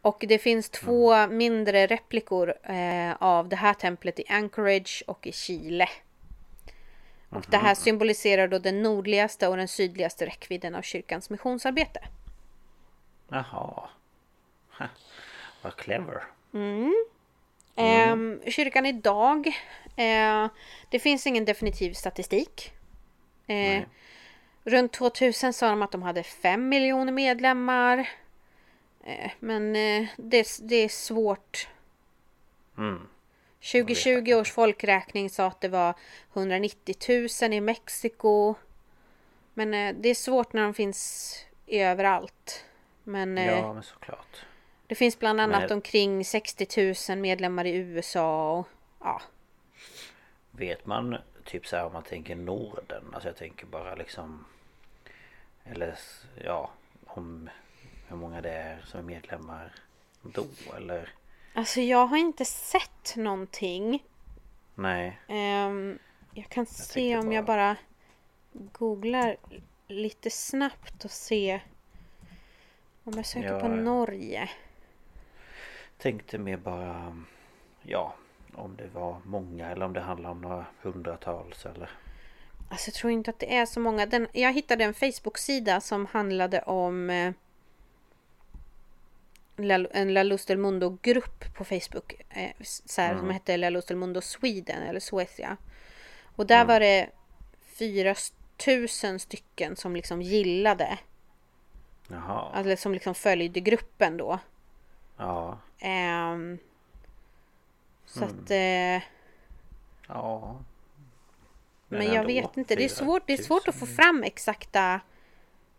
[0.01, 1.37] Och det finns två mm.
[1.37, 5.89] mindre replikor eh, av det här templet i Anchorage och i Chile.
[7.29, 7.51] Och mm -hmm.
[7.51, 11.99] det här symboliserar då den nordligaste och den sydligaste räckvidden av kyrkans missionsarbete.
[13.27, 13.89] Jaha.
[15.61, 16.23] Vad clever.
[16.53, 17.05] Mm.
[17.75, 18.41] Mm.
[18.43, 19.47] Eh, kyrkan idag.
[19.95, 20.47] Eh,
[20.89, 22.73] det finns ingen definitiv statistik.
[23.47, 23.83] Eh,
[24.63, 28.09] runt 2000 sa de att de hade 5 miljoner medlemmar.
[29.03, 31.67] Eh, men eh, det, det, är svårt.
[32.77, 33.07] Mm.
[33.71, 35.93] 2020 års folkräkning sa att det var
[36.33, 36.95] 190
[37.41, 38.55] 000 i Mexiko.
[39.53, 41.35] Men eh, det är svårt när de finns
[41.67, 42.65] överallt.
[43.03, 44.45] Men, ja, men såklart.
[44.87, 45.71] Det finns bland annat men...
[45.71, 48.67] omkring 60 000 medlemmar i USA och
[48.99, 49.21] ja.
[50.51, 53.03] Vet man typ så här om man tänker Norden?
[53.13, 54.45] Alltså jag tänker bara liksom
[55.63, 55.99] Eller
[56.43, 56.71] ja
[57.05, 57.49] om
[58.07, 59.73] hur många det är som är medlemmar
[60.21, 60.45] då
[60.77, 61.09] eller?
[61.53, 64.03] Alltså jag har inte sett någonting.
[64.75, 65.19] Nej.
[65.27, 65.99] Um,
[66.33, 67.35] jag kan jag se om bara...
[67.35, 67.77] jag bara
[68.53, 69.37] googlar
[69.87, 71.61] lite snabbt och se
[73.03, 74.49] om jag söker jag på Norge.
[76.03, 77.17] Tänkte mer bara
[77.81, 78.15] Ja
[78.53, 81.89] Om det var många eller om det handlar om några hundratals eller
[82.69, 84.05] Alltså jag tror inte att det är så många.
[84.05, 87.33] Den, jag hittade en Facebook-sida som handlade om eh,
[89.91, 92.13] en La Luz del Mundo-grupp på Facebook.
[92.29, 93.19] Eh, så här, mm.
[93.19, 95.57] Som hette La Luz del Mundo Sweden eller Suecia.
[96.35, 96.67] Och där mm.
[96.67, 97.09] var det
[98.57, 100.97] 4000 stycken som liksom gillade.
[102.07, 102.51] Jaha.
[102.53, 104.39] Alltså som liksom följde gruppen då.
[105.17, 105.57] Ja.
[105.81, 106.57] Um,
[108.05, 108.29] så mm.
[108.29, 108.51] att...
[108.51, 109.01] Uh,
[110.07, 110.59] ja.
[111.87, 112.75] Men, men jag vet inte.
[112.75, 114.99] Det är, svårt, det är svårt att få fram exakta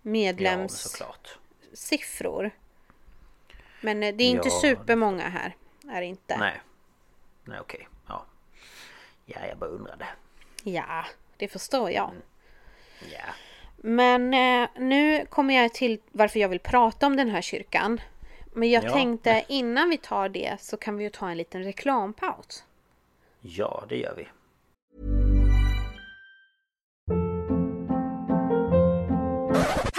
[0.03, 2.45] medlemssiffror.
[2.45, 2.51] Ja,
[3.81, 4.61] men eh, det är inte ja.
[4.61, 5.57] supermånga här.
[5.89, 6.39] Är det inte.
[6.39, 6.61] Nej.
[7.45, 7.81] Nej okej.
[7.81, 7.91] Okay.
[8.09, 8.25] Ja.
[9.25, 10.07] Ja, jag bara undrade.
[10.63, 11.05] Ja,
[11.37, 12.11] det förstår jag.
[12.11, 12.23] Mm.
[13.13, 13.35] Ja.
[13.77, 18.01] Men eh, nu kommer jag till varför jag vill prata om den här kyrkan.
[18.57, 18.93] Men jag ja.
[18.93, 22.65] tänkte innan vi tar det så kan vi ju ta en liten reklampaus.
[23.41, 24.29] Ja, det gör vi.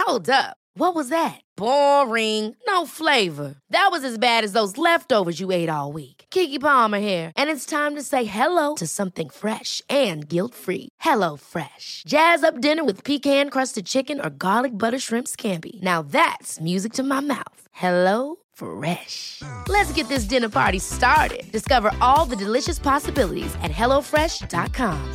[0.06, 0.56] Hold up.
[0.78, 1.40] What was that?
[1.56, 2.54] Boring.
[2.68, 3.54] No flavor.
[3.70, 6.24] That was as bad as those leftovers you ate all week.
[6.30, 10.88] Kiki Palmer here, and it's time to say hello to something fresh and guilt-free.
[11.00, 12.02] Hello Fresh.
[12.06, 15.82] Jazz up dinner with pecan-crusted chicken or garlic butter shrimp scampi.
[15.82, 17.60] Now that's music to my mouth.
[17.72, 19.42] Hello Fresh.
[19.68, 21.44] Let's get this dinner party started.
[21.52, 25.14] Discover all the delicious possibilities at hellofresh.com.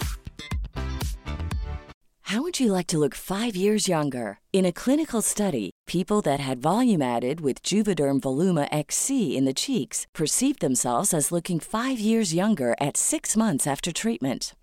[2.32, 4.40] How would you like to look five years younger?
[4.54, 9.54] In a clinical study, people that had volume added with Juvederm Voluma XC in the
[9.54, 14.54] cheeks perceived themselves as looking five years younger at six months after treatment.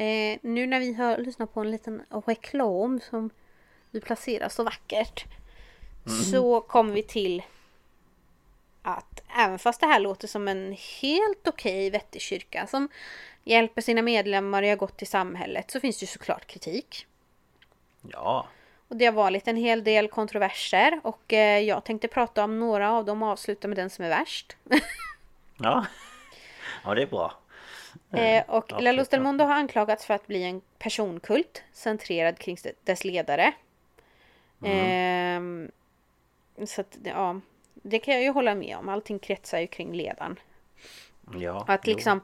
[0.00, 3.30] Eh, nu när vi har lyssnat på en liten reklam som
[3.90, 5.24] du placerar så vackert.
[6.30, 7.42] Så kommer vi till
[8.82, 12.88] att även fast det här låter som en helt okej vettig kyrka som
[13.44, 17.06] hjälper sina medlemmar och gör gott i samhället så finns det ju såklart kritik.
[18.02, 18.46] Ja,
[18.88, 22.92] Och det har varit en hel del kontroverser och eh, jag tänkte prata om några
[22.92, 24.56] av dem och avsluta med den som är värst.
[25.56, 25.86] ja.
[26.84, 27.39] Ja, det är bra.
[28.12, 29.24] Eh, och absolut, La Luz del ja.
[29.24, 33.52] Mundo har anklagats för att bli en personkult centrerad kring dess ledare.
[34.64, 35.70] Ehm,
[36.66, 37.40] så att, ja,
[37.74, 38.88] det kan jag ju hålla med om.
[38.88, 40.38] Allting kretsar ju kring ledaren.
[41.38, 41.94] Ja, att jo.
[41.94, 42.20] liksom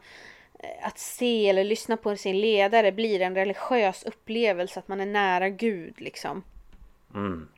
[0.59, 5.07] eh, att se eller lyssna på sin ledare blir en religiös upplevelse, att man är
[5.07, 6.43] nära Gud liksom.
[7.14, 7.49] Mm.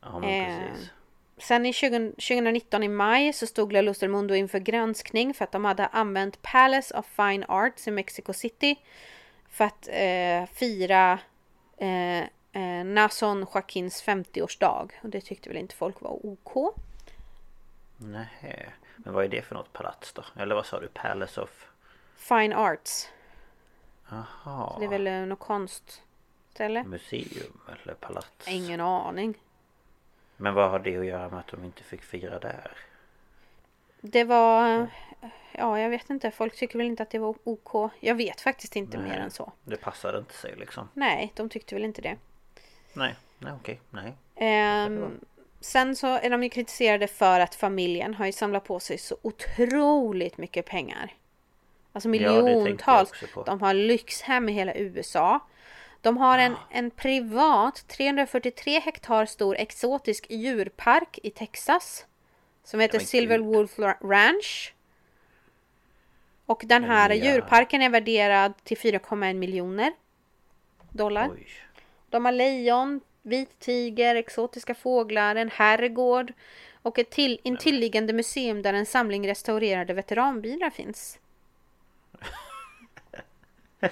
[0.00, 0.90] Ja, men Eh, precis.
[1.38, 5.44] Sen i 20, 2019 i maj så stod La Luz del Mundo inför granskning för
[5.44, 8.76] att de hade använt Palace of Fine Arts i Mexico City
[9.48, 11.18] för att eh, fira
[11.76, 12.18] eh,
[12.52, 14.90] eh, Nason Joaquins 50-årsdag.
[15.02, 16.74] Och det tyckte väl inte folk var OK.
[17.96, 18.70] Nej.
[18.96, 20.24] Men vad är det för något palats då?
[20.36, 20.88] Eller vad sa du?
[20.88, 21.66] Palace of...
[22.16, 23.08] Fine Arts.
[24.08, 24.76] Jaha.
[24.78, 26.84] Det är väl eh, något konstställe?
[26.84, 28.48] Museum eller palats?
[28.48, 29.34] Ingen aning.
[30.36, 32.70] Men vad har det att göra med att de inte fick fira där?
[34.00, 34.86] Det var...
[35.52, 36.30] Ja, jag vet inte.
[36.30, 37.90] Folk tycker väl inte att det var OK.
[38.00, 39.18] Jag vet faktiskt inte mer Nej.
[39.18, 39.52] än så.
[39.64, 40.88] Det passade inte sig liksom.
[40.94, 42.16] Nej, de tyckte väl inte det.
[42.92, 44.12] Nej, nej okej, nej.
[44.36, 45.20] Ehm,
[45.60, 49.16] sen så är de ju kritiserade för att familjen har ju samlat på sig så
[49.22, 51.14] otroligt mycket pengar.
[51.92, 53.12] Alltså Ja, miljontals.
[53.34, 53.42] på.
[53.42, 55.40] De har lyxhem i hela USA.
[56.04, 62.06] De har en, en privat 343 hektar stor exotisk djurpark i Texas.
[62.64, 63.38] Som heter Silver.
[63.38, 64.74] Wolf Ranch.
[66.46, 67.24] Och den här Ja.
[67.24, 69.92] djurparken är värderad till 4,1 miljoner
[70.90, 71.30] dollar.
[71.32, 71.46] Oj.
[72.10, 76.32] De har lejon, vit tiger, exotiska fåglar, en herrgård
[76.82, 81.18] och ett till, intilliggande museum där en samling restaurerade veteranbilar finns.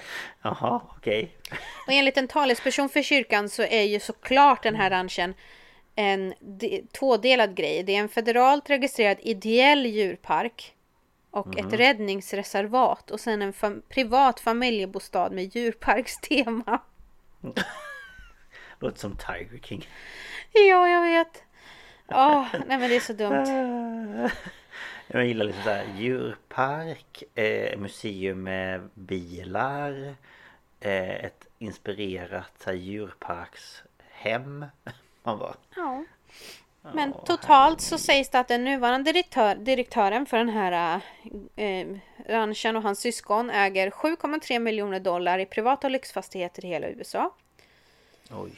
[0.41, 1.37] Jaha, okej.
[1.87, 5.33] Och enligt en talesperson för kyrkan så är ju såklart den här ranchen
[5.95, 7.83] en de, tvådelad grej.
[7.83, 10.75] Det är en federalt registrerad ideell djurpark
[11.31, 16.81] och ett räddningsreservat och sen en fam- privat familjebostad med djurparkstema.
[18.79, 19.87] Låter som Tiger King.
[20.53, 21.43] Ja, jag vet.
[22.07, 23.45] Åh, nej men det är så dumt.
[25.15, 30.15] Jag gillar lite såhär djurpark, eh, museum med bilar,
[30.79, 34.65] eh, ett inspirerat så här, djurparkshem.
[35.23, 36.03] Man bara, Ja.
[36.93, 41.01] Men totalt så sägs det att den nuvarande direktör, direktören för den här
[41.55, 41.87] eh,
[42.27, 47.33] ranchen och hans syskon äger 7,3 miljoner dollar i privata lyxfastigheter i hela USA.
[48.31, 48.51] oj.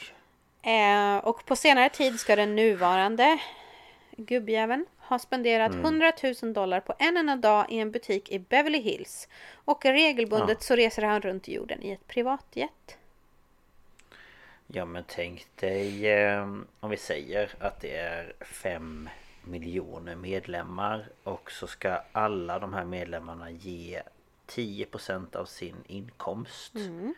[0.61, 3.39] Eh, och på senare tid ska den nuvarande
[4.17, 8.79] gubbjäveln ha spenderat 100 000 dollar på en enda dag i en butik i Beverly
[8.79, 9.27] Hills.
[9.53, 12.97] Och regelbundet så reser han runt i jorden i ett privatjet.
[14.67, 16.41] Ja men tänk dig eh,
[16.79, 19.09] om vi säger att det är fem
[19.43, 24.01] miljoner medlemmar och så ska alla de här medlemmarna ge
[24.47, 26.75] 10% av sin inkomst.
[26.75, 27.13] Mm.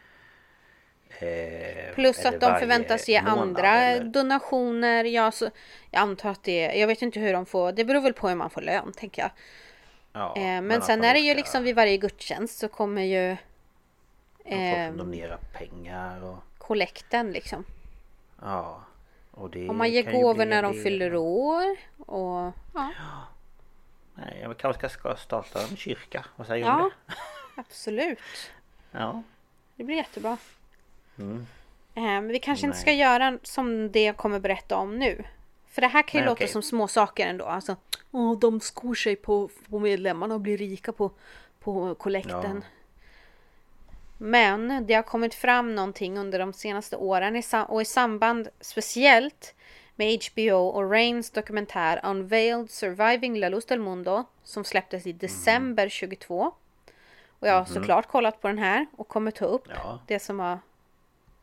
[1.20, 5.04] Eh, Plus att de förväntas ge månad, andra eller- donationer.
[5.04, 5.50] Ja, så,
[5.92, 7.72] jag antar att det Jag vet inte hur de får.
[7.72, 9.32] Det beror väl på hur man får lön tänker jag.
[10.14, 13.02] Ja, Eh, men, att sen är det ju ska- liksom vid varje gudstjänst så kommer
[13.02, 13.38] ju
[14.44, 16.38] Folk eh, som donerar pengar och...
[16.58, 17.64] kollekten liksom.
[18.42, 18.84] Ja.
[19.32, 21.76] Och det Om man ger gåvor när de fyller år.
[21.98, 22.92] Och ja,
[24.16, 26.26] Nej, jag kanske ska starta en kyrka.
[26.36, 27.14] Vad säger du ja om det?
[27.56, 28.20] absolut.
[28.92, 29.24] Ja.
[29.76, 30.38] Det blir jättebra.
[31.20, 31.48] Mm.
[31.96, 32.82] Eh, Men vi kanske inte Nej.
[32.82, 35.24] ska göra som det jag kommer berätta om nu.
[35.68, 36.48] För det här kan ju Nej, låta okej.
[36.48, 37.46] som små saker ändå.
[37.46, 37.76] Alltså,
[38.12, 41.12] åh, de skor sig på, på medlemmarna och blir rika på,
[41.60, 42.64] på kollekten.
[44.18, 49.54] Men det har kommit fram någonting under de senaste åren och i samband speciellt
[49.96, 55.90] med HBO och Rains dokumentär Unveiled Surviving La Luz del Mundo som släpptes i december
[55.90, 56.52] 22.
[57.40, 60.00] Och jag har såklart kollat på den här och kommer ta upp Ja.
[60.08, 60.60] det som har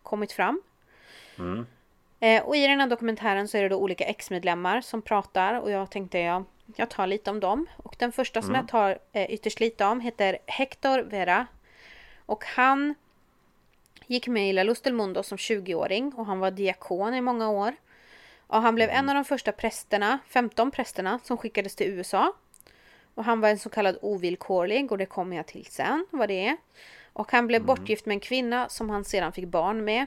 [0.05, 0.63] kommit fram.
[1.39, 1.67] Mm.
[2.21, 5.71] Eh, och i den här dokumentären så är det då olika ex-medlemmar som pratar och
[5.71, 6.45] jag tänkte jag,
[6.77, 7.67] jag tar lite om dem.
[7.77, 11.47] Och den första som jag tar eh, ytterst lite om heter Hector Vera.
[12.27, 12.95] Och han
[14.07, 17.51] gick med i La Luz del Mundo som 20-åring och han var diakon i många
[17.51, 17.75] år.
[18.47, 22.33] Och han blev en av de första prästerna, 15 prästerna, som skickades till USA.
[23.15, 26.49] Och han var en så kallad ovillkorlig och det kommer jag till sen vad det
[26.49, 26.57] är.
[27.15, 30.07] Och han blev bortgift med en kvinna som han sedan fick barn med.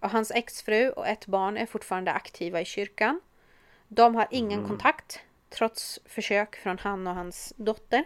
[0.00, 3.20] Och hans exfru och ett barn är fortfarande aktiva i kyrkan.
[3.88, 5.20] De har ingen kontakt
[5.50, 8.04] trots försök från han och hans dotter.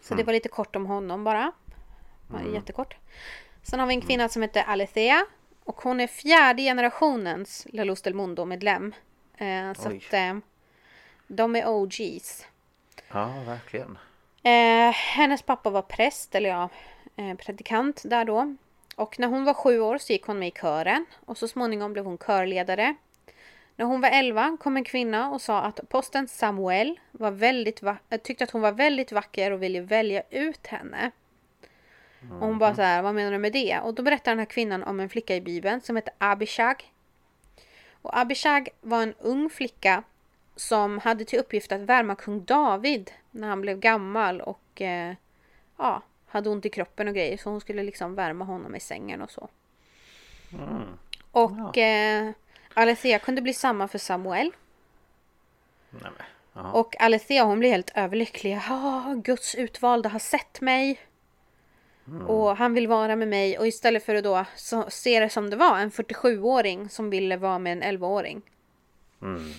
[0.00, 1.52] Så det var lite kort om honom bara.
[2.28, 2.96] Bara Jättekort.
[3.62, 5.26] Sen har vi en kvinna som heter Alethea.
[5.64, 8.94] Och hon är fjärde generationens La Luz del Mundo-medlem.
[9.36, 9.96] Eh, så Oj.
[10.06, 10.36] att eh,
[11.26, 12.46] de är OGs.
[13.08, 13.98] Ja, verkligen.
[14.46, 16.68] Eh, hennes pappa var präst, eller ja,
[17.16, 18.56] eh, predikant där då.
[18.96, 21.92] Och när hon var sju år så gick hon med i kören och så småningom
[21.92, 22.94] blev hon körledare.
[23.76, 28.20] När hon var elva kom en kvinna och sa att posten Samuel var väldigt eh,
[28.22, 31.10] tyckte att hon var väldigt vacker och ville välja ut henne.
[32.30, 33.78] Och hon bara så här, vad menar du med det?
[33.78, 36.92] Och då berättar den här kvinnan om en flicka i bibeln som heter Abishag.
[38.02, 40.02] Och Abishag var en ung flicka
[40.56, 45.14] som hade till uppgift att värma kung David när han blev gammal och eh,
[45.76, 47.36] ja, hade ont i kroppen och grejer.
[47.36, 49.48] Så hon skulle liksom värma honom i sängen och så.
[51.30, 52.30] Och eh,
[52.74, 54.52] Alethea kunde bli samma för Samuel.
[55.90, 56.12] Nej, men,
[56.52, 56.72] ja.
[56.72, 58.60] Och Alethea hon blir helt överlycklig.
[58.68, 61.00] Ja, Guds utvalda har sett mig.
[62.26, 63.58] Och han vill vara med mig.
[63.58, 65.78] Och istället för att då så, se det som det var.
[65.78, 68.42] En 47-åring som ville vara med en 11-åring.
[69.22, 69.52] Mm.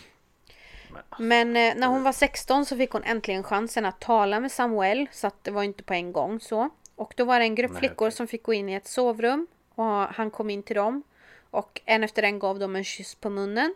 [1.20, 5.08] Men eh, när hon var 16 så fick hon äntligen chansen att tala med Samuel.
[5.12, 6.70] Så att det var inte på en gång så.
[6.96, 9.48] Och då var det en grupp Nej, flickor som fick gå in i ett sovrum.
[9.76, 11.04] Och han kom in till dem.
[11.52, 13.76] Och en efter en gav dem en kyss på munnen.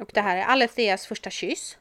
[0.00, 1.78] Och det här är Aletheas första kyss.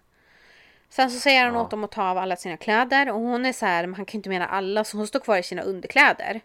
[0.90, 1.62] Sen så säger han Ja.
[1.62, 3.10] åt dem att ta av alla sina kläder.
[3.12, 4.84] Och hon är så här, han kan inte mena alla.
[4.84, 6.42] Så hon står kvar i sina underkläder.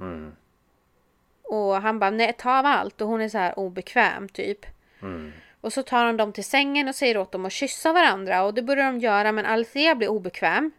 [0.00, 0.32] Mm.
[1.42, 3.00] Och han bara, nej ta av allt.
[3.00, 4.66] Och hon är så här obekväm typ.
[5.02, 5.32] Mm.
[5.62, 8.44] Och så tar han dem till sängen och säger åt dem att kyssa varandra.
[8.44, 10.70] Och det börjar de göra men Althea blir obekväm.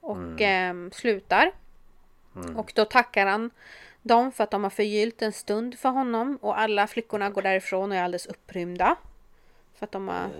[0.00, 1.52] Och ehm, slutar.
[2.56, 3.50] Och då tackar han
[4.02, 6.38] dem för att de har förgyllt en stund för honom.
[6.40, 8.96] Och alla flickorna går därifrån och är alldeles upprymda.
[9.74, 10.30] För att de har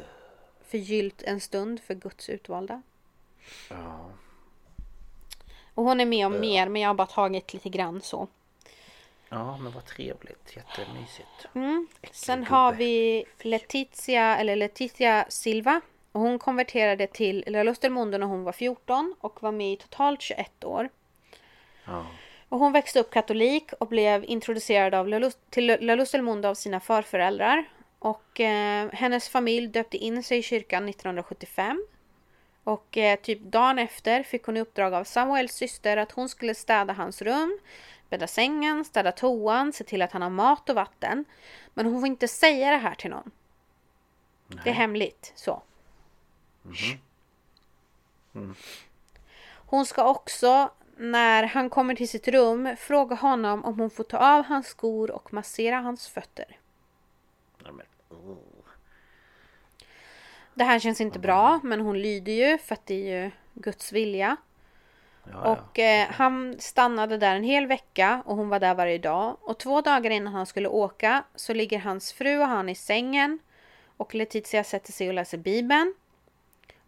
[0.66, 2.82] förgyllt en stund för Guds utvalda.
[3.70, 4.10] Ja.
[5.74, 8.28] Och hon är med om mer men jag har bara tagit lite grann så.
[9.32, 10.56] Ja, men vad trevligt.
[10.56, 11.46] Jättemysigt.
[11.54, 11.88] Mm.
[12.10, 15.80] Sen har vi Letizia, eller Letizia Silva.
[16.12, 19.72] Och hon konverterade till La Luz del Mundo när hon var 14 och var med
[19.72, 20.88] i totalt 21 år.
[21.84, 22.06] Ja.
[22.48, 26.22] Och hon växte upp katolik och blev introducerad av La Luz, till La Luz del
[26.22, 27.64] Mundo av sina farföräldrar.
[27.98, 31.86] Och eh, hennes familj döpte in sig i kyrkan 1975.
[32.64, 36.54] Och eh, typ dagen efter fick hon i uppdrag av Samuels syster att hon skulle
[36.54, 37.58] städa hans rum,
[38.12, 41.24] bädda sängen, städa toan, se till att han har mat och vatten.
[41.74, 43.30] Men hon får inte säga det här till någon.
[44.64, 45.32] Det är hemligt.
[45.34, 45.62] Så.
[49.66, 54.18] Hon ska också, när han kommer till sitt rum, fråga honom om hon får ta
[54.18, 56.58] av hans skor och massera hans fötter.
[57.58, 58.36] Nej, oh.
[60.54, 63.92] Det här känns inte bra, men hon lyder ju för att det är ju Guds
[63.92, 64.36] vilja.
[65.30, 69.36] Ja, Och eh, han stannade där en hel vecka och hon var där varje dag.
[69.40, 73.38] Och två dagar innan han skulle åka så ligger hans fru och han i sängen.
[73.96, 75.94] Och Letizia sätter sig och läser Bibeln.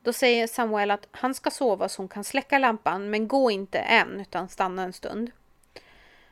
[0.03, 3.79] Då säger Samuel att han ska sova så hon kan släcka lampan men gå inte
[3.79, 5.31] än utan stanna en stund.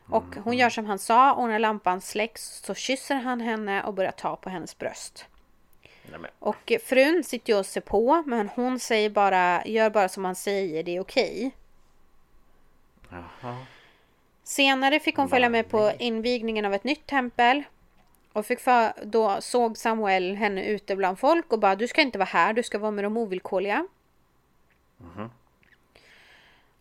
[0.09, 3.95] Och hon gör som han sa och när lampan släcks så kysser han henne och
[3.95, 5.27] börjar ta på hennes bröst.
[6.11, 10.09] Nej, men, Och frun sitter ju och ser på men hon säger bara gör bara
[10.09, 11.53] som han säger, det är okej.
[13.13, 13.57] Jaha.
[14.45, 17.63] Senare fick hon följa med på invigningen av ett nytt tempel.
[18.33, 22.19] Och fick för, då såg Samuel henne ute bland folk och bara du ska inte
[22.19, 23.87] vara här, du ska vara med de ovillkorliga.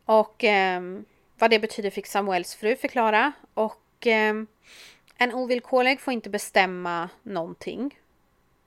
[0.06, 1.06] Och ehm,
[1.38, 3.32] vad det betyder fick Samuels fru förklara.
[3.54, 4.48] Och ehm,
[5.18, 8.00] en ovillkorlig får inte bestämma någonting.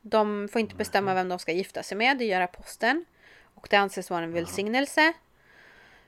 [0.00, 3.04] De får inte bestämma vem de ska gifta sig med, det gör aposteln.
[3.54, 5.12] Och det anses vara en välsignelse.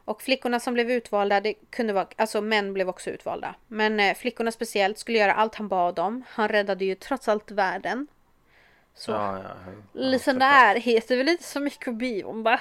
[0.06, 3.54] Och flickorna som blev utvalda, det kunde vara, alltså män blev också utvalda.
[3.66, 6.22] Men eh, flickorna speciellt skulle göra allt han bad om.
[6.28, 8.06] Han räddade ju trots allt världen.
[8.94, 12.60] Så Ja, ja, ja, liksom där heter väl inte så mycket om va?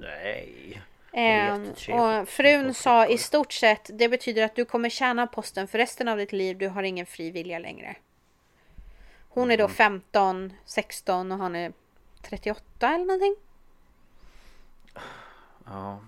[0.00, 0.82] Nej.
[1.12, 2.22] Jättetrevligt.
[2.22, 6.08] och frun sa i stort sett, det betyder att du kommer tjäna posten för resten
[6.08, 6.58] av ditt liv.
[6.58, 7.96] Du har ingen fri vilja längre.
[9.28, 11.72] Hon är då 15, 16 och han är
[12.22, 13.36] 38 eller någonting.
[15.66, 16.00] Ja.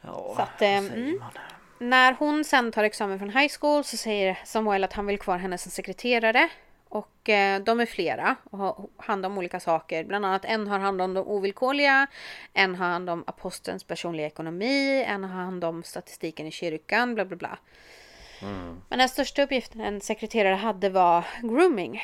[0.00, 1.22] Ja, Så att, ehm, mm.
[1.78, 5.38] När hon sen tar examen från high school så säger Samuel att han vill kvar
[5.38, 6.48] henne som sekreterare.
[6.88, 10.04] Och eh, de är flera och har hand om olika saker.
[10.04, 12.06] Bland annat en har hand om de ovillkorliga,
[12.54, 17.24] en har hand om apostelns personliga ekonomi, en har hand om statistiken i kyrkan, bla
[17.24, 17.58] bla bla.
[18.88, 22.02] Men den största uppgiften en sekreterare hade var grooming.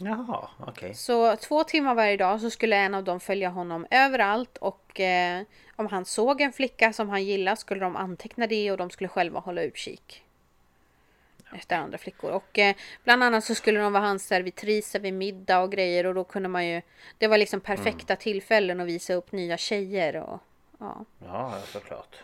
[0.00, 0.94] Jaha, okej.
[0.94, 5.42] Så två timmar varje dag så skulle en av dem följa honom överallt och eh,
[5.76, 9.08] om han såg en flicka som han gillade skulle de anteckna det och de skulle
[9.08, 10.24] själva hålla utkik.
[11.54, 12.30] Efter andra flickor.
[12.30, 16.14] Och eh, bland annat så skulle de vara hans servitriser vid middag och grejer och
[16.14, 16.82] då kunde man ju
[17.18, 20.40] Det var liksom perfekta tillfällen att visa upp nya tjejer och.
[20.78, 22.16] Ja, ja, såklart.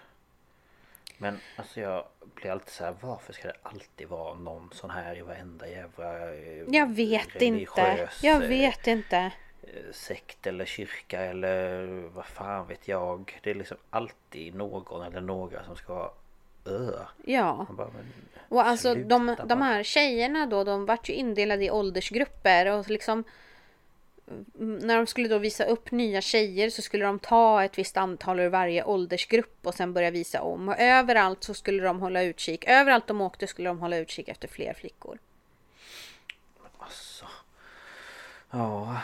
[1.18, 2.04] Men alltså jag
[2.34, 6.34] blir alltid så här, varför ska det alltid vara någon sån här i varenda jävla
[6.34, 8.08] eh, Jag vet inte.
[8.22, 9.16] Jag eh, vet inte.
[9.62, 13.40] eh, sekt eller kyrka eller vad fan vet jag.
[13.42, 16.10] Det är liksom alltid någon eller några som ska vara
[16.66, 16.92] ö.
[17.24, 17.66] Ja.
[17.70, 17.90] Bara,
[18.48, 23.24] Och alltså de, de här tjejerna då, de vart ju indelade i åldersgrupper och liksom
[24.58, 28.40] när de skulle då visa upp nya tjejer så skulle de ta ett visst antal
[28.40, 30.68] ur varje åldersgrupp och sen börja visa om.
[30.68, 32.64] Och överallt så skulle de hålla utkik.
[32.68, 35.18] Överallt de åkte skulle de hålla utkik efter fler flickor.
[36.78, 37.26] Alltså.
[38.50, 39.00] Ja.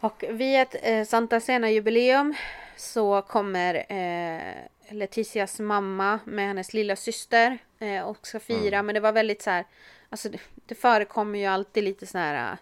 [0.00, 2.34] Och vid ett eh, Santa Cena jubileum
[2.76, 4.54] så kommer eh,
[4.88, 8.82] Leticias mamma med hennes lilla syster eh, och ska fira.
[8.82, 9.64] Men det var väldigt så här,
[10.10, 12.58] alltså det, det förekommer ju alltid lite sån här uh,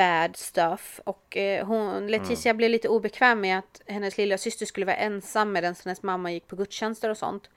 [0.00, 1.00] bad stuff.
[1.04, 5.52] Och eh, hon, Leticia blev lite obekväm med att hennes lilla syster skulle vara ensam
[5.52, 7.50] medan hennes mamma gick på gudstjänster och sånt.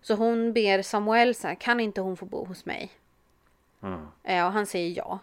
[0.00, 2.90] Så hon ber Samuel så här, kan inte hon få bo hos mig?
[4.24, 5.18] Eh, och han säger ja.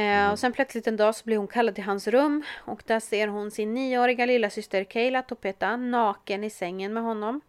[0.00, 3.00] Eh, och sen plötsligt en dag så blir hon kallad till hans rum och där
[3.00, 7.40] ser hon sin nioåriga lilla syster Kayla Topeta naken i sängen med honom.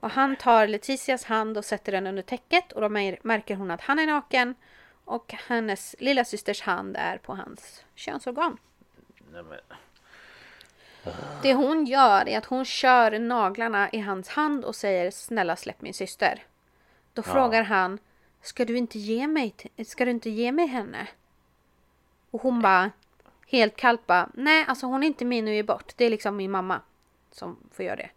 [0.00, 3.70] Och han tar Leticias hand och sätter den under täcket och då mär- märker hon
[3.70, 4.54] att han är naken
[5.10, 8.58] och hennes lilla systers hand är på hans könsorgan.
[9.32, 9.58] Nej, men,
[11.42, 15.82] Det hon gör är att hon kör naglarna i hans hand och säger snälla släpp
[15.82, 16.42] min syster.
[17.12, 17.98] Då frågar han
[18.42, 19.54] ska du inte ge mig
[19.86, 21.06] ska du inte ge mig henne?
[22.30, 22.90] Och hon bara
[23.46, 25.92] helt kallt bara nej alltså hon är inte min och ger bort.
[25.96, 26.80] Det är liksom min mamma
[27.32, 28.10] som får göra det.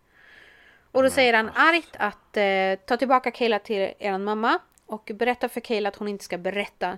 [0.92, 4.60] Och då säger han argt att eh, ta tillbaka Kayla till er mamma
[4.94, 6.98] och berätta för Kayla att hon inte ska berätta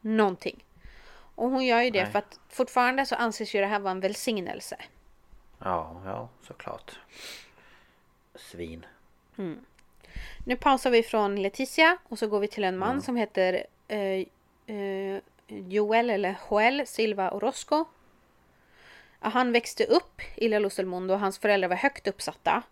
[0.00, 0.64] någonting.
[1.34, 2.12] Och hon gör ju det Nej.
[2.12, 4.76] för att fortfarande så anses ju det här vara en välsignelse.
[5.58, 6.98] ja, ja, såklart.
[8.34, 8.86] Svin.
[10.44, 14.26] Nu pausar vi från Leticia och så går vi till en man som heter eh,
[14.76, 17.84] eh, Joel eller Joel Silva Orozco.
[19.18, 22.62] Han växte upp i La Luz del Mundo och hans föräldrar var högt uppsatta.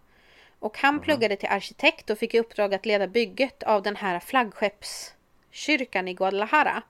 [0.58, 4.20] Och han pluggade till arkitekt och fick i uppdrag att leda bygget av den här
[4.20, 6.82] flaggskeppskyrkan i Guadalajara.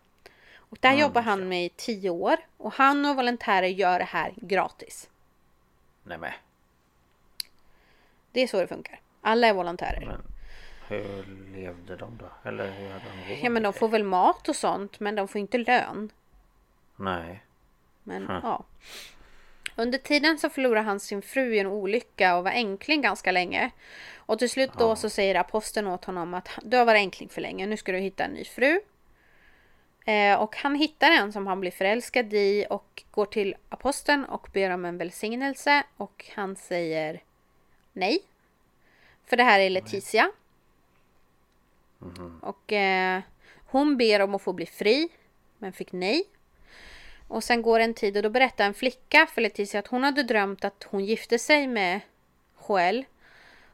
[0.57, 4.33] Och där jobbar han med i tio år och han och volontärer gör det här
[4.37, 5.09] gratis.
[6.03, 6.33] Nej men.
[8.33, 9.01] Det är så det funkar.
[9.21, 10.07] Alla är volontärer.
[10.07, 10.23] Men
[10.89, 11.25] hur
[11.57, 12.49] levde de då?
[12.49, 15.29] Eller hur hade de råd Ja men de får väl mat och sånt men de
[15.29, 16.11] får inte lön.
[16.97, 17.43] Nej.
[18.03, 18.41] Men Hm.
[18.43, 18.65] ja.
[19.81, 23.71] Under tiden så förlorar han sin fru i en olycka och var änkling ganska länge.
[24.17, 27.41] Och till slut då så säger aposteln åt honom att du har varit änkling för
[27.41, 28.81] länge, nu ska du hitta en ny fru.
[30.05, 34.49] Eh, och han hittar en som han blir förälskad i och går till aposteln och
[34.53, 37.23] ber om en välsignelse och han säger
[37.93, 38.19] nej.
[39.27, 40.31] För det här är Leticia.
[42.41, 43.21] Och eh,
[43.67, 45.09] hon ber om att få bli fri
[45.59, 46.25] men fick nej.
[47.29, 50.23] Och sen går en tid och då berättar en flicka för Leticia att hon hade
[50.23, 52.01] drömt att hon gifte sig med
[52.69, 53.05] Joel.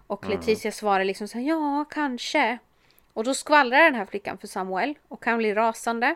[0.06, 2.58] Och Leticia svarar liksom så här, ja kanske.
[3.12, 6.14] Och då skvallrar den här flickan för Samuel och han blir rasande.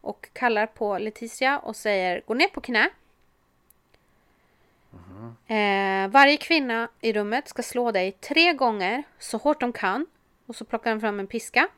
[0.00, 2.90] Och kallar på Leticia och säger gå ner på knä.
[5.46, 10.06] Eh, varje kvinna i rummet ska slå dig tre gånger så hårt de kan.
[10.46, 11.68] Och så plockar han fram en piska.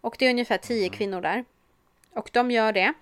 [0.00, 1.44] Och det är ungefär tio kvinnor där.
[2.12, 2.94] Och de gör det.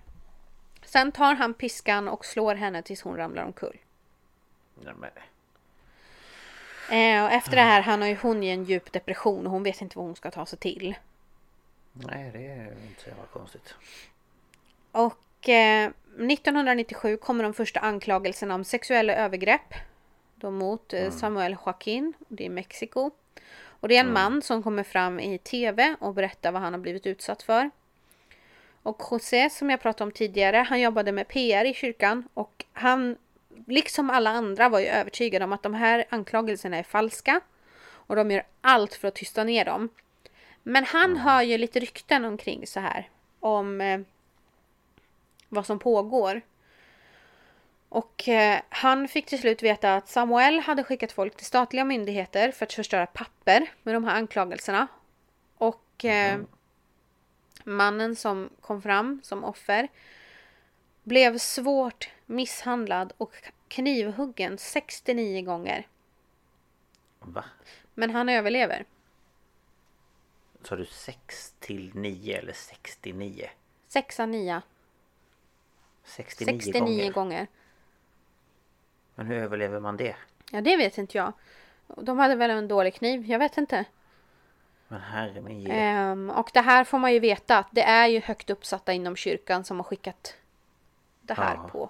[0.85, 3.77] Sen tar han piskan och slår henne tills hon ramlar omkull.
[4.75, 5.09] Nej, men,
[6.89, 9.81] Eh, och efter det här hamnar ju hon i en djup depression och hon vet
[9.81, 10.95] inte vad hon ska ta sig till.
[11.93, 13.75] nej, det är inte så jävla konstigt.
[14.91, 15.89] Och eh,
[16.29, 19.73] 1997 kommer de första anklagelserna om sexuella övergrepp.
[20.35, 23.11] Då mot eh, Samuel Joaquin, det är Mexiko.
[23.65, 26.79] Och det är en man som kommer fram i tv och berättar vad han har
[26.79, 27.69] blivit utsatt för.
[28.83, 33.17] Och José som jag pratade om tidigare, han jobbade med PR i kyrkan och han,
[33.67, 37.41] liksom alla andra, var ju övertygad om att de här anklagelserna är falska.
[37.85, 39.89] Och de gör allt för att tysta ner dem.
[40.63, 43.09] Men han hör ju lite rykten omkring så här.
[43.39, 43.99] Om eh,
[45.49, 46.41] vad som pågår.
[47.89, 52.51] Och eh, han fick till slut veta att Samuel hade skickat folk till statliga myndigheter
[52.51, 54.87] för att förstöra papper med de här anklagelserna.
[55.57, 56.39] Och eh,
[57.63, 59.87] mannen som kom fram som offer
[61.03, 63.33] blev svårt misshandlad och
[63.67, 65.87] knivhuggen 69 gånger.
[67.19, 67.45] Va?
[67.93, 68.85] Men han överlever.
[70.61, 73.49] Sa du 6 till 9 eller 69?
[73.87, 74.61] 6 av 9.
[76.03, 77.11] 69, 69 gånger.
[77.11, 77.47] gånger.
[79.15, 80.15] Men hur överlever man det?
[80.51, 81.33] Ja, det vet inte jag.
[81.87, 83.85] De hade väl en dålig kniv, jag vet inte.
[84.87, 85.71] Men herre min.
[85.71, 89.15] Ehm, och det här får man ju veta att det är ju högt uppsatta inom
[89.15, 90.35] kyrkan som har skickat
[91.21, 91.69] det här Ja.
[91.69, 91.89] på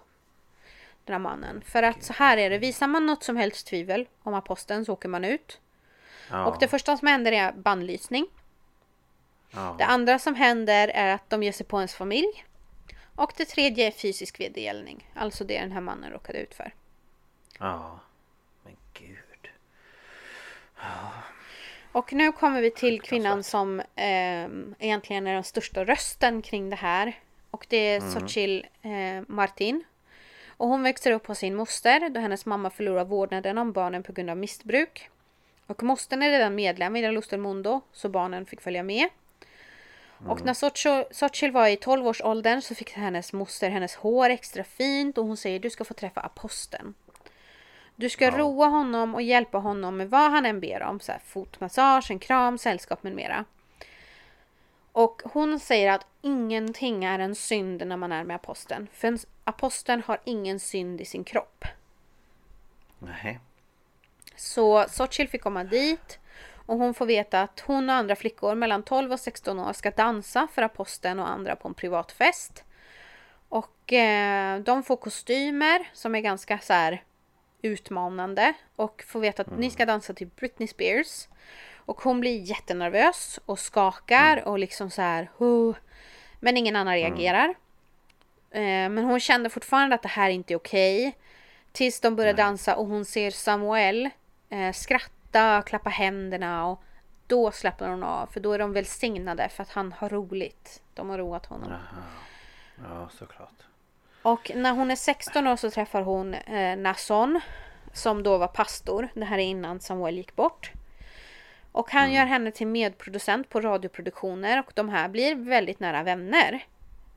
[1.06, 1.62] den här mannen.
[1.66, 4.94] För att så här är det, visar man något som helst tvivel om aposteln så
[4.94, 5.60] åker man ut.
[6.30, 8.28] ja, Och det första som händer är bannlysning.
[9.52, 12.46] ja, Det andra som händer är att de ger sig på ens familj.
[13.16, 15.12] Och det tredje är fysisk vedergällning.
[15.16, 16.74] Alltså det den här mannen råkade ut för.
[17.60, 18.00] ja.
[18.64, 19.18] Men gud.
[21.94, 24.48] Och nu kommer vi till kvinnan som eh,
[24.80, 27.20] egentligen är den största rösten kring det här.
[27.52, 29.84] Och det är Xochitl eh, Martin.
[30.48, 34.14] Och hon växer upp hos sin moster då hennes mamma förlorar vårdnaden om barnen på
[34.14, 35.10] grund av missbruk.
[35.68, 39.08] Och mostern är redan medlem i del Mundo så barnen fick följa med.
[40.28, 40.54] Och när
[41.14, 45.60] Xochitl var i 12-årsåldern så fick hennes moster hennes hår extra fint och hon säger
[45.60, 46.94] du ska få träffa aposteln.
[47.96, 51.00] Du ska roa honom och hjälpa honom med vad han än ber om.
[51.00, 53.46] Så här, fotmassage, en kram, sällskap med mera.
[54.92, 58.88] Och hon säger att ingenting är en synd när man är med aposteln.
[58.94, 61.66] För aposteln har ingen synd i sin kropp.
[63.00, 63.40] Nej.
[64.36, 66.20] Så Xochitl fick komma dit
[66.66, 69.92] och hon får veta att hon och andra flickor mellan 12 och 16 år ska
[69.92, 72.64] dansa för aposteln och andra på en privat fest.
[73.50, 77.04] Och eh, de får kostymer som är ganska så här
[77.64, 81.28] utmanande och får veta att ni ska dansa till Britney Spears.
[81.86, 85.30] Och hon blir jättenervös och skakar och liksom så här.
[85.38, 85.76] "Huh."
[86.40, 87.50] Men ingen annan reagerar.
[88.52, 91.18] Eh, men hon kände fortfarande att det här inte är okej.
[91.72, 94.10] Tills de börjar dansa och hon ser Samuel
[94.50, 96.84] eh, skratta, klappa händerna och
[97.28, 100.82] då släpper hon av för då är de välsignade för att han har roligt.
[100.94, 101.70] De har roat honom.
[102.84, 103.56] Ja, såklart.
[104.24, 107.42] Och när hon är 16 år så träffar hon eh, Nasson
[107.94, 109.10] som då var pastor.
[109.14, 110.72] Det här är innan Samuel gick bort.
[111.72, 116.66] Och han gör henne till medproducent på radioproduktioner och de här blir väldigt nära vänner.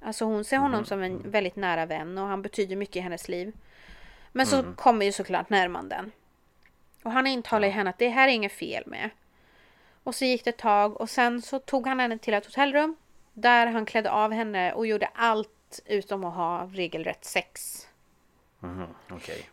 [0.01, 3.29] Alltså hon ser honom som en väldigt nära vän och han betyder mycket i hennes
[3.29, 3.53] liv.
[4.33, 6.13] Men så kommer ju såklart närmanden.
[7.03, 9.11] Och han intalar ju henne att det här är inget fel med.
[10.03, 12.97] Och så gick det ett tag och sen så tog han henne till ett hotellrum.
[13.33, 15.56] Där han klädde av henne och gjorde allt
[15.87, 17.83] utom att ha regelrätt sex.
[18.61, 19.51] Mhm, Okej.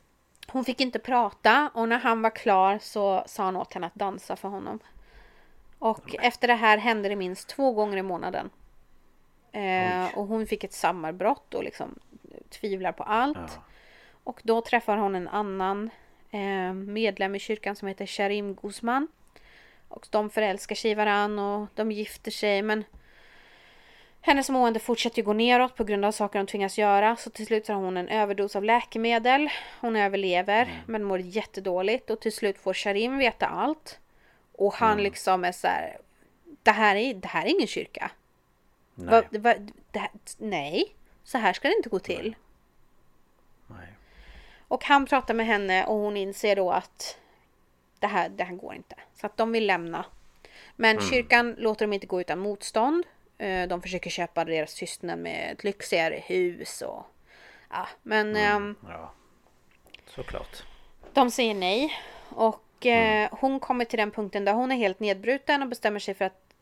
[0.48, 3.96] Hon fick inte prata och när han var klar så sa han åt henne att
[3.96, 4.80] dansa för honom.
[5.80, 8.50] Och efter det här hände det minst två gånger i månaden.
[9.52, 12.00] Eh, och hon fick ett sammanbrott och liksom
[12.50, 13.38] tvivlar på allt.
[13.38, 13.64] Ja.
[14.24, 15.90] Och då träffar hon en annan
[16.32, 19.08] eh, medlem i kyrkan som heter Sharim Guzman.
[19.88, 22.84] Och de förälskar sig i varann och de gifter sig men
[24.26, 27.16] Hennes mående fortsätter gå neråt på grund av saker hon tvingas göra.
[27.16, 29.50] Så till slut har hon en överdos av läkemedel.
[29.82, 32.10] Hon överlever men mår jättedåligt.
[32.10, 34.00] Och till slut får Sharim veta allt.
[34.52, 35.98] Och han liksom är så här.
[36.64, 38.12] Det här är, det här är ingen kyrka.
[38.96, 39.28] Nej.
[39.32, 39.56] Va, va,
[39.94, 42.36] här, nej, så här ska det inte gå till.
[43.68, 43.88] Nej.
[44.68, 47.18] Och han pratar med henne och hon inser då att
[48.00, 48.96] det här, det här går inte.
[49.14, 50.06] Så att de vill lämna.
[50.76, 53.06] Men kyrkan låter dem inte gå utan motstånd.
[53.38, 57.06] Eh, De försöker köpa deras tystnad med ett lyxigare hus och...
[57.70, 59.14] Ja, men ehm, Ja.
[60.06, 60.64] Såklart.
[61.14, 61.94] de säger nej.
[62.30, 66.14] Och eh, hon kommer till den punkten där hon är helt nedbruten och bestämmer sig
[66.14, 66.54] för att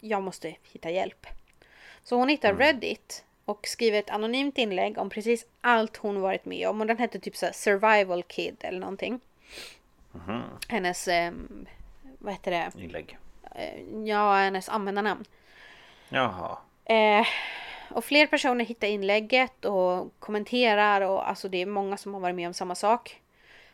[0.00, 1.26] jag måste hitta hjälp.
[2.02, 6.68] Så hon hittar Reddit och skriver ett anonymt inlägg om precis allt hon varit med
[6.68, 6.80] om.
[6.80, 9.20] Och den hette typ så survival kid eller någonting.
[10.68, 11.32] Hennes, eh,
[12.18, 12.70] vad heter det?
[12.82, 13.18] Inlägg.
[13.54, 15.24] Eh, ja, hennes användarnamn.
[16.10, 16.58] Jaha.
[16.84, 17.26] Eh,
[17.90, 22.36] och fler personer hittar inlägget och kommenterar och alltså det är många som har varit
[22.36, 23.20] med om samma sak.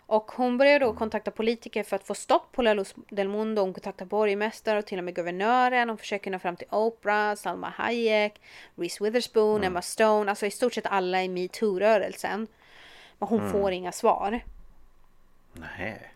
[0.08, 3.62] Och hon börjar då kontakta politiker för att få stopp på La Luz del Mundo.
[3.62, 5.88] Hon kontaktar borgmästare och till och med guvernören.
[5.88, 8.40] Hon försöker nå fram till Oprah, Salma Hayek,
[8.74, 10.30] Reese Witherspoon, Emma Stone.
[10.30, 12.46] Alltså i stort sett alla i metoo-rörelsen.
[13.18, 14.40] Men hon får inga svar.
[15.52, 16.12] Nej.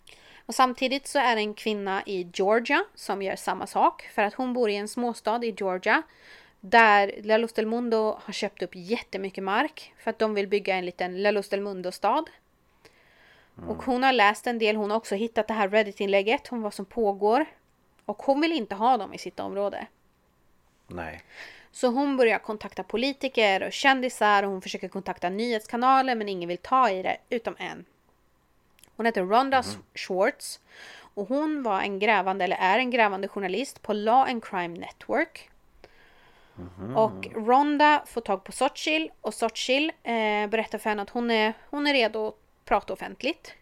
[0.50, 4.02] Och samtidigt så är det en kvinna i Georgia som gör samma sak.
[4.02, 6.02] För att hon bor i en småstad i Georgia.
[6.60, 9.94] Där La Luz del Mundo har köpt upp jättemycket mark.
[9.98, 12.30] För att de vill bygga en liten La Luz del Mundo-stad.
[13.66, 14.76] Och hon har läst en del.
[14.76, 17.44] Hon har också hittat det här Reddit-inlägget om vad som pågår.
[18.04, 19.86] Och hon vill inte ha dem i sitt område.
[20.86, 21.22] Nej.
[21.70, 26.58] Så hon börjar kontakta politiker och kändisar och hon försöker kontakta nyhetskanaler men ingen vill
[26.58, 27.84] ta i det utom en.
[29.00, 29.62] Hon heter Rhonda
[29.94, 30.60] Schwartz
[31.14, 35.50] och hon var en grävande, eller är en grävande journalist på Law and Crime Network.
[36.96, 41.52] Och Rhonda får tag på Sochil och Sochil eh, berättar för henne att hon är,
[41.70, 43.54] hon är redo att prata offentligt.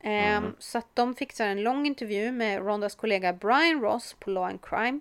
[0.00, 4.44] Ehm, Så att de fixar en lång intervju med Rondas kollega Brian Ross på Law
[4.48, 5.00] and Crime.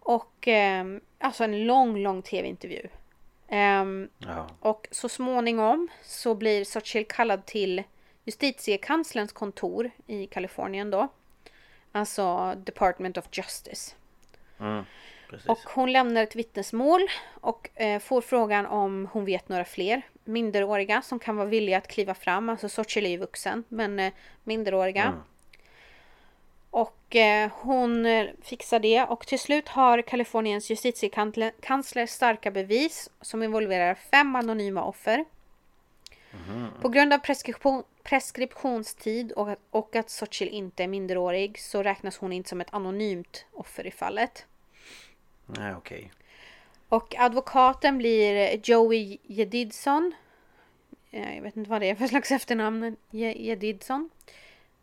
[0.00, 2.88] Och ehm, alltså en lång, lång tv-intervju.
[3.48, 4.46] Ehm, Ja.
[4.60, 7.82] och så småningom så blir Sochil kallad till
[8.24, 11.08] justitiekanslerns kontor i Kalifornien då.
[11.92, 13.94] Alltså Department of Justice.
[14.60, 14.84] Mm.
[15.46, 17.00] Och hon lämnar ett vittnesmål
[17.40, 21.88] och eh, får frågan om hon vet några fler minderåriga som kan vara villiga att
[21.88, 22.48] kliva fram.
[22.48, 24.12] Alltså Sochil är vuxen, men eh,
[24.44, 25.02] minderåriga.
[25.02, 25.20] Mm.
[26.70, 33.42] Och eh, hon eh, fixar det och till slut har Kaliforniens justitiekansler starka bevis som
[33.42, 35.24] involverar fem anonyma offer.
[36.80, 42.18] På grund av preskription, preskriptionstid och, att- och att Sochil inte är minderårig så räknas
[42.18, 44.46] hon inte som ett anonymt offer i fallet.
[45.46, 46.12] Nej, okej.
[46.88, 50.12] Och advokaten blir Joey Jedidson.
[51.10, 52.96] Eh, Jag vet inte vad det är för slags efternamn.
[53.10, 53.38] Je-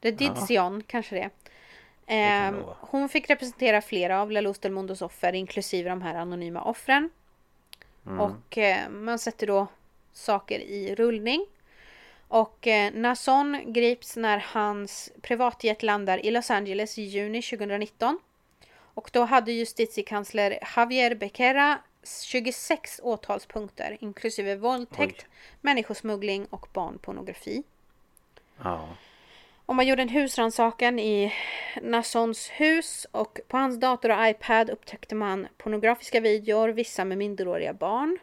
[0.02, 0.84] Jedidson.
[0.88, 1.30] Kanske det är.
[1.30, 2.76] kan Eh, det vara.
[2.80, 7.10] hon fick representera flera av La Luz del Mundos offer inklusive de här anonyma offren.
[8.20, 9.68] Och eh, man sätter då
[10.18, 11.46] saker i rullning.
[12.28, 18.20] Och eh, Nason grips när hans privatjet landar i Los Angeles i juni 2019.
[18.94, 21.80] Och då hade justitiekansler Javier Becerra
[22.24, 25.26] 26 åtalspunkter inklusive våldtäkt,
[25.62, 27.64] människosmuggling och barnpornografi.
[28.64, 28.90] Ja.
[29.66, 31.34] Och man gjorde en husrannsakan i
[31.82, 37.74] Nassons hus och på hans dator och iPad upptäckte man pornografiska videor, vissa med minderåriga
[37.74, 38.18] barn.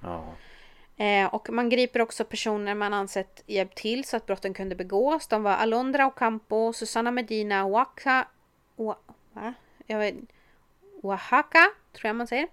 [0.00, 0.34] Ja.
[0.96, 5.26] Eh, och man griper också personer man ansett hjälpt till så att brotten kunde begås.
[5.26, 8.28] De var Alondra Ocampo, Susana Medina, Oaxaca,
[8.76, 8.96] Oa,
[9.32, 9.54] va?
[9.86, 10.14] Jag vet,
[11.02, 12.48] Oaxaca, tror jag man säger.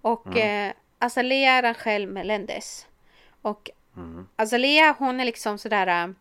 [0.00, 2.86] Och eh, Azalea Rangel Melendez.
[3.42, 3.70] Och
[4.36, 6.14] Azalea hon är liksom sådär eh,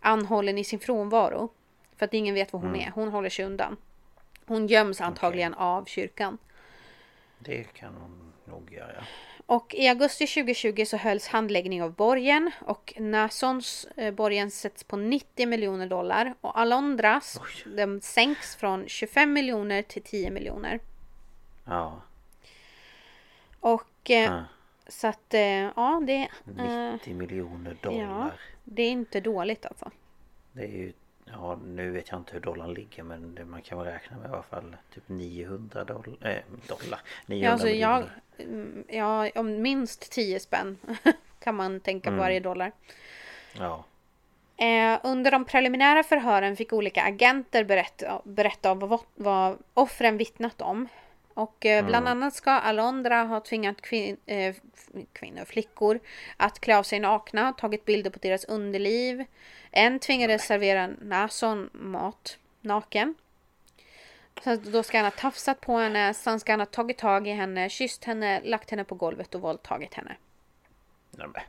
[0.00, 1.50] anhållen i sin frånvaro.
[1.96, 2.90] För att ingen vet var hon är.
[2.94, 3.76] Hon håller sig undan.
[4.46, 6.38] Hon göms antagligen av kyrkan.
[7.38, 9.04] Det kan hon nog göra.
[9.52, 14.96] Och i augusti 2020 så hölls handläggning av borgen och Nasons eh, borgen sätts på
[14.96, 17.40] 90 miljoner dollar och Alondras
[17.76, 20.80] de sänks från 25 miljoner till 10 miljoner.
[21.64, 22.02] Ja.
[23.60, 24.44] Och eh, Ah.
[24.88, 28.40] så att eh, ja det, eh, 90 miljoner ja, dollar.
[28.64, 29.90] det är inte dåligt alltså.
[30.52, 30.92] Det är ju...
[31.32, 34.30] Ja, nu vet jag inte hur dollarn ligger men det, man kan väl räkna med
[34.30, 36.36] i alla fall typ 900 doll, äh,
[36.68, 37.00] dollar.
[37.26, 38.04] 900 Ja, alltså jag,
[38.38, 40.78] mm, ja, om minst 10 spänn
[41.40, 42.72] kan man tänka på varje dollar.
[43.58, 43.84] Ja.
[44.56, 50.60] Eh, under de preliminära förhören fick olika agenter berätta, berätta om vad, vad offren vittnat
[50.62, 50.88] om.
[51.34, 54.54] Och eh, bland annat ska Alondra ha tvingat kvin eh,
[55.12, 56.00] kvinnor, flickor
[56.36, 59.24] att klä av sig nakna, tagit bilder på deras underliv.
[59.70, 63.14] En tvingades servera Nason mat naken.
[64.44, 67.30] Så då ska han ha tafsat på henne, sen ska han ha tagit tag i
[67.30, 70.16] henne, kysst henne, lagt henne på golvet och våldtagit henne.
[71.10, 71.46] Nej.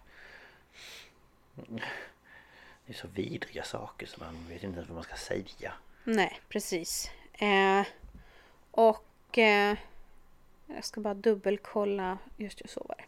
[2.86, 5.74] Det är så vidriga saker så man vet inte ens vad man ska säga.
[6.04, 7.12] Nej, precis.
[7.34, 7.84] Eh,
[8.72, 9.06] och
[9.38, 9.78] eh,
[10.68, 12.18] jag ska bara dubbelkolla.
[12.38, 13.04] Just det, så var det.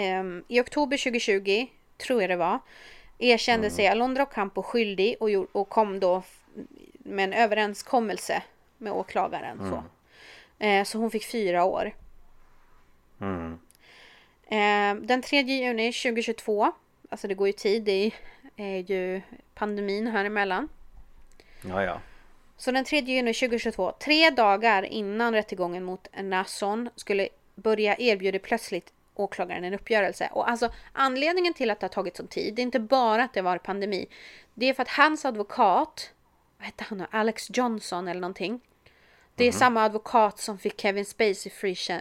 [0.00, 1.66] Eh, I oktober 2020,
[1.96, 2.58] tror jag det var,
[3.18, 6.22] erkände sig Alondra Ocampo skyldig och, gjorde, och kom då
[6.98, 8.42] med en överenskommelse
[8.78, 9.58] med åklagaren.
[9.70, 9.84] Så.
[10.64, 11.94] Eh, så hon fick fyra år.
[13.20, 13.58] Mm.
[14.46, 16.72] Eh, den 3 juni 2022,
[17.10, 18.10] alltså det går ju tid, det
[18.56, 19.22] är ju
[19.54, 20.68] pandemin här emellan.
[21.62, 22.00] Ja, ja.
[22.56, 28.92] Så den 3 juni 2022, tre dagar innan rättegången mot Nasson skulle börja erbjuder plötsligt
[29.14, 30.28] åklagaren en uppgörelse.
[30.32, 33.34] Och alltså anledningen till att det har tagit sån tid, det är inte bara att
[33.34, 34.06] det var pandemi.
[34.54, 36.10] Det är för att hans advokat,
[36.58, 38.60] vad hette han nu, Alex Johnson eller någonting.
[39.34, 41.52] Det är samma advokat som fick Kevin Spacey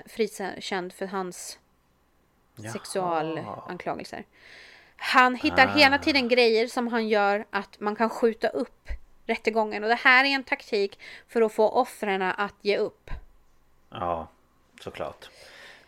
[0.08, 1.60] frikänd, för hans
[2.74, 4.26] sexualanklagelser.
[4.96, 8.90] Han hittar hela tiden grejer som han gör att man kan skjuta upp
[9.26, 9.84] rättegången.
[9.84, 13.12] Och det här är en taktik för att få offren att ge upp.
[13.90, 14.28] Ja,
[14.82, 15.30] såklart.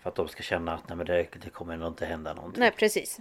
[0.01, 2.59] För att de ska känna att nej, men det, det kommer nog inte hända någonting.
[2.59, 3.19] Nej, precis.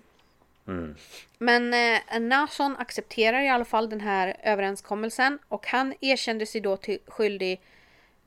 [0.66, 0.94] Mm.
[1.38, 6.76] Men eh, Nason accepterar i alla fall den här överenskommelsen och han erkände sig då
[6.76, 7.60] till, skyldig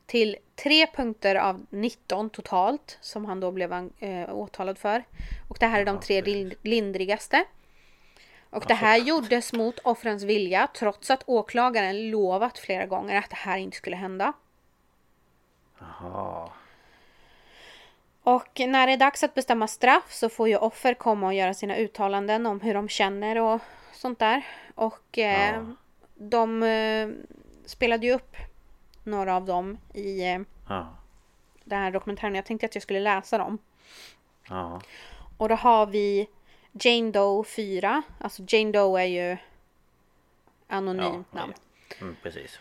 [0.05, 5.03] till tre punkter av 19 totalt som han då blev eh, åtalad för.
[5.49, 7.45] Och det här är de tre lind- lindrigaste.
[8.49, 13.35] Och det här gjordes mot offrens vilja trots att åklagaren lovat flera gånger att det
[13.35, 14.33] här inte skulle hända.
[15.79, 16.49] Jaha.
[18.23, 21.53] Och när det är dags att bestämma straff så får ju offer komma och göra
[21.53, 23.61] sina uttalanden om hur de känner och
[23.93, 24.45] sånt där.
[24.75, 25.65] Och eh, Ja.
[26.15, 27.09] de eh,
[27.65, 28.35] spelade ju upp
[29.03, 30.87] några av dem i eh, Ja.
[31.63, 32.35] den här dokumentären.
[32.35, 33.57] Jag tänkte att jag skulle läsa dem.
[34.49, 34.81] Ja.
[35.37, 36.29] Och då har vi
[36.79, 38.01] Jane Doe 4.
[38.19, 39.37] Alltså Jane Doe är ju
[40.67, 41.39] anonymt ja.
[41.39, 41.53] namn.
[42.01, 42.59] Mm, precis.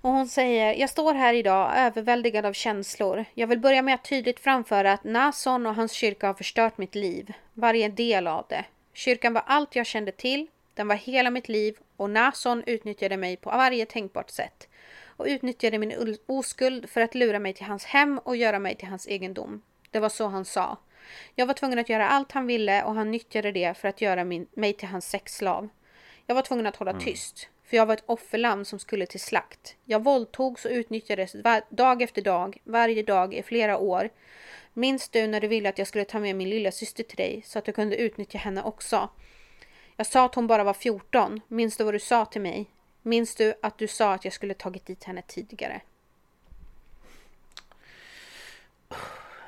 [0.00, 3.24] Och hon säger, jag står här idag överväldigad av känslor.
[3.34, 6.94] Jag vill börja med att tydligt framföra att Nason och hans kyrka har förstört mitt
[6.94, 7.32] liv.
[7.52, 8.64] Varje del av det.
[8.92, 10.46] Kyrkan var allt jag kände till.
[10.74, 14.68] Den var hela mitt liv och Nason utnyttjade mig på varje tänkbart sätt.
[15.16, 18.74] Och utnyttjade min ul- oskuld för att lura mig till hans hem och göra mig
[18.74, 19.62] till hans egendom.
[19.90, 20.76] Det var så han sa.
[21.34, 24.24] Jag var tvungen att göra allt han ville och han nyttjade det för att göra
[24.24, 25.68] min, mig till hans sexslav.
[26.26, 29.76] Jag var tvungen att hålla tyst, för jag var ett offerlamm som skulle till slakt.
[29.84, 31.36] Jag våldtogs och utnyttjades
[31.68, 34.10] dag efter dag, varje dag i flera år.
[34.72, 37.42] Minns du när du ville att jag skulle ta med min lilla syster till dig
[37.46, 39.08] så att du kunde utnyttja henne också?
[39.96, 41.40] Jag sa att hon bara var 14.
[41.48, 42.70] Minns du vad du sa till mig?
[43.02, 45.80] Minns du att du sa att jag skulle tagit dit henne tidigare?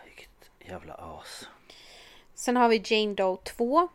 [0.05, 1.49] Vilket jävla as.
[2.35, 3.89] Sen har vi Jane Doe 2.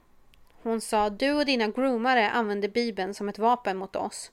[0.63, 4.31] Hon sa du och dina groomare använde Bibeln som ett vapen mot oss.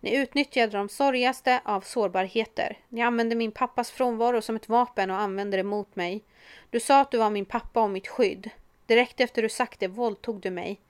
[0.00, 2.78] Ni utnyttjade de sorgigaste av sårbarheter.
[2.88, 6.22] Ni använde min pappas frånvaro som ett vapen och använde det mot mig.
[6.70, 8.50] Du sa att du var min pappa och mitt skydd.
[8.86, 10.80] Direkt efter du sagt det våldtog du mig.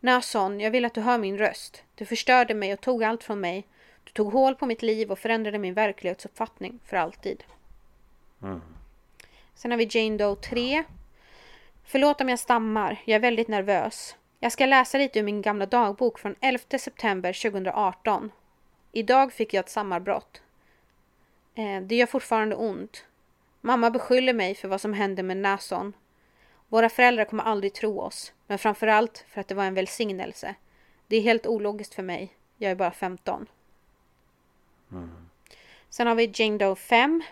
[0.00, 1.82] Nason, jag vill att du hör min röst.
[1.94, 3.66] Du förstörde mig och tog allt från mig.
[4.04, 7.44] Du tog hål på mitt liv och förändrade min verklighetsuppfattning för alltid.
[9.56, 10.84] Sen har vi Jane Doe 3.
[11.84, 14.16] Förlåt om jag stammar, jag är väldigt nervös.
[14.40, 18.30] Jag ska läsa lite ur min gamla dagbok från 11 september 2018.
[18.92, 20.42] Idag fick jag ett sammanbrott.
[21.54, 23.04] Eh, det gör fortfarande ont.
[23.60, 25.92] Mamma beskyller mig för vad som hände med Nason.
[26.68, 30.54] Våra föräldrar kommer aldrig tro oss, men framförallt för att det var en välsignelse.
[31.06, 32.34] Det är helt ologiskt för mig.
[32.56, 33.46] Jag är bara 15.
[35.88, 37.22] Sen har vi Jane Doe 5.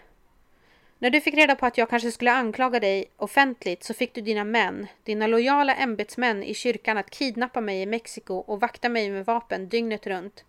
[1.05, 4.21] När du fick reda på att jag kanske skulle anklaga dig offentligt så fick du
[4.21, 9.11] dina män, dina lojala ämbetsmän i kyrkan att kidnappa mig i Mexiko och vakta mig
[9.11, 10.45] med vapen dygnet runt.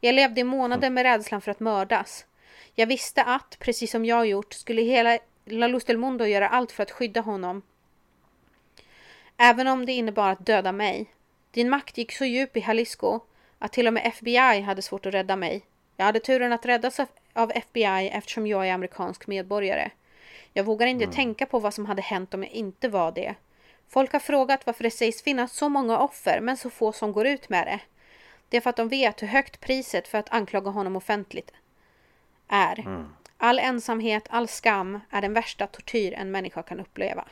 [0.00, 2.26] Jag levde i månader med rädslan för att mördas.
[2.74, 6.72] Jag visste att, precis som jag gjort, skulle hela La Luz del Mundo göra allt
[6.72, 7.62] för att skydda honom.
[9.36, 11.06] Även om det innebar att döda mig.
[11.50, 13.20] Din makt gick så djup i Jalisco
[13.58, 15.62] att till och med FBI hade svårt att rädda mig.
[15.96, 19.90] Jag hade turen att räddas av- av FBI eftersom jag är amerikansk medborgare.
[20.52, 23.34] Jag vågar inte tänka på vad som hade hänt om jag inte var det.
[23.88, 27.26] Folk har frågat varför det sägs finnas så många offer men så få som går
[27.26, 27.80] ut med det.
[28.48, 31.50] Det är för att de vet hur högt priset för att anklaga honom offentligt
[32.48, 32.84] är.
[33.36, 37.24] All ensamhet, all skam är den värsta tortyr en människa kan uppleva.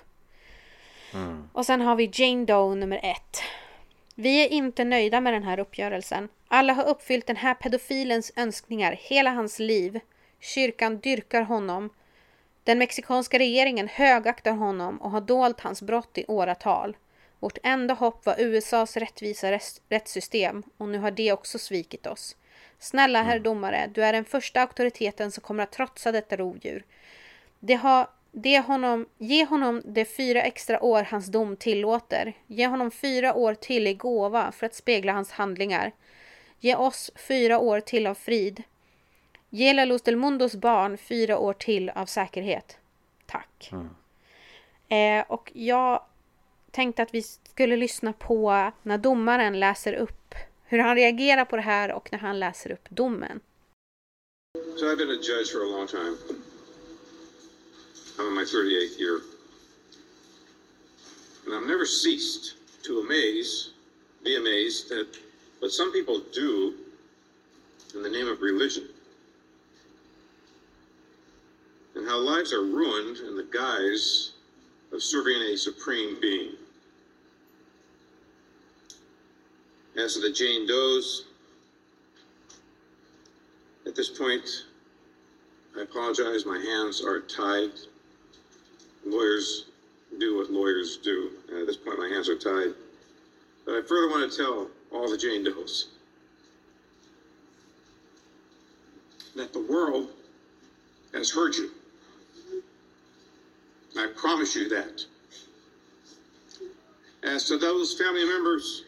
[1.52, 3.42] Och sen har vi Jane Doe nummer ett.
[4.20, 6.28] Vi är inte nöjda med den här uppgörelsen.
[6.48, 10.00] Alla har uppfyllt den här pedofilens önskningar hela hans liv.
[10.40, 11.90] Kyrkan dyrkar honom.
[12.64, 16.96] Den mexikanska regeringen högaktar honom och har dolt hans brott i åratal.
[17.38, 22.36] Vårt enda hopp var USAs rättvisa rätts- rättssystem och nu har det också svikit oss.
[22.78, 26.84] Snälla herr domare, du är den första auktoriteten som kommer att trotsa detta rovdjur.
[27.60, 32.32] Det har, det honom, ge honom de fyra extra år hans dom tillåter.
[32.46, 35.92] Ge honom fyra år till i gåva för att spegla hans handlingar.
[36.60, 38.62] Ge oss fyra år till av frid.
[39.50, 42.78] Ge La Luz del Mundos barn fyra år till av säkerhet.
[43.26, 43.70] Tack.
[44.88, 46.02] Eh, och jag
[46.70, 50.34] tänkte att vi skulle lyssna på när domaren läser upp
[50.64, 53.40] hur han reagerar på det här och när han läser upp domen.
[54.76, 56.16] So I've been a judge for a long time.
[58.18, 59.20] I'm in my 38th year.
[61.46, 63.70] And I've never ceased to amaze,
[64.24, 65.06] be amazed at
[65.60, 66.74] what some people do
[67.94, 68.88] in the name of religion.
[71.94, 74.32] And how lives are ruined in the guise
[74.92, 76.52] of serving a supreme being.
[79.96, 81.24] As to the Jane Does,
[83.86, 84.48] at this point,
[85.76, 86.44] I apologize.
[86.44, 87.70] My hands are tied.
[89.06, 89.66] Lawyers
[90.18, 91.30] do what lawyers do.
[91.48, 92.74] And at this point, my hands are tied.
[93.64, 95.88] But I further want to tell all the Jane Does
[99.36, 100.08] that the world
[101.14, 101.70] has heard you.
[103.96, 105.04] I promise you that.
[107.22, 108.84] As to those family members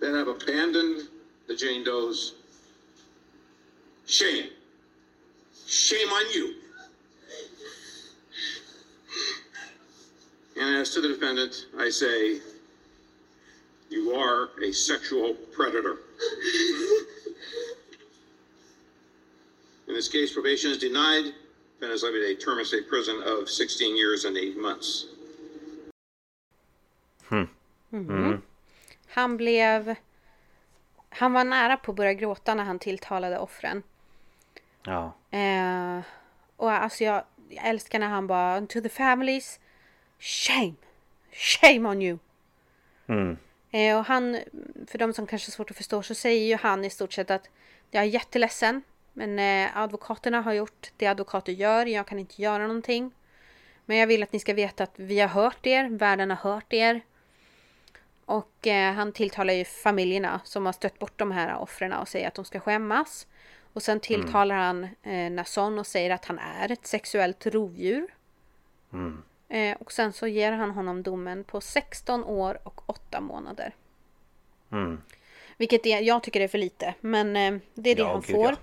[0.00, 1.08] that have abandoned
[1.46, 2.34] the Jane Does,
[4.08, 4.48] Shame.
[5.66, 6.54] Shame on you.
[10.60, 12.40] And as to the defendant, I say,
[13.90, 15.98] you are a sexual predator.
[19.86, 21.32] In this case, probation is denied.
[21.74, 25.06] Defendant is levied a term of state prison of 16 years and 8 months.
[29.08, 29.94] Han blev...
[31.10, 33.82] Han var nära på att börja gråta när han tilltalade offren.
[34.82, 35.12] Ja.
[35.30, 36.00] Eh,
[36.56, 39.60] och alltså jag, jag älskar när han bara to the families
[40.18, 40.74] Shame!
[41.32, 42.18] Shame on you!
[43.70, 44.38] Eh, och han,
[44.86, 47.30] för de som kanske har svårt att förstå så säger ju han i stort sett
[47.30, 47.50] att
[47.90, 48.82] jag är jätteledsen
[49.12, 53.12] men eh, advokaterna har gjort det advokater gör, jag kan inte göra någonting.
[53.86, 56.72] Men jag vill att ni ska veta att vi har hört er, världen har hört
[56.72, 57.00] er.
[58.24, 62.28] Och eh, han tilltalar ju familjerna som har stött bort de här offren och säger
[62.28, 63.26] att de ska skämmas.
[63.72, 68.06] Och sen tilltalar han eh, Nason och säger att han är ett sexuellt rovdjur.
[69.48, 73.74] Eh, och sen så ger han honom domen på 16 år och 8 månader.
[74.72, 75.02] Mm.
[75.56, 78.36] Vilket är, jag tycker är för lite, men eh, det är det Ja, han gud,
[78.36, 78.50] får.
[78.50, 78.56] ja.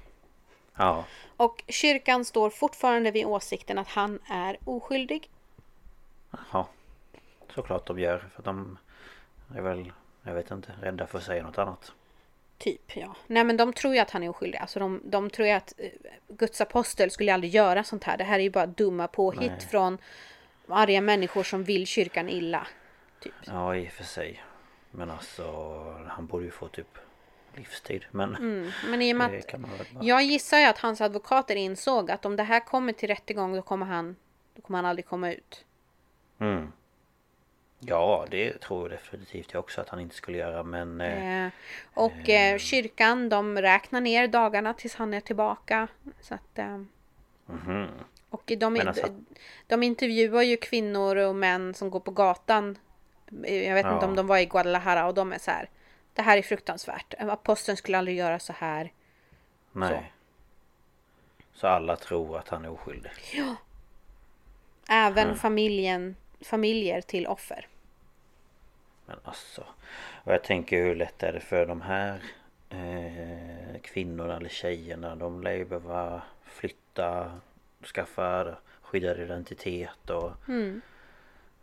[0.77, 1.05] Ja.
[1.37, 5.29] Och kyrkan står fortfarande vid åsikten att han är oskyldig.
[6.51, 6.67] Ja.
[7.55, 8.29] Såklart de gör.
[8.35, 8.77] För de
[9.55, 9.91] är väl,
[10.23, 11.91] jag vet inte, rädda för att säga något annat.
[12.57, 13.15] Typ, ja.
[13.27, 14.57] Nej men de tror ju att han är oskyldig.
[14.59, 15.89] Alltså de, de tror ju att eh,
[16.27, 18.17] Guds apostel skulle aldrig göra sånt här.
[18.17, 19.67] Det här är ju bara dumma påhitt Nej.
[19.71, 19.97] från
[20.69, 22.67] arga människor som vill kyrkan illa.
[23.19, 23.33] Typ.
[23.45, 24.43] Ja, i och för sig.
[24.91, 25.43] Men alltså,
[26.07, 26.97] han borde ju få typ
[27.55, 28.05] livstid.
[28.11, 28.31] Men
[28.89, 29.55] Men i och med att.
[30.01, 33.61] Jag gissar ju att hans advokater insåg att om det här kommer till rättegång då
[33.61, 34.15] kommer han,
[34.55, 35.65] då kommer han aldrig komma ut.
[36.39, 36.71] Mm.
[37.79, 40.63] Ja, det tror jag definitivt jag också att han inte skulle göra.
[40.63, 41.51] Men eh, Eh,
[41.93, 45.87] och eh, kyrkan de räknar ner dagarna tills han är tillbaka.
[46.21, 46.81] Så att, eh,
[48.35, 49.07] Och de, alltså-
[49.67, 52.77] de intervjuar ju kvinnor och män som går på gatan.
[53.43, 54.07] Jag vet inte Ja.
[54.07, 55.69] om de var i Guadalajara och de är så här.
[56.13, 57.13] Det här är fruktansvärt.
[57.19, 58.91] Aposteln skulle aldrig göra så här.
[59.71, 60.11] nej.
[61.53, 61.67] Så.
[61.67, 63.11] alla tror att han är oskyldig.
[64.89, 67.67] Även familjen, familjer till offer.
[69.05, 69.63] Men alltså.
[70.23, 72.21] Och jag tänker hur lätt är det för de här
[72.69, 75.15] eh, kvinnorna eller tjejerna.
[75.15, 77.31] De lär ju behöva flytta,
[77.87, 80.31] skaffa skyddad identitet och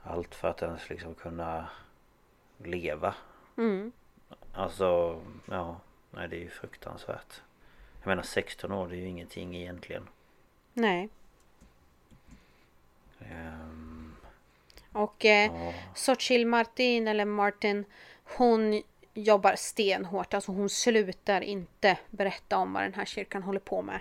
[0.03, 1.69] allt för att ens liksom kunna
[2.59, 3.15] leva.
[4.55, 5.21] Alltså,
[5.51, 5.81] ja.
[6.11, 7.43] Nej det är ju fruktansvärt.
[8.01, 10.09] Jag menar 16 år det är ju ingenting egentligen.
[10.73, 11.09] Nej.
[13.21, 14.17] Ehm,
[14.93, 17.85] Och eh, Xochitl Martin eller Martin
[18.25, 18.83] hon
[19.15, 20.35] jobbar stenhårt.
[20.35, 24.01] Alltså hon slutar inte berätta om vad den här kyrkan håller på med.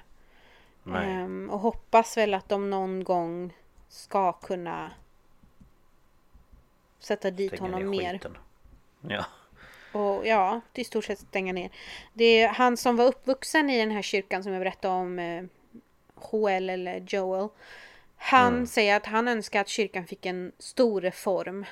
[0.88, 3.54] Ehm, och hoppas väl att de någon gång
[3.90, 4.92] ska kunna
[7.00, 8.14] sätta dit Stänga honom mer.
[8.14, 8.38] skiten.
[9.02, 9.26] Ja.
[9.94, 11.70] Och ja, i stort sett stänga ner.
[12.14, 15.44] Det är han som var uppvuxen i den här kyrkan som jag berättade om, eh,
[16.32, 17.48] Joel eller Joel.
[18.18, 18.68] Han Mm.
[18.68, 21.66] säger att han önskar att kyrkan fick en stor reform.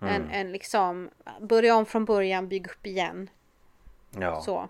[0.00, 0.14] Mm.
[0.14, 3.30] En, en liksom, börja om från början, bygga upp igen.
[4.10, 4.40] Ja.
[4.40, 4.68] Så.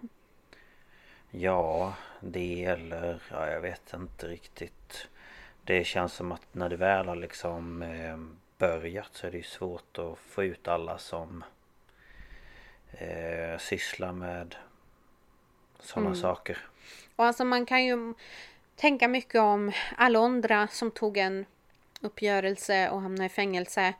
[1.30, 5.08] Ja, det eller ja, jag vet inte riktigt.
[5.64, 8.16] Det känns som att när det väl har liksom eh,
[8.58, 11.44] börjat så är det ju svårt att få ut alla som
[12.92, 14.54] eh, sysslar med
[15.80, 16.20] sådana Mm.
[16.20, 16.58] saker.
[17.16, 18.14] Och alltså man kan ju
[18.76, 21.46] tänka mycket om Alondra som tog en
[22.00, 23.94] uppgörelse och hamnade i fängelse.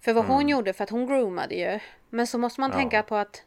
[0.00, 1.80] För vad hon gjorde, för att hon groomade ju.
[2.10, 2.78] Men så måste man Mm.
[2.78, 2.82] Ja.
[2.90, 3.42] tänka på att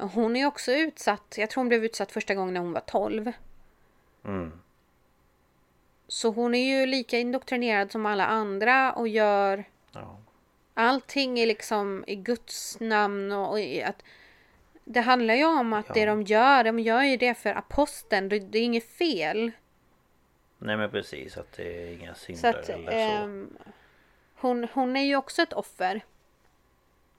[0.00, 1.34] hon är också utsatt.
[1.38, 3.32] Jag tror hon blev utsatt första gången när hon var 12.
[4.24, 4.52] Mm.
[6.08, 10.16] Så hon är ju lika indoktrinerad som alla andra och gör Ja.
[10.74, 14.02] allting i liksom i Guds namn och i att
[14.84, 16.06] det handlar ju om att det Ja.
[16.06, 18.28] de gör, de gör ju det för aposteln.
[18.28, 19.50] Det, det är inget fel.
[20.58, 22.98] Nej men precis att det är inga Så synder att eller så.
[23.24, 23.56] ehm,
[24.34, 26.00] hon, hon är ju också ett offer.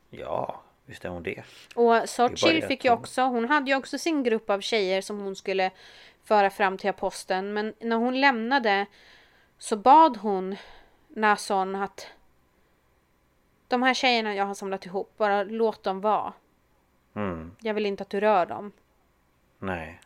[0.10, 1.44] Ja, visst är hon det.
[1.76, 5.36] Och Sochil fick ju också, hon hade ju också sin grupp av tjejer som hon
[5.36, 5.72] skulle
[6.24, 7.54] föra fram till aposteln.
[7.54, 8.86] Men när hon lämnade
[9.58, 10.56] så bad hon
[11.08, 12.08] Nason att
[13.68, 16.34] de här tjejerna jag har samlat ihop, bara låt dem vara.
[17.14, 17.56] Mm.
[17.62, 18.72] Jag vill inte att du rör dem.
[19.60, 20.02] Nej.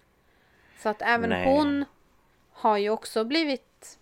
[0.78, 1.46] Så att även Nej.
[1.46, 1.86] hon
[2.52, 4.00] har ju också blivit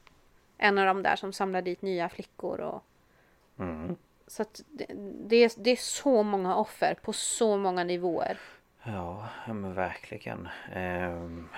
[0.57, 2.59] en av de där som samlar dit nya flickor.
[2.59, 2.83] Och,
[3.59, 3.95] Mm.
[4.29, 4.85] Så att det,
[5.27, 8.37] det, är, det är så många offer på så många nivåer.
[8.83, 10.47] Ja, men verkligen.
[10.73, 11.49] Ehm,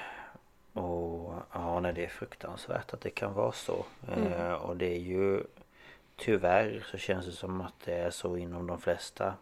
[0.73, 3.85] och ja, nej, det är fruktansvärt att det kan vara så.
[4.15, 5.43] Eh, och det är ju
[6.15, 9.34] tyvärr så känns det som att det är så inom de flesta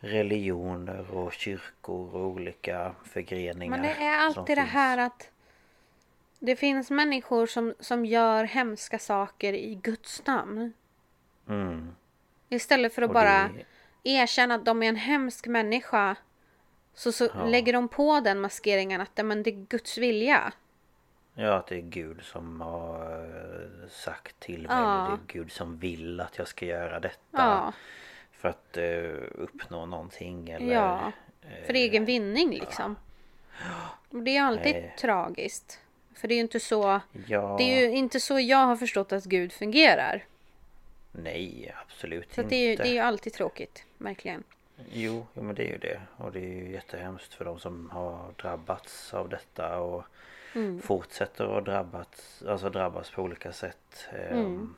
[0.00, 3.70] religioner och kyrkor och olika förgreningar.
[3.70, 5.30] Men det är alltid det här att
[6.38, 10.72] det finns människor som, som gör hemska saker i Guds namn.
[11.48, 11.94] Mm.
[12.48, 13.50] Istället för att Och bara
[14.02, 16.16] det- erkänna att de är en hemsk människa.
[16.94, 17.44] Så, så Ja.
[17.44, 20.52] lägger de på den maskeringen att "Ja, men det är Guds vilja.
[21.34, 23.18] Ja, att det är Gud som har
[23.82, 24.70] eh, sagt till mig.
[24.70, 25.06] Ja.
[25.06, 27.16] eller Det är Gud som vill att jag ska göra detta.
[27.30, 27.72] Ja,
[28.32, 30.74] För att eh, uppnå någonting eller...
[30.74, 31.12] ja.
[31.66, 32.96] För eh, egen vinning liksom.
[34.10, 34.94] Och det är alltid Nej.
[34.98, 35.80] tragiskt.
[36.14, 39.12] För det är ju inte så Ja, Det är ju inte så jag har förstått
[39.12, 40.24] att Gud fungerar.
[41.12, 42.50] Nej absolut Så inte.
[42.54, 43.84] det, är ju, det är ju alltid tråkigt.
[43.98, 44.42] Verkligen.
[44.92, 46.00] Jo, jo, men det är ju det.
[46.16, 50.04] Och det är ju jättehemskt för de som har drabbats av detta och
[50.54, 50.82] Mm.
[50.82, 54.08] fortsätter att drabbas, alltså drabbas på olika sätt.
[54.12, 54.74] Ehm, Mm.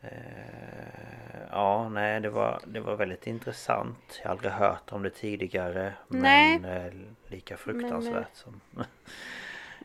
[0.00, 4.20] eh, ja, nej det var, det var väldigt intressant.
[4.22, 5.94] Jag har aldrig hört om det tidigare.
[6.08, 6.58] Nej.
[6.58, 6.92] Men eh,
[7.26, 8.60] lika fruktansvärt som...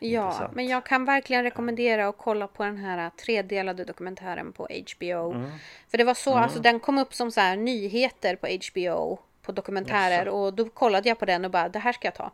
[0.00, 5.32] Ja, men jag kan verkligen rekommendera att kolla på den här tredelade dokumentären på HBO.
[5.32, 5.50] Mm.
[5.88, 9.52] För det var så, alltså den kom upp som så här nyheter på HBO på
[9.52, 10.30] dokumentärer Jaså.
[10.30, 12.30] och då kollade jag på den och bara det här ska jag ta.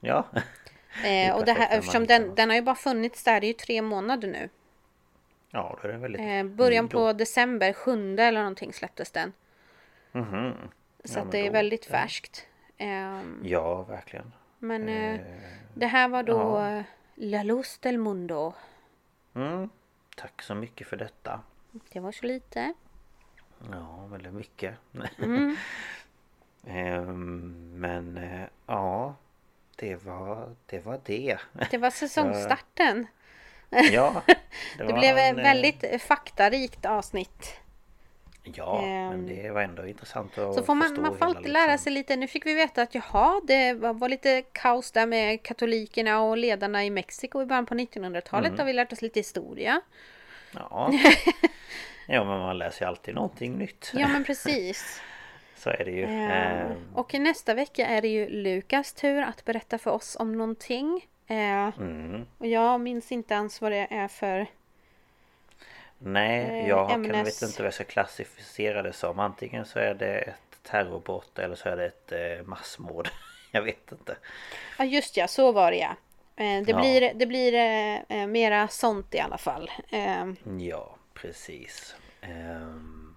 [0.00, 0.24] Ja.
[1.04, 3.54] Eh, och det här, eftersom den, den har ju bara funnits där, det är ju
[3.54, 4.48] tre månader nu.
[5.50, 9.32] Ja, då är det väldigt Eh, början på december, sjunde eller någonting släpptes den.
[10.12, 10.52] Mhm.
[11.04, 12.46] Så Ja, att det är då- väldigt färskt.
[12.78, 14.32] Ehm, Ja, verkligen.
[14.66, 15.20] Men eh, Eh,
[15.74, 16.70] det här var då ja.
[16.70, 16.84] eh,
[17.14, 18.52] La Luz del Mundo.
[19.34, 19.68] Mm.
[20.16, 21.40] Tack så mycket för detta.
[21.92, 22.72] Det var så lite.
[23.72, 24.74] Ja, väldigt mycket.
[25.18, 25.56] Mm.
[26.66, 29.14] Ehm, Men eh, ja,
[29.76, 30.78] det var det.
[30.86, 31.38] Var det.
[31.70, 33.06] Det var säsongstarten.
[33.70, 34.22] ja,
[34.78, 37.60] Det var blev en, väldigt faktarikt avsnitt.
[38.54, 41.66] Ja, ehm, men det var ändå intressant att Så får man, man får alltid lära
[41.66, 41.78] liksom.
[41.84, 42.16] sig lite.
[42.16, 46.36] Nu fick vi veta att jaha, det var, var lite kaos där med katolikerna och
[46.36, 48.46] ledarna i Mexiko i början på 1900-talet.
[48.48, 48.58] Mm.
[48.58, 49.80] Har vi lärt oss lite historia.
[50.52, 50.90] Ja.
[52.08, 53.92] ja, men man läser ju alltid någonting nytt.
[53.94, 55.00] Ja men precis.
[55.56, 56.04] Så är det ju.
[56.04, 60.32] Ehm, Ehm, och nästa vecka är det ju Lukas tur att berätta för oss om
[60.38, 61.06] någonting.
[61.26, 62.26] Eh, Mm.
[62.38, 64.46] och jag minns inte ens vad det är för...
[65.98, 69.18] Nej, Eh, jag kan, ämnes- vet inte vad jag ska klassificera det som.
[69.18, 73.08] Antingen så är det ett terrorbrott eller så är det ett eh, massmord.
[73.50, 74.16] jag vet inte.
[74.78, 75.96] Ja just ja, så var det ja.
[76.36, 76.80] Eh, det, Ja.
[76.80, 77.54] blir, det blir
[78.08, 79.70] eh, mera sånt i alla fall.
[79.90, 81.96] Eh, Ja, precis.
[82.20, 83.14] Ehm,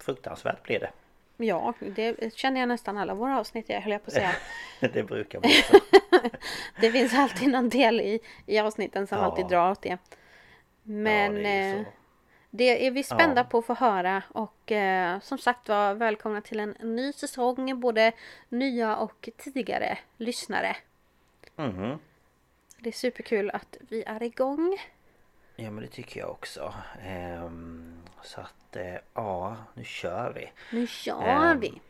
[0.00, 0.90] fruktansvärt blir det.
[1.36, 4.32] ja, det känner jag nästan alla våra avsnitt, jag höll jag på att säga.
[4.92, 5.76] det brukar så.
[6.80, 9.24] det finns alltid någon del i, i avsnitten som Ja.
[9.24, 9.98] alltid drar åt det.
[10.82, 11.90] Men Ja, det är så.
[12.56, 13.44] Det är vi spända Ja.
[13.44, 17.80] på att få höra och eh, som sagt var välkomna till en ny säsong.
[17.80, 18.12] Både
[18.48, 20.76] nya och tidigare lyssnare.
[21.56, 21.98] Mhm.
[22.78, 24.78] Det är superkul att vi är igång.
[25.56, 26.74] Ja men det tycker jag också.
[27.04, 30.52] Ehm, så att eh, ja, nu kör vi.
[30.76, 31.80] Nu kör Ehm, vi!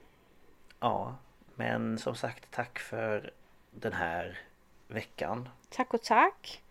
[0.80, 1.16] Ja,
[1.54, 3.30] men som sagt tack för
[3.70, 4.38] den här
[4.88, 5.48] veckan.
[5.68, 6.62] Tack och tack!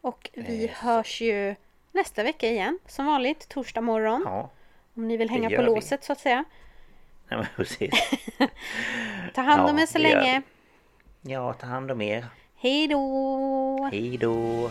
[0.00, 1.54] Och vi Eh, hörs ju
[1.94, 4.22] nästa vecka igen som vanligt torsdag morgon.
[4.24, 4.50] Ja,
[4.96, 5.66] Om ni vill hänga på vi.
[5.68, 6.44] låset så att säga.
[7.28, 7.90] nej men precis.
[9.34, 10.42] Ta hand om Ja, er så länge.
[11.22, 12.26] Ja, ta hand om er.
[12.56, 13.88] Hej då!
[13.92, 14.70] Hej då!